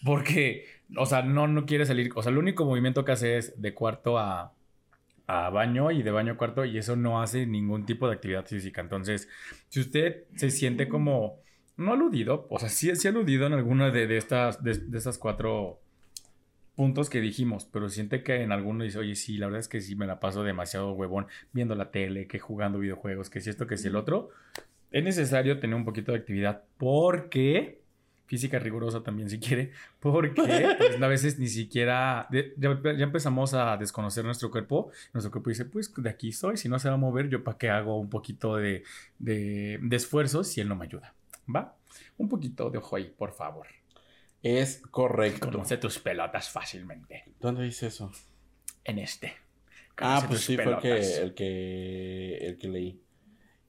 porque, 0.04 0.65
o 0.97 1.06
sea, 1.06 1.21
no, 1.21 1.47
no 1.47 1.65
quiere 1.65 1.86
salir. 1.86 2.12
O 2.15 2.21
sea, 2.21 2.34
el 2.34 2.39
único 2.39 2.65
movimiento 2.65 3.06
que 3.06 3.13
hace 3.13 3.38
es 3.38 3.62
de 3.62 3.73
cuarto 3.73 4.19
a, 4.19 4.52
a 5.28 5.49
baño 5.49 5.91
y 5.91 6.04
de 6.04 6.12
baño 6.12 6.34
a 6.34 6.38
cuarto 6.38 6.65
y 6.65 6.78
eso 6.78 6.97
no 6.97 7.21
hace 7.21 7.45
ningún 7.45 7.86
tipo 7.86 8.06
de 8.10 8.15
actividad 8.15 8.45
física. 8.45 8.82
Entonces, 8.82 9.30
si 9.69 9.80
usted 9.80 10.25
se 10.36 10.52
siente 10.52 10.89
como, 10.89 11.39
no 11.80 11.94
aludido, 11.94 12.46
o 12.50 12.60
sea, 12.60 12.70
sí, 12.70 12.96
sí 12.96 13.08
aludido 13.08 13.48
en 13.48 13.54
alguna 13.54 13.89
de, 13.89 14.08
de 14.08 14.18
estas, 14.18 14.63
de, 14.63 14.78
de 14.78 14.98
estas 14.98 15.18
cuatro 15.18 15.80
puntos 16.76 17.10
que 17.10 17.20
dijimos, 17.20 17.65
pero 17.65 17.89
siente 17.89 18.24
que 18.24 18.42
en 18.42 18.52
alguno 18.52 18.84
dice, 18.84 19.00
oye, 19.00 19.15
sí, 19.15 19.38
la 19.38 19.48
verdad 19.48 19.60
es 19.60 19.68
que 19.68 19.82
sí 19.82 19.96
me 19.96 20.08
la 20.08 20.20
paso 20.20 20.44
demasiado 20.44 20.94
huevón 20.94 21.28
viendo 21.52 21.76
la 21.76 21.92
tele, 21.92 22.28
que 22.28 22.39
jugando 22.39 22.80
videojuegos, 22.80 23.30
que 23.30 23.42
si 23.42 23.50
esto, 23.50 23.68
que 23.68 23.76
si 23.76 23.88
el 23.89 23.96
otro, 23.96 24.30
es 24.92 25.04
necesario 25.04 25.60
tener 25.60 25.76
un 25.76 25.86
poquito 25.86 26.12
de 26.12 26.20
actividad 26.20 26.63
porque 26.78 27.82
física 28.28 28.60
rigurosa 28.60 29.02
también 29.02 29.30
si 29.30 29.39
quiere, 29.39 29.72
porque 30.00 30.76
pues, 30.78 31.02
a 31.02 31.08
veces 31.08 31.39
ni 31.39 31.48
siquiera, 31.48 32.30
ya 32.32 33.04
empezamos 33.04 33.56
a 33.56 33.76
desconocer 33.76 34.24
nuestro 34.24 34.52
cuerpo, 34.52 34.92
nuestro 35.13 35.32
cuerpo 35.32 35.50
dice, 35.50 35.65
pues 35.65 35.92
de 35.98 36.10
aquí 36.10 36.32
soy, 36.32 36.56
si 36.56 36.70
no 36.70 36.78
se 36.78 36.89
va 36.89 36.94
a 36.94 36.98
mover, 36.98 37.28
yo 37.28 37.44
para 37.44 37.58
qué 37.58 37.70
hago 37.70 38.00
un 38.00 38.10
poquito 38.10 38.56
de, 38.56 38.84
de, 39.18 39.80
de 39.82 39.96
esfuerzo 39.96 40.44
si 40.44 40.62
él 40.62 40.70
no 40.70 40.76
me 40.76 40.86
ayuda, 40.86 41.15
¿va? 41.54 41.76
Un 42.18 42.30
poquito 42.30 42.70
de 42.70 42.78
ojo 42.78 42.96
ahí, 42.96 43.14
por 43.18 43.34
favor. 43.34 43.68
Es 44.42 44.82
correcto. 44.90 45.52
Conoce 45.52 45.78
tus 45.78 46.00
pelotas 46.00 46.50
fácilmente. 46.50 47.26
¿Dónde 47.40 47.64
dice 47.64 47.88
eso? 47.88 48.12
En 48.84 49.00
este. 49.00 49.34
Ah, 49.98 50.24
pues 50.26 50.42
sí, 50.42 50.56
fue 50.56 50.74
el 50.74 50.80
que, 50.80 51.18
el 51.18 51.34
que 51.34 52.38
el 52.38 52.58
que 52.58 52.68
leí. 52.70 53.02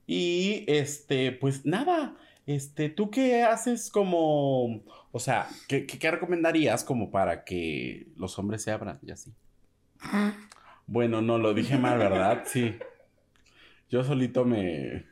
Y 0.06 0.64
este, 0.68 1.32
pues 1.32 1.66
nada, 1.66 2.16
este, 2.46 2.88
¿tú 2.88 3.10
qué 3.10 3.42
haces 3.42 3.90
como, 3.90 4.82
o 5.12 5.18
sea, 5.18 5.48
qué, 5.68 5.86
qué, 5.86 5.98
qué 5.98 6.10
recomendarías 6.10 6.84
como 6.84 7.10
para 7.10 7.44
que 7.44 8.08
los 8.16 8.38
hombres 8.38 8.62
se 8.62 8.70
abran 8.70 8.98
y 9.02 9.10
así? 9.10 9.32
Bueno, 10.86 11.22
no, 11.22 11.38
lo 11.38 11.54
dije 11.54 11.78
mal, 11.78 11.98
¿verdad? 11.98 12.42
Sí. 12.46 12.76
Yo 13.88 14.02
solito 14.02 14.44
me... 14.44 15.06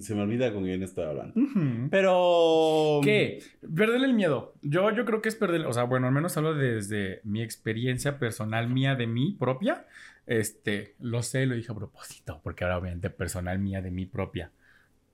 Se 0.00 0.14
me 0.14 0.22
olvida 0.22 0.52
con 0.52 0.64
quién 0.64 0.82
estoy 0.82 1.04
hablando. 1.04 1.34
Pero... 1.90 3.00
¿Qué? 3.04 3.40
Perderle 3.60 4.06
el 4.06 4.14
miedo. 4.14 4.54
Yo, 4.62 4.90
yo 4.90 5.04
creo 5.04 5.22
que 5.22 5.28
es 5.28 5.36
perder, 5.36 5.66
o 5.66 5.72
sea, 5.72 5.84
bueno, 5.84 6.08
al 6.08 6.12
menos 6.12 6.36
hablo 6.36 6.54
desde 6.54 7.20
mi 7.24 7.40
experiencia 7.42 8.18
personal 8.18 8.68
mía 8.68 8.96
de 8.96 9.06
mí 9.06 9.36
propia. 9.38 9.86
Este, 10.26 10.94
lo 11.00 11.22
sé, 11.22 11.46
lo 11.46 11.54
dije 11.54 11.72
a 11.72 11.74
propósito, 11.74 12.40
porque 12.42 12.64
ahora 12.64 12.78
obviamente 12.78 13.10
personal 13.10 13.58
mía 13.58 13.80
de 13.80 13.90
mí 13.90 14.06
propia. 14.06 14.50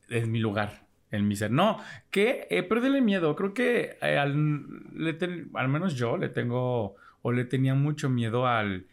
Es 0.09 0.27
mi 0.27 0.39
lugar, 0.41 0.87
en 1.11 1.29
mi 1.29 1.37
ser. 1.37 1.51
No, 1.51 1.79
que 2.11 2.47
eh, 2.51 2.63
perderle 2.63 2.99
el 2.99 3.05
miedo. 3.05 3.35
Creo 3.37 3.53
que 3.55 3.97
eh, 4.01 4.19
al, 4.19 4.67
le 4.95 5.13
ten- 5.15 5.51
al 5.55 5.69
menos 5.69 5.95
yo 5.95 6.17
le 6.17 6.29
tengo, 6.29 6.97
o 7.23 7.33
le 7.33 7.45
tenía 7.45 7.75
mucho 7.75 8.09
miedo 8.09 8.47
al, 8.47 8.87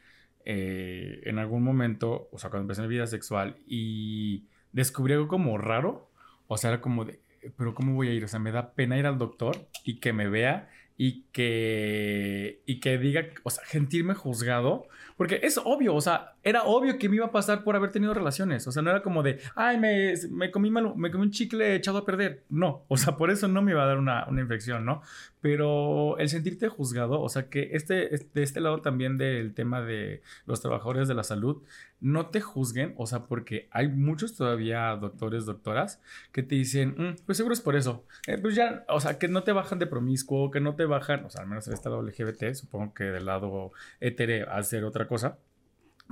eh, 0.46 1.22
en 1.24 1.40
algún 1.40 1.64
momento, 1.64 2.30
o 2.32 2.38
sea, 2.38 2.50
cuando 2.50 2.64
empecé 2.64 2.82
mi 2.82 2.88
vida 2.88 3.08
sexual 3.08 3.58
y 3.66 4.44
descubrí 4.74 5.14
algo 5.14 5.28
como 5.30 5.58
raro. 5.58 6.10
O 6.48 6.58
sea, 6.58 6.72
era 6.72 6.82
como 6.82 7.06
de, 7.06 7.20
pero 7.58 7.74
¿cómo 7.74 7.94
voy 7.96 8.10
a 8.10 8.14
ir? 8.14 8.24
O 8.26 8.28
sea, 8.28 8.40
me 8.40 8.52
da 8.52 8.74
pena 8.74 8.98
ir 8.98 9.06
al 9.06 9.18
doctor 9.18 9.56
y 9.86 10.00
que 10.00 10.12
me 10.14 10.28
vea 10.28 10.70
y 10.98 11.24
que, 11.32 12.62
y 12.66 12.80
que 12.80 12.98
diga, 12.98 13.26
o 13.44 13.50
sea, 13.50 13.64
sentirme 13.66 14.14
juzgado. 14.14 14.88
Porque 15.18 15.40
es 15.44 15.60
obvio, 15.64 15.94
o 15.94 16.02
sea, 16.02 16.34
era 16.44 16.64
obvio 16.64 16.98
que 16.98 17.08
me 17.08 17.18
iba 17.18 17.28
a 17.28 17.32
pasar 17.32 17.64
por 17.64 17.76
haber 17.76 17.92
tenido 17.92 18.14
relaciones. 18.16 18.66
O 18.68 18.72
sea, 18.72 18.82
no 18.82 18.90
era 18.90 19.04
como 19.04 19.22
de, 19.22 19.40
ay, 19.56 19.80
me, 19.80 20.14
me, 20.32 20.50
comí, 20.52 20.72
mal- 20.72 20.96
me 20.96 21.12
comí 21.12 21.24
un 21.26 21.32
chicle 21.32 21.76
echado 21.76 22.00
a 22.00 22.06
perder. 22.06 22.44
No, 22.50 22.84
o 22.88 22.98
sea, 22.98 23.16
por 23.16 23.30
eso 23.30 23.48
no 23.48 23.62
me 23.62 23.72
iba 23.72 23.84
a 23.84 23.88
dar 23.88 23.98
una, 24.00 24.26
una 24.28 24.42
infección, 24.42 24.86
¿no? 24.86 25.02
Pero 25.40 26.18
el 26.18 26.30
sentirte 26.30 26.68
juzgado, 26.68 27.22
o 27.22 27.30
sea, 27.30 27.48
que 27.50 27.70
este, 27.74 28.16
es- 28.16 28.34
de 28.34 28.42
este 28.44 28.60
lado 28.60 28.82
también 28.82 29.18
del 29.18 29.54
tema 29.54 29.82
de 29.82 30.22
los 30.48 30.62
trabajadores 30.62 31.08
de 31.08 31.14
la 31.14 31.24
salud, 31.24 31.62
no 32.04 32.28
te 32.28 32.42
juzguen, 32.42 32.94
o 32.98 33.08
sea, 33.08 33.26
porque 33.28 33.70
hay 33.72 33.88
muchos 33.88 34.36
todavía 34.36 34.96
doctores, 34.98 35.46
doctoras, 35.46 36.02
que 36.34 36.44
te 36.44 36.56
dicen, 36.56 36.96
"Mm, 36.98 37.16
pues 37.26 37.38
seguro 37.38 37.54
es 37.54 37.62
por 37.62 37.76
eso. 37.78 38.06
Eh, 38.28 38.38
pues 38.38 38.56
ya, 38.56 38.86
o 38.90 39.00
sea, 39.00 39.18
que 39.18 39.30
no 39.30 39.44
te 39.44 39.54
bajan 39.54 39.80
de 39.80 39.88
promiscuo, 39.88 40.52
que 40.52 40.60
no 40.60 40.76
te 40.76 40.86
bajan, 40.86 41.24
o 41.24 41.30
sea, 41.30 41.42
al 41.42 41.48
menos 41.48 41.66
en 41.68 41.74
este 41.74 41.90
lado 41.90 42.02
LGBT, 42.02 42.54
supongo 42.54 42.94
que 42.94 43.06
del 43.06 43.26
lado 43.26 43.72
hétero 44.02 44.52
hacer 44.52 44.84
otra 44.84 45.08
cosa, 45.08 45.38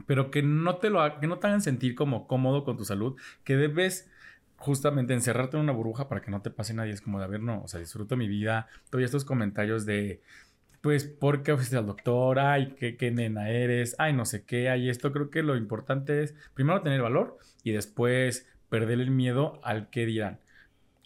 pero 0.08 0.32
que 0.32 0.42
no 0.42 0.78
te 0.78 0.90
lo 0.90 1.20
que 1.20 1.28
no 1.28 1.40
te 1.40 1.48
hagan 1.48 1.62
sentir 1.62 1.94
como 1.96 2.26
cómodo 2.26 2.64
con 2.64 2.78
tu 2.78 2.86
salud, 2.86 3.18
que 3.44 3.58
debes 3.58 4.10
justamente 4.56 5.14
encerrarte 5.14 5.58
en 5.58 5.64
una 5.64 5.74
burbuja 5.74 6.08
para 6.08 6.22
que 6.22 6.32
no 6.32 6.42
te 6.42 6.52
pase 6.52 6.74
nadie. 6.74 6.94
Es 6.94 7.02
como 7.02 7.20
de, 7.20 7.26
a 7.26 7.28
ver, 7.28 7.42
no, 7.42 7.64
o 7.64 7.68
sea, 7.68 7.80
disfruto 7.80 8.16
mi 8.16 8.28
vida. 8.28 8.68
Todos 8.90 9.04
estos 9.04 9.26
comentarios 9.26 9.86
de, 9.86 10.22
pues, 10.82 11.06
¿por 11.06 11.44
qué 11.44 11.56
fuiste 11.56 11.78
al 11.78 11.86
doctor? 11.86 12.40
Ay, 12.40 12.76
qué, 12.78 12.98
qué 12.98 13.12
nena 13.12 13.50
eres. 13.50 13.96
Ay, 14.00 14.14
no 14.14 14.26
sé 14.26 14.44
qué. 14.46 14.70
Ay, 14.70 14.90
esto 14.90 15.12
creo 15.12 15.30
que 15.30 15.44
lo 15.44 15.56
importante 15.56 16.24
es 16.24 16.36
primero 16.54 16.82
tener 16.82 17.02
valor 17.02 17.38
y 17.64 17.72
después 17.72 18.48
perder 18.70 19.00
el 19.00 19.12
miedo 19.12 19.60
al 19.64 19.90
qué 19.90 20.06
dirán. 20.06 20.40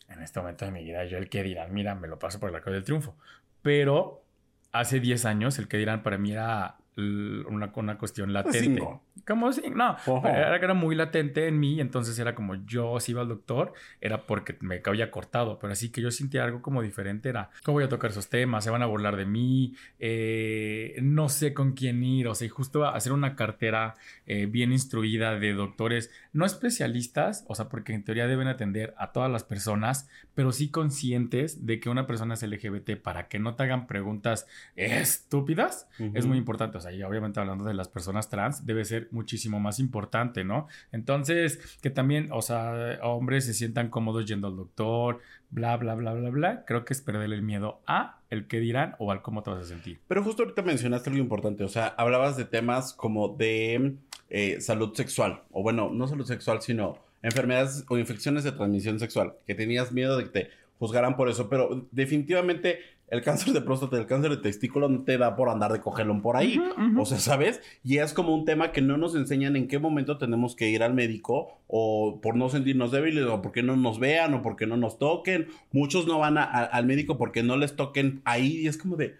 En 0.07 0.21
este 0.21 0.39
momento 0.39 0.65
de 0.65 0.71
mi 0.71 0.83
vida, 0.83 1.05
yo 1.05 1.17
el 1.17 1.29
qué 1.29 1.43
dirán, 1.43 1.73
mira, 1.73 1.95
me 1.95 2.07
lo 2.07 2.19
paso 2.19 2.39
por 2.39 2.49
el 2.49 2.55
arco 2.55 2.71
del 2.71 2.83
triunfo. 2.83 3.17
Pero 3.61 4.23
hace 4.71 4.99
10 4.99 5.25
años, 5.25 5.59
el 5.59 5.67
qué 5.67 5.77
dirán 5.77 6.03
para 6.03 6.17
mí 6.17 6.31
era 6.31 6.77
una, 6.97 7.71
una 7.75 7.97
cuestión 7.97 8.31
latente. 8.31 8.59
cinco. 8.59 9.03
Como 9.27 9.49
no, 9.49 9.97
era 10.27 10.59
que 10.59 10.65
era 10.65 10.73
muy 10.73 10.95
latente 10.95 11.47
en 11.47 11.59
mí, 11.59 11.81
entonces 11.81 12.17
era 12.19 12.35
como 12.35 12.55
yo 12.65 12.99
si 12.99 13.11
iba 13.11 13.21
al 13.21 13.27
doctor, 13.27 13.73
era 13.99 14.25
porque 14.25 14.55
me 14.61 14.81
había 14.85 15.09
cortado, 15.09 15.57
pero 15.59 15.73
así 15.73 15.89
que 15.89 16.01
yo 16.01 16.11
sentía 16.11 16.43
algo 16.43 16.61
como 16.61 16.81
diferente, 16.81 17.29
era 17.29 17.49
cómo 17.63 17.75
voy 17.75 17.85
a 17.85 17.89
tocar 17.89 18.11
esos 18.11 18.29
temas, 18.29 18.63
se 18.63 18.69
van 18.69 18.83
a 18.83 18.85
burlar 18.85 19.15
de 19.15 19.25
mí, 19.25 19.73
eh, 19.99 20.97
no 21.01 21.27
sé 21.29 21.53
con 21.53 21.73
quién 21.73 22.03
ir, 22.03 22.27
o 22.27 22.35
sea, 22.35 22.45
y 22.45 22.49
justo 22.49 22.85
hacer 22.85 23.13
una 23.13 23.35
cartera 23.35 23.95
eh, 24.25 24.45
bien 24.45 24.71
instruida 24.71 25.39
de 25.39 25.53
doctores, 25.53 26.11
no 26.33 26.45
especialistas, 26.45 27.45
o 27.47 27.55
sea, 27.55 27.67
porque 27.67 27.93
en 27.93 28.03
teoría 28.03 28.27
deben 28.27 28.47
atender 28.47 28.93
a 28.97 29.11
todas 29.11 29.31
las 29.31 29.43
personas, 29.43 30.07
pero 30.35 30.51
sí 30.51 30.69
conscientes 30.69 31.65
de 31.65 31.79
que 31.79 31.89
una 31.89 32.05
persona 32.05 32.35
es 32.35 32.43
LGBT 32.43 32.97
para 33.01 33.27
que 33.27 33.39
no 33.39 33.55
te 33.55 33.63
hagan 33.63 33.87
preguntas 33.87 34.47
estúpidas, 34.75 35.87
es 36.13 36.25
muy 36.25 36.37
importante. 36.37 36.77
O 36.77 36.81
sea, 36.81 36.84
y 36.91 37.03
obviamente 37.03 37.39
hablando 37.39 37.65
de 37.65 37.73
las 37.73 37.87
personas 37.87 38.29
trans, 38.29 38.65
debe 38.65 38.85
ser 38.85 39.07
muchísimo 39.11 39.59
más 39.59 39.79
importante, 39.79 40.43
¿no? 40.43 40.67
Entonces, 40.91 41.59
que 41.81 41.89
también, 41.89 42.29
o 42.31 42.41
sea, 42.41 42.99
hombres 43.03 43.45
se 43.45 43.53
sientan 43.53 43.89
cómodos 43.89 44.25
yendo 44.25 44.47
al 44.47 44.55
doctor, 44.55 45.19
bla, 45.49 45.77
bla, 45.77 45.95
bla, 45.95 46.13
bla, 46.13 46.29
bla. 46.29 46.65
Creo 46.65 46.85
que 46.85 46.93
es 46.93 47.01
perderle 47.01 47.35
el 47.35 47.41
miedo 47.41 47.81
a 47.87 48.19
el 48.29 48.47
que 48.47 48.59
dirán 48.59 48.95
o 48.99 49.11
al 49.11 49.21
cómo 49.21 49.43
te 49.43 49.51
vas 49.51 49.61
a 49.61 49.65
sentir. 49.65 49.99
Pero 50.07 50.23
justo 50.23 50.43
ahorita 50.43 50.61
mencionaste 50.61 51.09
algo 51.09 51.21
importante, 51.21 51.63
o 51.63 51.69
sea, 51.69 51.87
hablabas 51.87 52.37
de 52.37 52.45
temas 52.45 52.93
como 52.93 53.29
de 53.29 53.95
eh, 54.29 54.61
salud 54.61 54.93
sexual, 54.95 55.43
o 55.51 55.63
bueno, 55.63 55.89
no 55.91 56.07
salud 56.07 56.25
sexual, 56.25 56.61
sino 56.61 56.97
enfermedades 57.21 57.85
o 57.89 57.97
infecciones 57.97 58.43
de 58.43 58.51
transmisión 58.51 58.99
sexual, 58.99 59.33
que 59.47 59.55
tenías 59.55 59.91
miedo 59.91 60.17
de 60.17 60.25
que 60.25 60.29
te 60.29 60.49
juzgaran 60.79 61.15
por 61.15 61.29
eso, 61.29 61.49
pero 61.49 61.87
definitivamente 61.91 62.79
el 63.09 63.21
cáncer 63.21 63.53
de 63.53 63.61
próstata, 63.61 63.97
el 63.97 64.07
cáncer 64.07 64.31
de 64.31 64.37
testículo 64.37 64.89
no 64.89 65.03
te 65.03 65.17
da 65.17 65.35
por 65.35 65.49
andar 65.49 65.71
de 65.71 65.79
cogelón 65.79 66.21
por 66.21 66.37
ahí, 66.37 66.59
o 66.97 67.05
sea, 67.05 67.19
¿sabes? 67.19 67.61
Y 67.83 67.97
es 67.97 68.13
como 68.13 68.33
un 68.33 68.45
tema 68.45 68.71
que 68.71 68.81
no 68.81 68.97
nos 68.97 69.15
enseñan 69.15 69.55
en 69.55 69.67
qué 69.67 69.77
momento 69.79 70.17
tenemos 70.17 70.55
que 70.55 70.69
ir 70.69 70.81
al 70.81 70.93
médico 70.95 71.59
o 71.67 72.19
por 72.21 72.35
no 72.35 72.49
sentirnos 72.49 72.91
débiles 72.91 73.25
o 73.25 73.41
porque 73.41 73.61
no 73.63 73.75
nos 73.75 73.99
vean 73.99 74.33
o 74.33 74.41
porque 74.41 74.65
no 74.65 74.75
nos 74.77 74.97
toquen. 74.97 75.47
Muchos 75.71 76.07
no 76.07 76.17
van 76.19 76.37
a- 76.39 76.43
a- 76.43 76.63
al 76.65 76.85
médico 76.87 77.17
porque 77.17 77.43
no 77.43 77.57
les 77.57 77.75
toquen 77.75 78.21
ahí 78.25 78.57
y 78.61 78.67
es 78.67 78.77
como 78.77 78.95
de, 78.95 79.15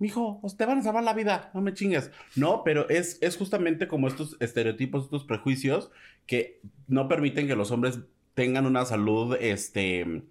mijo, 0.00 0.40
te 0.58 0.66
van 0.66 0.78
a 0.78 0.82
salvar 0.82 1.04
la 1.04 1.14
vida, 1.14 1.50
no 1.54 1.60
me 1.60 1.72
chingues. 1.72 2.10
No, 2.34 2.62
pero 2.64 2.88
es, 2.88 3.18
es 3.20 3.36
justamente 3.36 3.86
como 3.86 4.08
estos 4.08 4.36
estereotipos, 4.40 5.04
estos 5.04 5.24
prejuicios 5.24 5.90
que 6.26 6.60
no 6.88 7.06
permiten 7.06 7.46
que 7.46 7.54
los 7.54 7.70
hombres 7.70 8.00
tengan 8.34 8.66
una 8.66 8.84
salud, 8.86 9.36
este, 9.40 10.22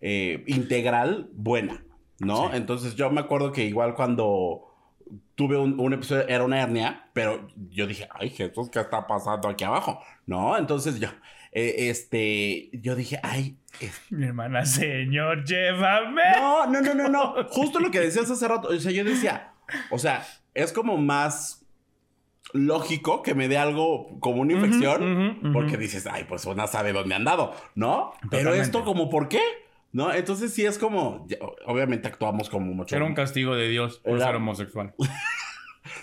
eh, 0.00 0.44
integral 0.46 1.28
buena, 1.32 1.82
¿no? 2.18 2.48
Sí. 2.50 2.56
Entonces 2.56 2.94
yo 2.96 3.10
me 3.10 3.20
acuerdo 3.20 3.52
que 3.52 3.64
igual 3.64 3.94
cuando 3.94 4.62
tuve 5.34 5.56
un, 5.56 5.78
un 5.78 5.92
episodio, 5.92 6.26
era 6.28 6.44
una 6.44 6.60
hernia, 6.60 7.08
pero 7.12 7.46
yo 7.70 7.86
dije, 7.86 8.08
ay 8.12 8.30
Jesús, 8.30 8.70
¿qué 8.70 8.80
está 8.80 9.06
pasando 9.06 9.48
aquí 9.48 9.64
abajo? 9.64 10.00
¿No? 10.26 10.56
Entonces 10.58 10.98
yo, 10.98 11.08
eh, 11.52 11.88
este, 11.90 12.70
yo 12.72 12.94
dije, 12.96 13.20
ay, 13.22 13.56
es- 13.80 14.00
Mi 14.10 14.26
hermana, 14.26 14.64
señor, 14.66 15.44
llévame. 15.44 16.22
no, 16.36 16.66
no, 16.66 16.80
no, 16.80 16.94
no, 16.94 17.08
no, 17.08 17.34
justo 17.50 17.78
lo 17.80 17.90
que 17.90 18.00
decías 18.00 18.30
hace 18.30 18.48
rato, 18.48 18.68
o 18.68 18.78
sea, 18.80 18.90
yo 18.92 19.04
decía, 19.04 19.52
o 19.90 19.98
sea, 19.98 20.26
es 20.54 20.72
como 20.72 20.96
más 20.96 21.62
lógico 22.52 23.22
que 23.22 23.34
me 23.34 23.48
dé 23.48 23.58
algo 23.58 24.18
como 24.20 24.40
una 24.40 24.52
infección, 24.54 25.52
porque 25.52 25.76
dices, 25.76 26.06
ay, 26.06 26.24
pues 26.28 26.44
una 26.46 26.66
sabe 26.66 26.92
dónde 26.92 27.14
han 27.14 27.24
dado, 27.24 27.54
¿no? 27.74 28.12
Pero 28.30 28.54
esto 28.54 28.84
como, 28.84 29.10
¿por 29.10 29.28
qué? 29.28 29.40
¿No? 29.96 30.12
Entonces 30.12 30.52
sí 30.52 30.66
es 30.66 30.76
como, 30.76 31.26
obviamente 31.64 32.06
actuamos 32.06 32.50
como 32.50 32.66
mucho. 32.74 32.94
Era 32.94 33.06
un 33.06 33.14
castigo 33.14 33.54
de 33.56 33.66
Dios 33.68 33.98
por 34.00 34.16
Era- 34.16 34.26
ser 34.26 34.36
homosexual. 34.36 34.92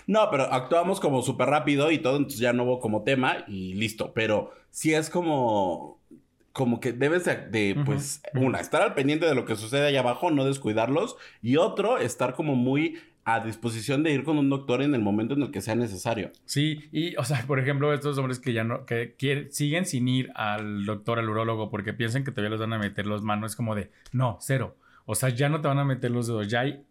No, 0.06 0.28
pero 0.30 0.44
actuamos 0.52 0.98
como 0.98 1.22
súper 1.22 1.48
rápido 1.48 1.90
y 1.90 1.98
todo, 1.98 2.16
entonces 2.16 2.40
ya 2.40 2.52
no 2.52 2.64
hubo 2.64 2.80
como 2.80 3.04
tema 3.04 3.44
y 3.46 3.74
listo. 3.74 4.12
Pero 4.12 4.50
sí 4.70 4.92
es 4.92 5.08
como, 5.08 5.98
como 6.52 6.80
que 6.80 6.92
debes 6.92 7.24
de, 7.24 7.36
de, 7.36 7.76
pues, 7.86 8.20
una, 8.34 8.60
estar 8.60 8.82
al 8.82 8.94
pendiente 8.94 9.24
de 9.26 9.34
lo 9.34 9.44
que 9.44 9.56
sucede 9.56 9.86
allá 9.86 10.00
abajo, 10.00 10.30
no 10.30 10.44
descuidarlos. 10.44 11.16
Y 11.42 11.56
otro, 11.56 11.98
estar 11.98 12.34
como 12.34 12.54
muy 12.54 12.98
a 13.24 13.40
disposición 13.44 14.02
de 14.02 14.12
ir 14.12 14.22
con 14.24 14.36
un 14.38 14.50
doctor 14.50 14.82
en 14.82 14.94
el 14.94 15.00
momento 15.00 15.34
en 15.34 15.42
el 15.42 15.50
que 15.50 15.60
sea 15.62 15.74
necesario. 15.74 16.30
Sí, 16.44 16.84
y, 16.92 17.16
o 17.16 17.24
sea, 17.24 17.42
por 17.46 17.58
ejemplo, 17.58 17.92
estos 17.94 18.18
hombres 18.18 18.38
que 18.38 18.52
ya 18.52 18.64
no, 18.64 18.84
que 18.86 19.48
siguen 19.50 19.86
sin 19.86 20.08
ir 20.08 20.30
al 20.34 20.84
doctor, 20.84 21.18
al 21.18 21.28
urólogo, 21.30 21.70
porque 21.70 21.92
piensan 21.94 22.24
que 22.24 22.30
todavía 22.32 22.50
les 22.50 22.60
van 22.60 22.72
a 22.74 22.78
meter 22.78 23.06
los 23.06 23.22
manos, 23.22 23.52
es 23.52 23.56
como 23.56 23.74
de, 23.74 23.90
no, 24.12 24.38
cero. 24.40 24.76
O 25.06 25.14
sea, 25.14 25.30
ya 25.30 25.48
no 25.48 25.60
te 25.60 25.68
van 25.68 25.78
a 25.78 25.84
meter 25.84 26.10
los 26.10 26.26
dedos, 26.26 26.48
ya 26.48 26.60
hay, 26.60 26.82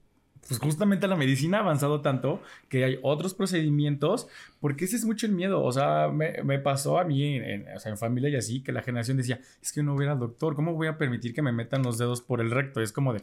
pues 0.47 0.59
justamente 0.59 1.07
la 1.07 1.15
medicina 1.15 1.59
ha 1.59 1.61
avanzado 1.61 2.01
tanto 2.01 2.41
que 2.67 2.83
hay 2.83 2.99
otros 3.01 3.33
procedimientos, 3.33 4.27
porque 4.59 4.85
ese 4.85 4.95
es 4.97 5.05
mucho 5.05 5.25
el 5.25 5.31
miedo. 5.33 5.63
O 5.63 5.71
sea, 5.71 6.09
me, 6.11 6.43
me 6.43 6.59
pasó 6.59 6.99
a 6.99 7.03
mí, 7.05 7.23
en, 7.37 7.43
en- 7.43 7.67
o 7.75 7.79
sea, 7.79 7.91
en 7.91 7.97
familia 7.97 8.29
y 8.29 8.35
así, 8.35 8.61
que 8.61 8.71
la 8.71 8.81
generación 8.81 9.17
decía, 9.17 9.39
es 9.61 9.71
que 9.71 9.83
no 9.83 9.93
voy 9.93 10.03
a 10.03 10.05
ir 10.07 10.11
al 10.11 10.19
doctor, 10.19 10.55
¿cómo 10.55 10.73
voy 10.73 10.87
a 10.87 10.97
permitir 10.97 11.33
que 11.33 11.41
me 11.41 11.51
metan 11.51 11.83
los 11.83 11.97
dedos 11.97 12.21
por 12.21 12.41
el 12.41 12.51
recto? 12.51 12.81
Es 12.81 12.91
como 12.91 13.13
de, 13.13 13.21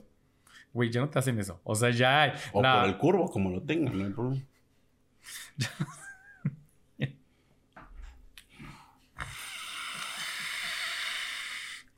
güey, 0.72 0.90
ya 0.90 1.00
no 1.00 1.08
te 1.08 1.18
hacen 1.18 1.38
eso. 1.38 1.60
O 1.64 1.74
sea, 1.74 1.90
ya 1.90 2.22
hay. 2.22 2.32
O 2.52 2.62
la- 2.62 2.80
por 2.80 2.88
el 2.88 2.98
curvo, 2.98 3.30
como 3.30 3.50
lo 3.50 3.62
tengan. 3.62 3.98
no 3.98 4.04
hay 4.06 4.12
problema. 4.12 4.42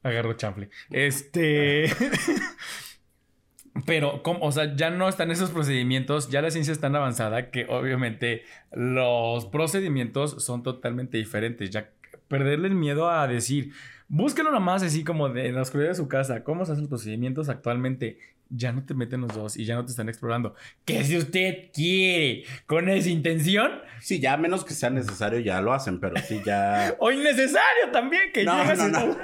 Agarro 0.02 0.32
chanfle. 0.34 0.68
Este. 0.90 1.86
Pero, 3.86 4.22
¿cómo? 4.22 4.40
o 4.44 4.52
sea, 4.52 4.76
ya 4.76 4.90
no 4.90 5.08
están 5.08 5.30
esos 5.30 5.50
procedimientos, 5.50 6.28
ya 6.28 6.42
la 6.42 6.50
ciencia 6.50 6.72
es 6.72 6.80
tan 6.80 6.94
avanzada 6.94 7.50
que 7.50 7.64
obviamente 7.70 8.42
los 8.70 9.46
procedimientos 9.46 10.44
son 10.44 10.62
totalmente 10.62 11.16
diferentes. 11.16 11.70
Ya 11.70 11.90
perderle 12.28 12.68
el 12.68 12.74
miedo 12.74 13.08
a 13.08 13.26
decir, 13.26 13.72
búsquelo 14.08 14.50
nomás 14.50 14.82
así 14.82 15.04
como 15.04 15.30
de 15.30 15.48
en 15.48 15.54
la 15.54 15.62
oscuridad 15.62 15.88
de 15.90 15.94
su 15.94 16.06
casa, 16.06 16.44
cómo 16.44 16.64
se 16.66 16.72
hacen 16.72 16.82
los 16.82 16.90
procedimientos 16.90 17.48
actualmente. 17.48 18.18
Ya 18.54 18.72
no 18.72 18.84
te 18.84 18.94
meten 18.94 19.22
los 19.22 19.34
dos 19.34 19.56
y 19.56 19.64
ya 19.64 19.76
no 19.76 19.84
te 19.84 19.90
están 19.92 20.08
explorando. 20.08 20.54
Que 20.84 21.04
si 21.04 21.16
usted 21.16 21.70
quiere 21.72 22.44
con 22.66 22.88
esa 22.88 23.08
intención, 23.08 23.80
Sí, 24.02 24.18
ya 24.18 24.36
menos 24.36 24.64
que 24.64 24.74
sea 24.74 24.90
necesario, 24.90 25.38
ya 25.38 25.60
lo 25.60 25.72
hacen, 25.72 26.00
pero 26.00 26.16
sí, 26.26 26.42
ya. 26.44 26.96
o 26.98 27.12
innecesario 27.12 27.92
también, 27.92 28.32
que 28.32 28.42
No, 28.42 28.64
no, 28.74 28.88
no. 28.88 29.16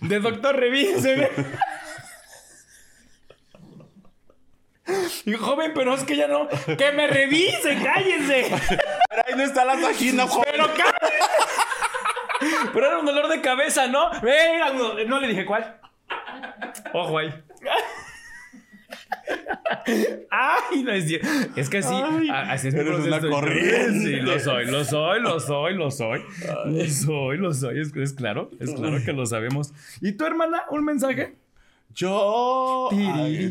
De 0.00 0.18
doctor, 0.18 0.56
revíseme. 0.56 1.30
Y 5.24 5.32
joven, 5.34 5.72
pero 5.74 5.94
es 5.94 6.02
que 6.02 6.16
ya 6.16 6.26
no. 6.26 6.48
¡Que 6.76 6.90
me 6.90 7.06
revise! 7.06 7.78
¡Cállense! 7.82 8.46
Pero 9.08 9.22
ahí 9.26 9.34
no 9.36 9.44
está 9.44 9.64
la 9.64 9.76
vagina, 9.76 10.26
joven. 10.26 10.48
¡Pero 10.50 10.66
cállense! 10.66 11.03
Pero 12.72 12.86
era 12.86 12.98
un 12.98 13.06
dolor 13.06 13.28
de 13.28 13.40
cabeza, 13.40 13.86
¿no? 13.86 14.10
Era 14.22 14.72
un- 14.72 15.08
No 15.08 15.20
le 15.20 15.28
dije 15.28 15.44
cuál. 15.44 15.78
Ojo 16.92 17.18
ahí. 17.18 17.30
Ay, 20.30 20.82
no 20.82 20.92
es 20.92 21.06
cierto. 21.06 21.28
Es 21.56 21.68
que 21.68 21.82
sí, 21.82 21.94
Ay, 21.94 22.28
así 22.30 22.68
es 22.68 22.74
eres 22.74 22.98
una 23.00 23.20
corriente. 23.20 23.90
Sí, 23.92 24.16
lo 24.20 24.38
soy, 24.38 24.66
lo 24.66 24.84
soy, 24.84 25.20
lo 25.20 25.40
soy, 25.40 25.74
lo 25.74 25.90
soy. 25.90 26.20
Lo 26.66 26.86
soy, 26.86 27.38
lo 27.38 27.52
soy. 27.54 27.80
Es, 27.80 27.94
es 27.96 28.12
claro, 28.12 28.50
es 28.60 28.70
claro 28.72 28.98
que 29.04 29.12
lo 29.12 29.26
sabemos. 29.26 29.72
¿Y 30.00 30.12
tu 30.12 30.24
hermana? 30.26 30.62
¿Un 30.70 30.84
mensaje? 30.84 31.36
Yo. 31.94 32.88
Ay. 32.92 33.48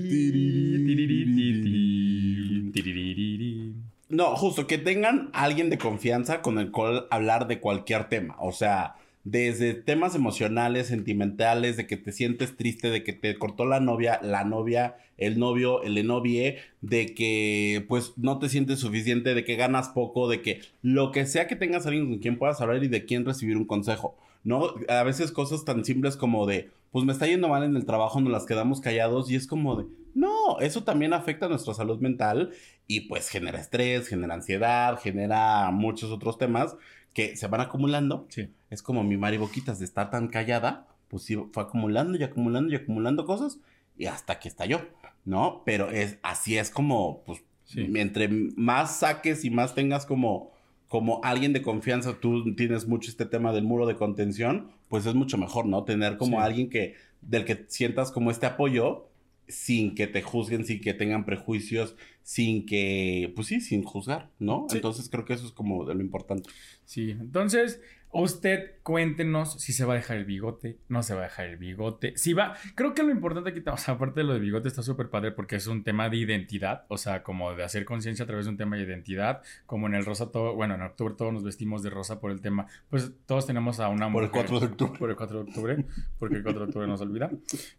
No, 4.13 4.35
justo 4.35 4.67
que 4.67 4.77
tengan 4.77 5.31
alguien 5.33 5.71
de 5.71 5.79
confianza 5.79 6.43
con 6.43 6.59
el 6.59 6.69
cual 6.69 7.07
hablar 7.09 7.47
de 7.47 7.59
cualquier 7.59 8.09
tema. 8.09 8.35
O 8.37 8.51
sea, 8.51 8.95
desde 9.23 9.73
temas 9.73 10.13
emocionales, 10.13 10.85
sentimentales, 10.85 11.77
de 11.77 11.87
que 11.87 11.97
te 11.97 12.11
sientes 12.11 12.55
triste, 12.55 12.91
de 12.91 13.03
que 13.03 13.13
te 13.13 13.35
cortó 13.39 13.65
la 13.65 13.79
novia, 13.79 14.19
la 14.21 14.43
novia, 14.43 14.97
el 15.17 15.39
novio, 15.39 15.81
el 15.81 15.97
enovie, 15.97 16.59
de 16.81 17.15
que 17.15 17.85
pues 17.89 18.13
no 18.17 18.37
te 18.37 18.49
sientes 18.49 18.79
suficiente, 18.79 19.33
de 19.33 19.43
que 19.43 19.55
ganas 19.55 19.89
poco, 19.89 20.29
de 20.29 20.43
que 20.43 20.61
lo 20.83 21.11
que 21.11 21.25
sea 21.25 21.47
que 21.47 21.55
tengas 21.55 21.87
alguien 21.87 22.07
con 22.07 22.19
quien 22.19 22.37
puedas 22.37 22.61
hablar 22.61 22.83
y 22.83 22.89
de 22.89 23.05
quien 23.05 23.25
recibir 23.25 23.57
un 23.57 23.65
consejo, 23.65 24.15
¿no? 24.43 24.75
A 24.89 25.01
veces 25.01 25.31
cosas 25.31 25.65
tan 25.65 25.85
simples 25.85 26.17
como 26.17 26.45
de, 26.45 26.69
pues 26.93 27.03
me 27.05 27.11
está 27.11 27.25
yendo 27.25 27.49
mal 27.49 27.63
en 27.63 27.75
el 27.75 27.85
trabajo, 27.85 28.21
nos 28.21 28.31
las 28.31 28.45
quedamos 28.45 28.79
callados 28.79 29.29
y 29.31 29.35
es 29.35 29.47
como 29.47 29.75
de, 29.75 29.85
no, 30.13 30.59
eso 30.59 30.83
también 30.83 31.11
afecta 31.11 31.47
a 31.47 31.49
nuestra 31.49 31.73
salud 31.73 31.99
mental 31.99 32.51
y 32.87 33.01
pues 33.01 33.29
genera 33.29 33.59
estrés, 33.59 34.07
genera 34.07 34.35
ansiedad, 34.35 34.99
genera 35.01 35.71
muchos 35.71 36.11
otros 36.11 36.37
temas 36.37 36.75
que 37.15 37.35
se 37.35 37.47
van 37.47 37.61
acumulando. 37.61 38.27
Sí. 38.29 38.49
Es 38.69 38.83
como 38.83 39.03
mi 39.03 39.17
Mari 39.17 39.37
Boquitas 39.37 39.79
de 39.79 39.85
estar 39.85 40.11
tan 40.11 40.27
callada, 40.27 40.87
pues 41.07 41.23
sí, 41.23 41.35
fue 41.51 41.63
acumulando 41.63 42.15
y 42.17 42.23
acumulando 42.23 42.71
y 42.71 42.75
acumulando 42.75 43.25
cosas 43.25 43.57
y 43.97 44.05
hasta 44.05 44.39
que 44.39 44.47
estalló, 44.47 44.81
¿no? 45.25 45.63
Pero 45.65 45.89
es 45.89 46.19
así 46.21 46.57
es 46.57 46.69
como, 46.69 47.23
pues, 47.25 47.43
Sí. 47.65 47.89
entre 47.95 48.27
más 48.27 48.99
saques 48.99 49.45
y 49.45 49.49
más 49.49 49.73
tengas 49.73 50.05
como, 50.05 50.52
como 50.93 51.21
alguien 51.23 51.53
de 51.53 51.63
confianza, 51.63 52.19
tú 52.21 52.53
tienes 52.53 52.87
mucho 52.87 53.09
este 53.09 53.25
tema 53.25 53.51
del 53.51 53.63
muro 53.63 53.87
de 53.87 53.95
contención, 53.95 54.67
pues 54.89 55.07
es 55.07 55.15
mucho 55.15 55.39
mejor, 55.39 55.65
¿no? 55.65 55.85
Tener 55.85 56.17
como 56.17 56.37
Sí. 56.37 56.43
alguien 56.43 56.69
que, 56.69 56.93
del 57.19 57.45
que 57.45 57.65
sientas 57.67 58.11
como 58.11 58.29
este 58.29 58.45
apoyo 58.45 59.07
sin 59.47 59.95
que 59.95 60.05
te 60.05 60.21
juzguen, 60.21 60.65
sin 60.65 60.81
que 60.81 60.93
tengan 60.93 61.25
prejuicios, 61.25 61.95
sin 62.23 62.65
que, 62.65 63.31
pues 63.35 63.47
sí, 63.47 63.61
sin 63.61 63.83
juzgar, 63.83 64.29
¿no? 64.39 64.65
Sí. 64.69 64.77
Entonces 64.77 65.09
creo 65.09 65.25
que 65.25 65.33
eso 65.33 65.45
es 65.45 65.51
como 65.51 65.85
de 65.85 65.93
lo 65.95 66.01
importante. 66.01 66.49
Sí, 66.85 67.11
entonces 67.11 67.81
usted 68.15 68.73
cuéntenos 68.83 69.59
si 69.59 69.73
se 69.73 69.85
va 69.85 69.93
a 69.93 69.95
dejar 69.95 70.17
el 70.17 70.25
bigote, 70.25 70.77
no 70.87 71.01
se 71.01 71.15
va 71.15 71.21
a 71.21 71.23
dejar 71.23 71.47
el 71.47 71.57
bigote, 71.57 72.15
si 72.15 72.33
va, 72.33 72.53
creo 72.75 72.93
que 72.93 73.01
lo 73.01 73.09
importante 73.09 73.49
aquí, 73.49 73.61
o 73.67 73.75
sea, 73.77 73.95
aparte 73.95 74.19
de 74.19 74.25
lo 74.25 74.33
del 74.33 74.41
bigote 74.43 74.67
está 74.67 74.83
súper 74.83 75.09
padre 75.09 75.31
porque 75.31 75.55
es 75.55 75.65
un 75.65 75.83
tema 75.83 76.09
de 76.09 76.17
identidad, 76.17 76.85
o 76.89 76.97
sea, 76.99 77.23
como 77.23 77.55
de 77.55 77.63
hacer 77.63 77.85
conciencia 77.85 78.23
a 78.23 78.27
través 78.27 78.45
de 78.45 78.51
un 78.51 78.57
tema 78.57 78.75
de 78.75 78.83
identidad, 78.83 79.41
como 79.65 79.87
en 79.87 79.95
el 79.95 80.05
rosa 80.05 80.29
todo, 80.31 80.53
bueno, 80.53 80.75
en 80.75 80.83
octubre 80.83 81.15
todos 81.17 81.33
nos 81.33 81.43
vestimos 81.43 81.81
de 81.81 81.89
rosa 81.89 82.19
por 82.19 82.29
el 82.29 82.39
tema, 82.39 82.67
pues 82.91 83.11
todos 83.25 83.47
tenemos 83.47 83.79
a 83.79 83.89
una 83.89 84.11
Por 84.11 84.23
el 84.23 84.29
mujer- 84.29 84.45
4 84.47 84.59
de 84.59 84.65
octubre. 84.67 84.99
por 84.99 85.09
el 85.09 85.15
4 85.15 85.43
de 85.43 85.49
octubre, 85.49 85.85
porque 86.19 86.35
el 86.35 86.43
4 86.43 86.59
de 86.59 86.65
octubre 86.67 86.87
nos 86.87 87.01
olvida. 87.01 87.31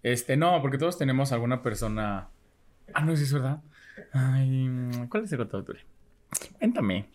Este, 0.03 0.37
no, 0.37 0.61
porque 0.61 0.79
todos 0.79 0.99
tenemos 0.99 1.31
alguna 1.31 1.63
persona. 1.63 2.29
Ah, 2.93 3.05
no, 3.05 3.17
sí 3.17 3.23
es 3.23 3.33
verdad. 3.33 3.63
Ay, 4.13 4.69
¿cuál 5.09 5.25
es 5.25 5.33
el 5.33 5.39
4 5.39 5.59
de 5.59 5.61
octubre? 5.63 5.81
Cuéntame. 6.59 7.09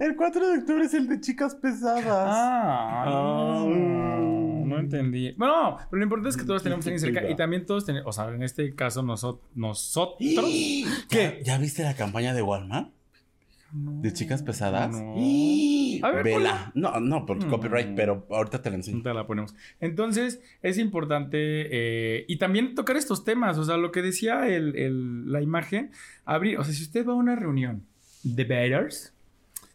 El 0.00 0.16
4 0.16 0.48
de 0.48 0.58
octubre 0.58 0.84
es 0.84 0.94
el 0.94 1.06
de 1.08 1.20
chicas 1.20 1.54
pesadas. 1.54 2.04
Ah, 2.28 3.04
Ah. 3.06 3.64
no, 3.66 4.64
no 4.66 4.78
entendí. 4.78 5.32
Bueno, 5.32 5.76
pero 5.90 5.98
lo 5.98 6.02
importante 6.04 6.30
es 6.30 6.36
que 6.36 6.44
todos 6.44 6.62
tenemos 6.62 6.84
alguien 6.86 6.98
cerca 7.00 7.28
y 7.30 7.36
también 7.36 7.64
todos 7.66 7.84
tenemos, 7.84 8.08
o 8.08 8.12
sea, 8.12 8.32
en 8.34 8.42
este 8.42 8.74
caso 8.74 9.02
noso- 9.02 9.40
nosotros. 9.54 10.18
¿Qué? 11.08 11.42
¿Ya 11.44 11.58
viste 11.58 11.82
la 11.84 11.94
campaña 11.94 12.34
de 12.34 12.42
Walmart? 12.42 12.90
¿De 13.74 14.12
chicas 14.12 14.42
pesadas? 14.42 14.90
No. 14.90 15.14
¡Ih! 15.16 16.00
A 16.02 16.10
ver, 16.10 16.24
Vela. 16.24 16.70
No, 16.74 17.00
no, 17.00 17.24
por 17.24 17.42
Mm. 17.44 17.48
copyright, 17.48 17.94
pero 17.96 18.26
ahorita 18.30 18.60
te 18.60 18.68
la 18.70 18.76
enseño. 18.76 19.02
La 19.14 19.26
ponemos. 19.26 19.54
Entonces, 19.80 20.40
es 20.62 20.76
importante 20.78 21.36
eh, 21.38 22.24
y 22.28 22.36
también 22.38 22.74
tocar 22.74 22.96
estos 22.96 23.24
temas. 23.24 23.56
O 23.58 23.64
sea, 23.64 23.76
lo 23.78 23.90
que 23.92 24.02
decía 24.02 24.46
el, 24.48 24.76
el- 24.76 25.30
la 25.32 25.40
imagen, 25.40 25.90
abrir. 26.24 26.58
O 26.58 26.64
sea, 26.64 26.74
si 26.74 26.82
usted 26.82 27.06
va 27.06 27.12
a 27.12 27.16
una 27.16 27.34
reunión 27.36 27.86
de 28.24 28.44
betters, 28.44 29.14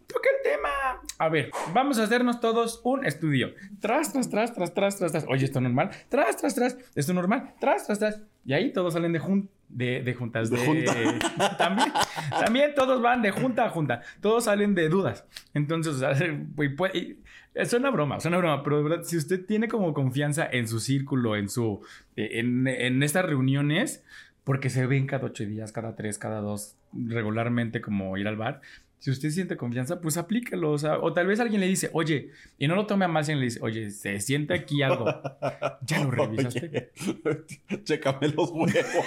toca 0.06 0.30
el 0.38 0.52
tema. 0.52 0.70
A 1.18 1.30
ver, 1.30 1.50
vamos 1.74 1.98
a 1.98 2.04
hacernos 2.04 2.40
todos 2.40 2.82
un 2.84 3.06
estudio. 3.06 3.54
Tras, 3.80 4.14
tras, 4.14 4.30
tras, 4.30 4.54
tras, 4.54 4.74
tras, 4.74 4.98
tras, 4.98 5.12
tras. 5.12 5.26
Oye, 5.28 5.46
esto 5.46 5.60
normal. 5.60 5.90
Tras, 6.10 6.38
tras, 6.38 6.54
tras. 6.56 6.78
Esto 6.96 7.14
normal. 7.14 7.56
Tras, 7.60 7.86
tras, 7.88 7.98
tras. 8.00 8.22
Y 8.46 8.54
ahí 8.54 8.72
todos 8.72 8.94
salen 8.94 9.12
de, 9.14 9.20
jun- 9.20 9.50
de, 9.70 10.02
de 10.02 10.14
juntas. 10.14 10.50
De 10.50 10.58
De, 10.58 10.66
junta. 10.66 11.56
también, 11.58 11.92
también 12.30 12.76
todos 12.76 13.02
van 13.02 13.22
de 13.22 13.32
junta 13.32 13.66
a 13.66 13.70
junta. 13.70 14.02
Todos 14.22 14.46
salen 14.46 14.76
de 14.76 14.90
dudas. 14.90 15.26
Entonces, 15.54 16.02
es 17.54 17.74
una 17.74 17.90
broma, 17.90 18.18
es 18.18 18.26
una 18.26 18.38
broma, 18.38 18.64
pero 18.64 18.78
de 18.78 18.84
verdad, 18.84 19.04
si 19.04 19.18
usted 19.18 19.46
tiene 19.46 19.68
como 19.68 19.94
confianza 19.94 20.48
en 20.52 20.68
su 20.68 20.80
círculo, 20.80 21.36
en 21.36 21.50
su, 21.50 21.82
en, 22.16 22.68
en 22.68 23.04
estas 23.04 23.26
reuniones, 23.26 24.04
porque 24.44 24.70
se 24.70 24.86
ven 24.86 25.08
cada 25.08 25.26
ocho 25.26 25.46
días, 25.46 25.72
cada 25.72 25.96
tres, 25.96 26.18
cada 26.18 26.40
dos, 26.40 26.78
regularmente 26.94 27.82
como 27.82 28.18
ir 28.18 28.28
al 28.28 28.38
bar, 28.38 28.62
si 29.00 29.12
usted 29.12 29.30
siente 29.30 29.58
confianza, 29.58 30.02
pues 30.02 30.18
aplíquelo, 30.18 30.72
o 30.72 30.78
sea, 30.78 30.98
o 31.00 31.14
tal 31.14 31.28
vez 31.28 31.40
alguien 31.40 31.62
le 31.62 31.68
dice, 31.68 31.90
oye, 31.94 32.32
y 32.58 32.68
no 32.68 32.76
lo 32.76 32.88
tome 32.88 33.06
a 33.06 33.08
mal 33.08 33.24
si 33.24 33.32
alguien 33.32 33.42
le 33.42 33.54
dice, 33.54 33.60
oye, 33.62 33.92
se 33.92 34.20
siente 34.20 34.54
aquí 34.56 34.82
algo, 34.82 35.06
ya 35.82 36.04
lo 36.04 36.12
revisaste. 36.12 36.92
Oye, 37.26 37.84
chécame 37.84 38.30
los 38.30 38.50
huevos. 38.52 39.06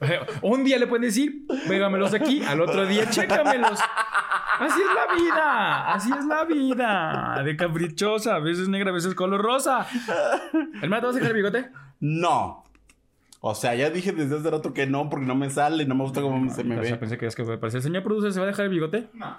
Un 0.42 0.64
día 0.64 0.78
le 0.78 0.86
pueden 0.86 1.02
decir, 1.02 1.46
pégamelos 1.68 2.12
aquí, 2.12 2.42
al 2.42 2.60
otro 2.60 2.86
día, 2.86 3.08
chécamelos. 3.08 3.78
Así 4.58 4.80
es 4.80 4.94
la 4.94 5.14
vida, 5.14 5.92
así 5.92 6.10
es 6.12 6.24
la 6.26 6.44
vida. 6.44 7.42
De 7.44 7.56
caprichosa, 7.56 8.34
a 8.34 8.40
veces 8.40 8.68
negra, 8.68 8.90
a 8.90 8.92
veces 8.94 9.14
color 9.14 9.40
rosa. 9.40 9.86
Hermana, 10.82 11.00
¿te 11.00 11.06
vas 11.06 11.16
a 11.16 11.18
dejar 11.18 11.30
el 11.30 11.36
bigote? 11.36 11.70
No. 12.00 12.64
O 13.40 13.54
sea, 13.54 13.74
ya 13.74 13.88
dije 13.90 14.12
desde 14.12 14.36
hace 14.36 14.50
rato 14.50 14.74
que 14.74 14.86
no, 14.86 15.08
porque 15.08 15.24
no 15.26 15.34
me 15.34 15.48
sale, 15.50 15.86
no 15.86 15.94
me 15.94 16.02
gusta 16.04 16.20
cómo 16.20 16.50
se 16.52 16.62
me 16.62 16.78
O 16.78 16.82
sea, 16.82 16.92
ve. 16.92 16.98
pensé 16.98 17.16
que 17.18 17.26
es 17.26 17.34
que 17.34 17.42
puede 17.44 17.58
parecer. 17.58 17.80
Señor 17.82 18.02
producer, 18.02 18.32
¿se 18.32 18.38
va 18.38 18.44
a 18.44 18.48
dejar 18.48 18.66
el 18.66 18.70
bigote? 18.70 19.08
No. 19.14 19.38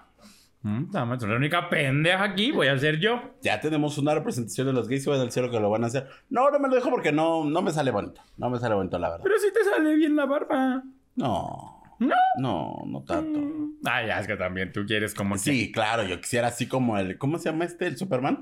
Mm, 0.63 0.91
la 0.93 1.03
única 1.35 1.69
pendeja 1.69 2.23
aquí 2.23 2.51
voy 2.51 2.67
a 2.67 2.77
ser 2.77 2.99
yo. 2.99 3.19
Ya 3.41 3.59
tenemos 3.59 3.97
una 3.97 4.13
representación 4.13 4.67
de 4.67 4.73
los 4.73 4.87
gays 4.87 5.05
y 5.05 5.09
van 5.09 5.19
del 5.19 5.31
cielo 5.31 5.49
que 5.49 5.59
lo 5.59 5.69
van 5.69 5.83
a 5.83 5.87
hacer. 5.87 6.07
No, 6.29 6.49
no 6.51 6.59
me 6.59 6.67
lo 6.69 6.75
dejo 6.75 6.89
porque 6.91 7.11
no, 7.11 7.45
no 7.45 7.61
me 7.63 7.71
sale 7.71 7.89
bonito. 7.91 8.21
No 8.37 8.49
me 8.49 8.59
sale 8.59 8.75
bonito, 8.75 8.97
la 8.99 9.09
verdad. 9.09 9.23
Pero 9.23 9.35
si 9.39 9.51
te 9.53 9.63
sale 9.63 9.95
bien 9.95 10.15
la 10.15 10.25
barba. 10.25 10.83
No. 11.15 11.81
¿No? 11.99 12.15
No, 12.39 12.75
no 12.87 13.03
tanto. 13.03 13.39
Mm. 13.39 13.73
Ah, 13.85 14.03
ya, 14.05 14.19
es 14.19 14.27
que 14.27 14.35
también 14.35 14.71
tú 14.71 14.85
quieres 14.87 15.13
como 15.13 15.33
que- 15.35 15.39
Sí, 15.41 15.71
claro, 15.71 16.03
yo 16.03 16.19
quisiera 16.19 16.47
así 16.47 16.67
como 16.67 16.97
el. 16.97 17.17
¿Cómo 17.19 17.37
se 17.37 17.51
llama 17.51 17.65
este? 17.65 17.85
¿El 17.87 17.97
Superman? 17.97 18.41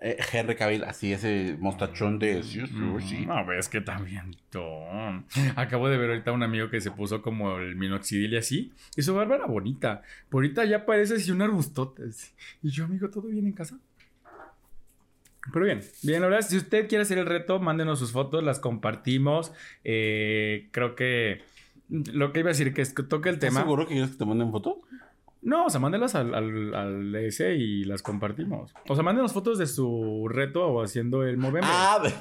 Eh, 0.00 0.16
Henry 0.32 0.54
Cavill, 0.54 0.84
así 0.84 1.12
ese 1.12 1.56
mostachón 1.58 2.18
de. 2.20 2.42
Sí, 2.44 2.60
sí, 2.66 3.06
sí. 3.08 3.26
No, 3.26 3.44
ves 3.44 3.68
que 3.68 3.80
también 3.80 4.36
tú. 4.50 4.60
Acabo 5.56 5.88
de 5.88 5.98
ver 5.98 6.10
ahorita 6.10 6.30
un 6.32 6.44
amigo 6.44 6.70
que 6.70 6.80
se 6.80 6.90
puso 6.92 7.20
como 7.20 7.58
el 7.58 7.74
minoxidil 7.74 8.32
y 8.34 8.36
así. 8.36 8.72
Y 8.96 9.02
su 9.02 9.12
barba 9.14 9.34
era 9.36 9.46
bonita. 9.46 10.02
Pero 10.28 10.38
ahorita 10.38 10.64
ya 10.66 10.86
parece 10.86 11.14
así 11.14 11.30
un 11.32 11.42
arbustote. 11.42 12.04
Y 12.62 12.70
yo, 12.70 12.84
amigo, 12.84 13.10
¿todo 13.10 13.28
bien 13.28 13.46
en 13.46 13.52
casa? 13.52 13.76
Pero 15.52 15.64
bien, 15.64 15.80
bien, 16.02 16.20
la 16.20 16.28
verdad, 16.28 16.46
si 16.46 16.56
usted 16.58 16.88
quiere 16.88 17.02
hacer 17.02 17.18
el 17.18 17.26
reto, 17.26 17.58
mándenos 17.58 17.98
sus 17.98 18.12
fotos, 18.12 18.44
las 18.44 18.60
compartimos. 18.60 19.52
Eh, 19.82 20.68
creo 20.72 20.94
que 20.94 21.42
lo 21.88 22.32
que 22.32 22.40
iba 22.40 22.50
a 22.50 22.52
decir 22.52 22.74
que 22.74 22.82
es 22.82 22.92
que 22.92 23.02
toque 23.02 23.30
el 23.30 23.36
¿Estás 23.36 23.50
tema. 23.50 23.60
seguro 23.62 23.86
que 23.86 23.94
quieres 23.94 24.10
que 24.12 24.18
te 24.18 24.24
manden 24.26 24.50
foto? 24.52 24.82
No, 25.40 25.66
o 25.66 25.70
sea, 25.70 25.78
mándelas 25.80 26.14
al, 26.14 26.34
al, 26.34 26.74
al 26.74 27.14
ese 27.14 27.54
y 27.54 27.84
las 27.84 28.02
compartimos. 28.02 28.72
O 28.88 28.94
sea, 28.94 29.04
mándenos 29.04 29.32
fotos 29.32 29.56
de 29.58 29.66
su 29.66 30.26
reto 30.28 30.66
o 30.66 30.82
haciendo 30.82 31.22
el 31.24 31.36
Movember. 31.36 31.70
Ah, 31.72 32.00
de- 32.02 32.12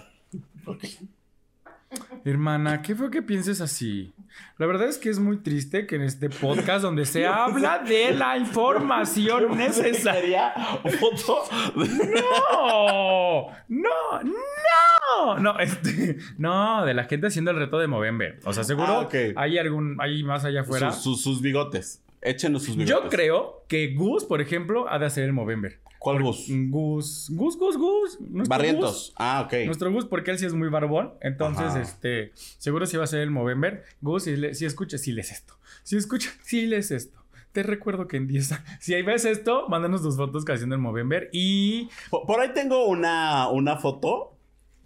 Hermana, 2.26 2.82
¿qué 2.82 2.94
fue 2.96 3.10
que 3.10 3.22
pienses 3.22 3.62
así? 3.62 4.14
La 4.58 4.66
verdad 4.66 4.90
es 4.90 4.98
que 4.98 5.10
es 5.10 5.20
muy 5.20 5.38
triste 5.38 5.88
que 5.88 5.96
en 5.96 6.02
este 6.02 6.30
podcast 6.30 6.82
donde 6.84 7.06
se 7.06 7.26
habla 7.26 7.80
de 7.80 8.14
la 8.14 8.38
información 8.38 9.58
necesaria. 9.58 10.54
Foto. 11.00 11.44
de- 11.76 12.22
¡No! 12.22 13.48
¡No! 13.70 14.24
¡No! 14.24 15.40
No, 15.40 15.60
este, 15.60 16.18
no, 16.38 16.86
de 16.86 16.94
la 16.94 17.06
gente 17.06 17.28
haciendo 17.28 17.52
el 17.52 17.58
reto 17.58 17.80
de 17.80 17.88
Movember. 17.88 18.40
O 18.44 18.52
sea, 18.54 18.64
seguro 18.66 19.10
Ah, 19.10 19.10
hay 19.38 19.58
algún, 19.58 19.96
hay 20.02 20.24
más 20.24 20.44
allá 20.44 20.62
afuera. 20.62 20.92
Sus, 20.92 21.04
sus, 21.04 21.22
sus 21.24 21.42
bigotes. 21.42 22.04
Échenos 22.28 22.64
sus 22.64 22.76
bigotes. 22.76 23.04
Yo 23.04 23.10
creo 23.10 23.64
que 23.68 23.94
Gus, 23.96 24.26
por 24.26 24.42
ejemplo, 24.42 24.90
ha 24.90 25.00
de 25.00 25.06
hacer 25.06 25.24
el 25.24 25.34
Movember. 25.34 25.80
¿Cuál 26.00 26.22
Gus? 26.22 26.46
Gus, 26.50 27.30
Gus, 27.32 27.58
Gus, 27.58 27.78
Gus. 27.78 28.18
Barrientos. 28.48 28.92
Gus. 29.10 29.14
Ah, 29.18 29.44
ok. 29.46 29.66
Nuestro 29.66 29.92
Gus, 29.92 30.06
porque 30.06 30.32
él 30.32 30.38
sí 30.38 30.46
es 30.46 30.54
muy 30.54 30.70
barbón. 30.70 31.14
Entonces, 31.22 31.66
Ajá. 31.66 31.82
este, 31.82 32.32
seguro 32.60 32.86
sí 32.86 32.98
va 32.98 33.04
a 33.06 33.08
ser 33.08 33.22
el 33.22 33.32
Movember. 33.32 33.84
Gus, 34.02 34.24
si, 34.26 34.36
le- 34.38 34.54
si 34.54 34.66
escucha, 34.66 34.98
sí 34.98 35.12
lees 35.12 35.32
esto. 35.32 35.58
Si 35.84 35.98
escucha, 35.98 36.30
sí 36.44 36.68
lees 36.68 36.92
esto. 36.92 37.18
Te 37.52 37.64
recuerdo 37.64 38.08
que 38.08 38.18
en 38.18 38.28
10 38.28 38.52
años- 38.52 38.66
Si 38.80 38.94
ahí 38.94 39.02
ves 39.02 39.26
esto, 39.26 39.68
mándanos 39.70 40.04
tus 40.04 40.16
fotos 40.18 40.46
que 40.46 40.52
haciendo 40.54 40.76
el 40.76 40.82
Movember. 40.82 41.30
Y 41.34 41.90
Por, 42.12 42.26
por 42.28 42.40
ahí 42.42 42.50
tengo 42.54 42.86
una, 42.88 43.50
una 43.50 43.78
foto 43.78 44.36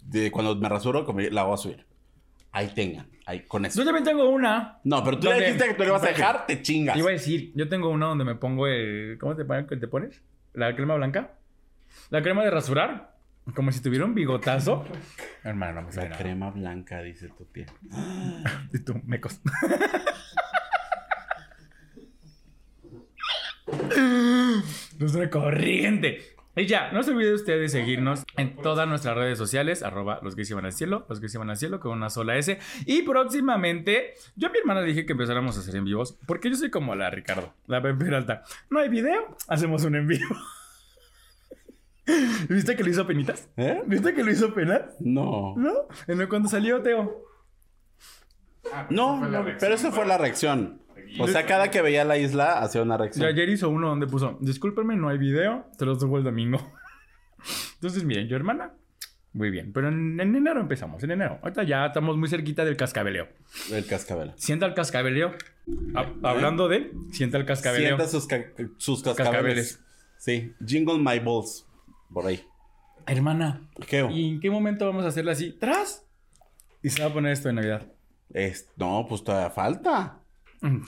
de 0.06 0.30
cuando 0.30 0.56
me 0.56 0.68
rasuro, 0.68 1.06
la 1.30 1.42
voy 1.44 1.54
a 1.54 1.56
subir. 1.58 1.84
Ahí 2.50 2.68
tengan, 2.74 3.08
ahí, 3.32 3.40
con 3.46 3.64
eso. 3.66 3.78
yo 3.80 3.84
también 3.84 4.04
tengo 4.04 4.28
una. 4.28 4.78
No, 4.84 5.02
pero 5.04 5.18
tú 5.18 5.26
ya 5.28 5.36
dijiste 5.36 5.66
que 5.68 5.74
tú 5.74 5.82
le 5.84 5.90
vas 5.90 6.02
a 6.02 6.06
dejar, 6.08 6.46
te 6.46 6.62
chingas. 6.62 6.96
Iba 6.96 7.08
a 7.08 7.12
decir, 7.12 7.52
yo 7.54 7.68
tengo 7.68 7.88
una 7.88 8.06
donde 8.06 8.24
me 8.24 8.34
pongo 8.36 8.66
el. 8.66 9.16
¿Cómo 9.20 9.34
te, 9.36 9.44
pon- 9.44 9.66
te 9.66 9.88
pones? 9.88 10.22
¿La 10.54 10.74
crema 10.76 10.94
blanca? 10.96 11.32
La 12.10 12.22
crema 12.22 12.44
de 12.44 12.50
rasurar. 12.50 13.12
Como 13.56 13.72
si 13.72 13.82
tuviera 13.82 14.04
un 14.04 14.14
bigotazo. 14.14 14.84
Hermano, 15.44 15.80
no 15.80 15.86
me 15.88 15.92
sale 15.92 16.04
La 16.04 16.10
nada. 16.10 16.22
crema 16.22 16.50
blanca, 16.50 17.02
dice 17.02 17.28
tu 17.36 17.44
tía. 17.46 17.66
Y 18.72 18.78
tú, 18.78 19.00
mecos. 19.04 19.40
Es 25.00 25.14
una 25.14 25.30
corriente. 25.30 26.20
Y 26.54 26.66
ya, 26.66 26.92
no 26.92 27.02
se 27.02 27.12
olvide 27.12 27.32
usted 27.32 27.58
de 27.58 27.68
seguirnos 27.70 28.24
en 28.36 28.56
todas 28.56 28.86
nuestras 28.86 29.16
redes 29.16 29.38
sociales, 29.38 29.82
arroba 29.82 30.20
los 30.22 30.36
gays 30.36 30.50
iban 30.50 30.66
al 30.66 30.72
cielo, 30.72 31.06
los 31.08 31.18
gays 31.18 31.34
iban 31.34 31.48
al 31.48 31.56
cielo 31.56 31.80
con 31.80 31.92
una 31.92 32.10
sola 32.10 32.36
S. 32.36 32.58
Y 32.84 33.02
próximamente, 33.02 34.14
yo 34.36 34.48
a 34.48 34.50
mi 34.50 34.58
hermana 34.58 34.82
dije 34.82 35.06
que 35.06 35.12
empezáramos 35.12 35.56
a 35.56 35.60
hacer 35.60 35.76
en 35.76 35.84
vivos, 35.84 36.18
porque 36.26 36.50
yo 36.50 36.56
soy 36.56 36.70
como 36.70 36.94
la 36.94 37.08
Ricardo, 37.08 37.54
la 37.66 37.80
Pepe 37.80 38.04
Peralta. 38.04 38.42
No 38.68 38.80
hay 38.80 38.90
video, 38.90 39.34
hacemos 39.48 39.82
un 39.84 39.96
en 39.96 40.06
vivo. 40.06 40.36
¿Viste 42.50 42.76
que 42.76 42.84
lo 42.84 42.90
hizo 42.90 43.06
penitas? 43.06 43.48
¿Eh? 43.56 43.82
¿Viste 43.86 44.12
que 44.12 44.22
lo 44.22 44.30
hizo 44.30 44.52
penas? 44.52 44.82
No. 45.00 45.54
¿No? 45.56 45.72
En 46.06 46.26
Cuando 46.26 46.50
salió 46.50 46.82
Teo. 46.82 47.24
Ah, 48.72 48.86
No, 48.90 49.26
la 49.26 49.40
no, 49.42 49.56
pero 49.58 49.74
esa 49.74 49.90
fue 49.90 50.06
la 50.06 50.18
reacción. 50.18 50.81
O 51.18 51.26
sea, 51.28 51.44
cada 51.46 51.70
que 51.70 51.82
veía 51.82 52.04
la 52.04 52.16
isla 52.18 52.60
hacía 52.60 52.82
una 52.82 52.94
Y 52.94 52.98
reacción. 52.98 53.26
ayer 53.26 53.48
hizo 53.48 53.68
uno 53.68 53.88
donde 53.88 54.06
puso, 54.06 54.38
discúlpenme, 54.40 54.96
no 54.96 55.08
hay 55.08 55.18
video, 55.18 55.66
te 55.78 55.84
los 55.84 56.00
dejo 56.00 56.18
el 56.18 56.24
domingo. 56.24 56.58
Entonces, 57.74 58.04
miren, 58.04 58.28
yo 58.28 58.36
hermana, 58.36 58.72
muy 59.32 59.50
bien. 59.50 59.72
Pero 59.72 59.88
en, 59.88 60.20
en 60.20 60.34
enero 60.36 60.60
empezamos, 60.60 61.02
en 61.02 61.10
enero. 61.10 61.38
Ahorita 61.42 61.62
ya 61.64 61.86
estamos 61.86 62.16
muy 62.16 62.28
cerquita 62.28 62.64
del 62.64 62.76
cascabeleo. 62.76 63.28
El 63.70 63.84
cascabel. 63.86 64.32
Sienta 64.36 64.66
el 64.66 64.74
cascabeleo. 64.74 65.32
Ha- 65.94 66.28
hablando 66.28 66.68
de, 66.68 66.92
sienta 67.12 67.38
el 67.38 67.44
cascabeleo. 67.46 67.96
Sienta 67.96 68.08
sus, 68.08 68.26
ca- 68.26 68.44
sus 68.78 69.02
cascabeles. 69.02 69.78
Cascabeles. 69.78 69.80
Sí. 70.18 70.52
Jingle 70.64 70.98
my 70.98 71.18
balls. 71.18 71.66
Por 72.12 72.26
ahí. 72.26 72.44
Hermana, 73.06 73.68
¿Qué? 73.88 74.06
¿y 74.12 74.28
en 74.28 74.40
qué 74.40 74.50
momento 74.50 74.86
vamos 74.86 75.04
a 75.04 75.08
hacerle 75.08 75.32
así? 75.32 75.52
¡Tras! 75.58 76.06
Y 76.82 76.90
se 76.90 77.02
va 77.02 77.08
a 77.08 77.12
poner 77.12 77.32
esto 77.32 77.48
de 77.48 77.54
Navidad. 77.54 77.86
Es- 78.32 78.68
no, 78.76 79.04
pues 79.08 79.24
todavía 79.24 79.50
falta. 79.50 80.20
Mm, 80.60 80.82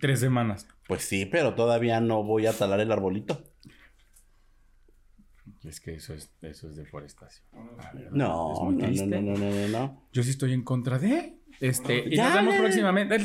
Tres 0.00 0.20
semanas. 0.20 0.66
Pues 0.86 1.02
sí, 1.02 1.26
pero 1.26 1.54
todavía 1.54 2.00
no 2.00 2.22
voy 2.22 2.46
a 2.46 2.52
talar 2.52 2.80
el 2.80 2.92
arbolito. 2.92 3.42
Es 5.64 5.80
que 5.80 5.94
eso 5.94 6.14
es, 6.14 6.30
eso 6.42 6.68
es 6.68 6.76
deforestación. 6.76 7.46
Verdad, 7.52 8.10
No, 8.12 8.52
es 8.52 8.58
no, 8.58 8.64
muy 8.64 8.74
no, 8.76 9.06
no, 9.06 9.20
no, 9.20 9.38
no, 9.38 9.50
no, 9.50 9.68
no. 9.68 10.08
Yo 10.12 10.22
sí 10.22 10.30
estoy 10.30 10.52
en 10.52 10.62
contra 10.62 10.98
de. 10.98 11.36
Este, 11.60 12.08
y 12.08 12.16
Ya, 12.16 12.26
nos 12.26 12.34
vemos 12.36 12.54
próximamente. 12.56 13.16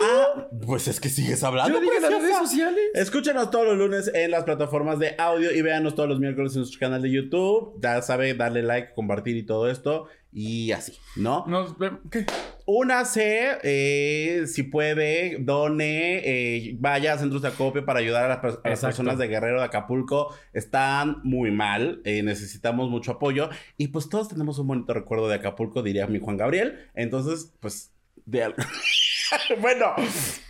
Ah, 0.00 0.48
pues 0.64 0.88
es 0.88 0.98
que 1.00 1.10
sigues 1.10 1.42
hablando. 1.44 1.74
Yo 1.74 1.80
dije 1.80 2.00
las 2.00 2.10
redes 2.10 2.38
sociales. 2.38 2.84
Escúchanos 2.94 3.50
todos 3.50 3.66
los 3.66 3.76
lunes 3.76 4.10
en 4.14 4.30
las 4.30 4.44
plataformas 4.44 4.98
de 4.98 5.14
audio 5.18 5.52
y 5.52 5.60
véanos 5.60 5.94
todos 5.94 6.08
los 6.08 6.20
miércoles 6.20 6.54
en 6.54 6.60
nuestro 6.60 6.80
canal 6.80 7.02
de 7.02 7.10
YouTube. 7.10 7.78
Ya 7.82 8.00
sabe, 8.00 8.32
darle 8.32 8.62
like, 8.62 8.94
compartir 8.94 9.36
y 9.36 9.42
todo 9.44 9.68
esto. 9.68 10.06
Y 10.32 10.72
así, 10.72 10.94
¿no? 11.16 11.44
Nos 11.46 11.76
ve- 11.76 11.98
¿Qué? 12.10 12.24
Únase, 12.66 13.58
eh, 13.62 14.46
si 14.46 14.62
puede, 14.62 15.36
done, 15.40 16.18
eh, 16.24 16.76
vaya 16.78 17.12
a 17.12 17.18
centros 17.18 17.42
de 17.42 17.48
acopio 17.48 17.84
para 17.84 17.98
ayudar 17.98 18.30
a 18.30 18.42
las, 18.42 18.58
a 18.64 18.68
las 18.68 18.80
personas 18.80 19.18
de 19.18 19.28
Guerrero, 19.28 19.58
de 19.60 19.66
Acapulco. 19.66 20.34
Están 20.54 21.18
muy 21.24 21.50
mal, 21.50 22.00
eh, 22.04 22.22
necesitamos 22.22 22.88
mucho 22.88 23.12
apoyo. 23.12 23.50
Y 23.76 23.88
pues 23.88 24.08
todos 24.08 24.28
tenemos 24.28 24.58
un 24.58 24.68
bonito 24.68 24.94
recuerdo 24.94 25.28
de 25.28 25.34
Acapulco, 25.34 25.82
diría 25.82 26.06
mi 26.06 26.20
Juan 26.20 26.38
Gabriel. 26.38 26.88
Entonces, 26.94 27.52
pues, 27.60 27.92
de 28.24 28.44
algo. 28.44 28.56
bueno, 29.60 29.94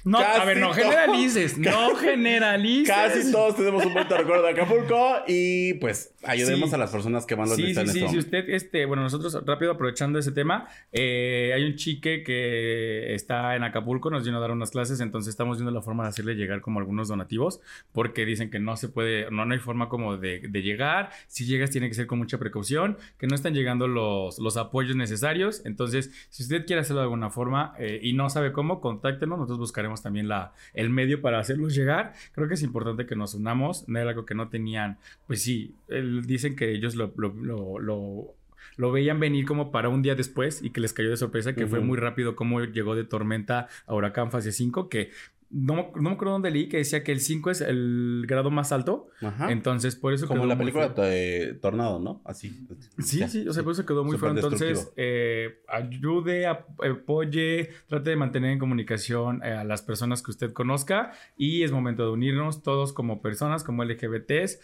No, 0.05 0.19
a 0.19 0.45
ver, 0.45 0.59
no 0.59 0.73
generalices. 0.73 1.57
No 1.59 1.95
generalices. 1.97 2.95
casi 2.95 3.33
todos 3.33 3.57
tenemos 3.57 3.85
un 3.87 3.95
bonito 3.95 4.17
recuerdo 4.17 4.45
de 4.45 4.51
Acapulco. 4.51 5.17
Y 5.27 5.75
pues, 5.75 6.13
ayudemos 6.23 6.69
Sí. 6.71 6.75
a 6.75 6.79
las 6.79 6.91
personas 6.91 7.25
que 7.27 7.37
más 7.37 7.49
lo 7.51 7.57
Sí, 7.57 7.63
necesitan 7.63 7.87
sí, 7.89 7.93
sí. 7.93 8.05
este 8.05 8.11
Si 8.13 8.19
usted, 8.19 8.49
este, 8.51 8.85
bueno, 8.87 9.03
nosotros 9.03 9.39
rápido 9.47 9.73
aprovechando 9.73 10.19
ese 10.19 10.33
tema, 10.33 10.69
eh, 10.93 11.53
hay 11.55 11.65
un 11.65 11.77
chique 11.77 12.23
que 12.23 13.15
está 13.15 13.57
en 13.57 13.63
Acapulco, 13.65 14.11
nos 14.11 14.25
vino 14.25 14.39
a 14.39 14.41
dar 14.41 14.51
unas 14.51 14.71
clases, 14.71 15.01
entonces 15.01 15.31
estamos 15.31 15.59
viendo 15.59 15.71
la 15.71 15.83
forma 15.83 16.03
de 16.05 16.11
hacerle 16.11 16.35
llegar 16.35 16.61
como 16.61 16.81
algunos 16.81 17.09
donativos, 17.09 17.61
porque 17.93 18.25
dicen 18.27 18.51
que 18.51 18.59
no 18.59 18.77
se 18.77 18.89
puede, 18.89 19.31
no, 19.31 19.45
no 19.45 19.55
hay 19.55 19.61
forma 19.61 19.89
como 19.89 20.17
de, 20.17 20.41
de 20.41 20.63
llegar. 20.63 21.11
Si 21.29 21.47
llegas 21.47 21.71
tiene 21.71 21.89
que 21.89 21.95
ser 21.95 22.07
con 22.07 22.19
mucha 22.19 22.39
precaución, 22.39 22.99
que 23.19 23.27
no 23.27 23.35
están 23.35 23.55
llegando 23.55 23.89
los, 23.89 24.39
los 24.39 24.57
apoyos 24.57 24.97
necesarios. 24.97 25.63
Entonces, 25.65 26.11
si 26.31 26.43
usted 26.43 26.67
quiere 26.67 26.81
hacerlo 26.81 27.01
de 27.01 27.05
alguna 27.05 27.31
forma 27.31 27.75
eh, 27.79 28.01
y 28.03 28.13
no 28.13 28.29
sabe 28.31 28.53
cómo, 28.53 28.64
contáctenos. 28.81 29.39
Nosotros 29.39 29.59
buscaremos 29.59 30.03
también 30.03 30.29
la, 30.29 30.53
el 30.75 30.91
medio 30.91 31.21
para 31.21 31.39
hacerlos 31.39 31.75
llegar. 31.75 32.13
Creo 32.33 32.49
que 32.49 32.55
es 32.55 32.63
importante 32.63 33.07
que 33.07 33.17
nos 33.17 33.35
unamos. 33.35 33.89
No 33.89 33.99
era 33.99 34.11
algo 34.11 34.25
que 34.27 34.35
no 34.35 34.49
tenían. 34.49 34.99
Pues 35.27 35.43
sí, 35.43 35.75
el- 35.89 36.25
dicen 36.27 36.57
que 36.57 36.73
ellos 36.73 36.95
lo, 36.95 37.13
lo, 37.17 37.33
lo- 37.35 37.79
lo- 37.79 38.35
lo 38.77 38.91
veían 38.91 39.21
venir 39.21 39.45
como 39.47 39.71
para 39.71 39.89
un 39.89 40.03
día 40.03 40.17
después 40.17 40.61
y 40.63 40.71
que 40.71 40.81
les 40.81 40.93
cayó 40.93 41.09
de 41.11 41.17
sorpresa, 41.17 41.55
que 41.55 41.67
fue 41.69 41.79
muy 41.87 41.97
rápido 41.99 42.35
como 42.35 42.61
llegó 42.65 42.97
de 42.97 43.05
tormenta 43.05 43.69
a 43.87 43.95
huracán 43.95 44.33
fase 44.33 44.51
5, 44.51 44.89
que 44.89 45.11
no, 45.57 45.75
me- 45.75 45.87
no 45.95 46.03
me 46.03 46.11
acuerdo 46.11 46.33
dónde 46.33 46.51
leí, 46.51 46.69
que 46.69 46.79
decía 46.79 47.05
que 47.05 47.13
el 47.13 47.21
5 47.21 47.51
es 47.53 47.61
el 47.61 48.25
grado 48.27 48.51
más 48.51 48.73
alto. 48.73 49.07
Ajá. 49.23 49.53
Entonces, 49.53 49.95
por 49.95 50.13
eso 50.13 50.27
Como 50.27 50.47
la 50.47 50.59
película 50.59 50.89
de 50.89 51.57
Tornado, 51.63 52.01
¿no? 52.01 52.21
Así. 52.25 52.67
Sí, 52.99 53.21
Ya. 53.21 53.29
sí, 53.29 53.47
o 53.47 53.53
sea, 53.53 53.63
por 53.63 53.73
eso 53.73 53.87
quedó 53.87 54.03
muy 54.05 54.19
feo. 54.19 54.31
Entonces, 54.31 54.93
eh, 54.97 55.61
ayude, 55.69 56.47
ap- 56.49 56.81
apoye, 56.83 57.71
trate 57.87 58.11
de 58.11 58.17
mantener 58.17 58.51
en 58.51 58.59
comunicación 58.59 59.43
eh, 59.45 59.53
a 59.53 59.63
las 59.65 59.83
personas 59.83 60.23
que 60.23 60.33
usted 60.33 60.53
conozca 60.53 61.13
y 61.37 61.63
es 61.63 61.71
momento 61.73 62.05
de 62.05 62.11
unirnos 62.11 62.63
todos 62.63 62.93
como 62.93 63.23
personas, 63.23 63.63
como 63.63 63.85
LGBTs. 63.85 64.61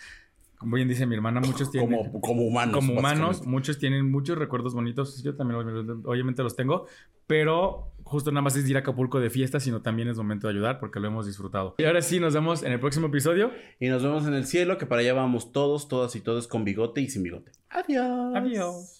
Como 0.60 0.76
bien 0.76 0.88
dice 0.88 1.06
mi 1.06 1.14
hermana, 1.14 1.40
muchos 1.46 1.70
tienen... 1.70 1.90
Como, 1.90 2.20
como 2.20 2.42
humanos. 2.42 2.74
como 2.74 2.92
humanos, 2.92 3.46
muchos 3.46 3.78
tienen 3.78 4.10
muchos 4.10 4.36
recuerdos 4.36 4.74
bonitos. 4.74 5.22
Yo 5.22 5.34
también 5.34 5.58
obviamente 6.04 6.42
los 6.42 6.54
tengo, 6.54 6.86
pero 7.26 7.94
justo 8.02 8.30
nada 8.30 8.42
más 8.42 8.56
es 8.56 8.68
ir 8.68 8.76
a 8.76 8.80
Acapulco 8.80 9.20
de 9.20 9.30
fiesta, 9.30 9.58
sino 9.58 9.80
también 9.80 10.08
es 10.08 10.18
momento 10.18 10.48
de 10.48 10.52
ayudar 10.52 10.78
porque 10.78 11.00
lo 11.00 11.08
hemos 11.08 11.26
disfrutado. 11.26 11.76
Y 11.78 11.84
ahora 11.84 12.02
sí, 12.02 12.20
nos 12.20 12.34
vemos 12.34 12.62
en 12.62 12.72
el 12.72 12.78
próximo 12.78 13.06
episodio. 13.06 13.52
Y 13.78 13.88
nos 13.88 14.02
vemos 14.02 14.26
en 14.26 14.34
el 14.34 14.44
cielo, 14.44 14.76
que 14.76 14.84
para 14.84 15.00
allá 15.00 15.14
vamos 15.14 15.50
todos, 15.50 15.88
todas 15.88 16.14
y 16.14 16.20
todos 16.20 16.46
con 16.46 16.64
bigote 16.64 17.00
y 17.00 17.08
sin 17.08 17.22
bigote. 17.22 17.52
Adiós. 17.70 18.36
Adiós. 18.36 18.99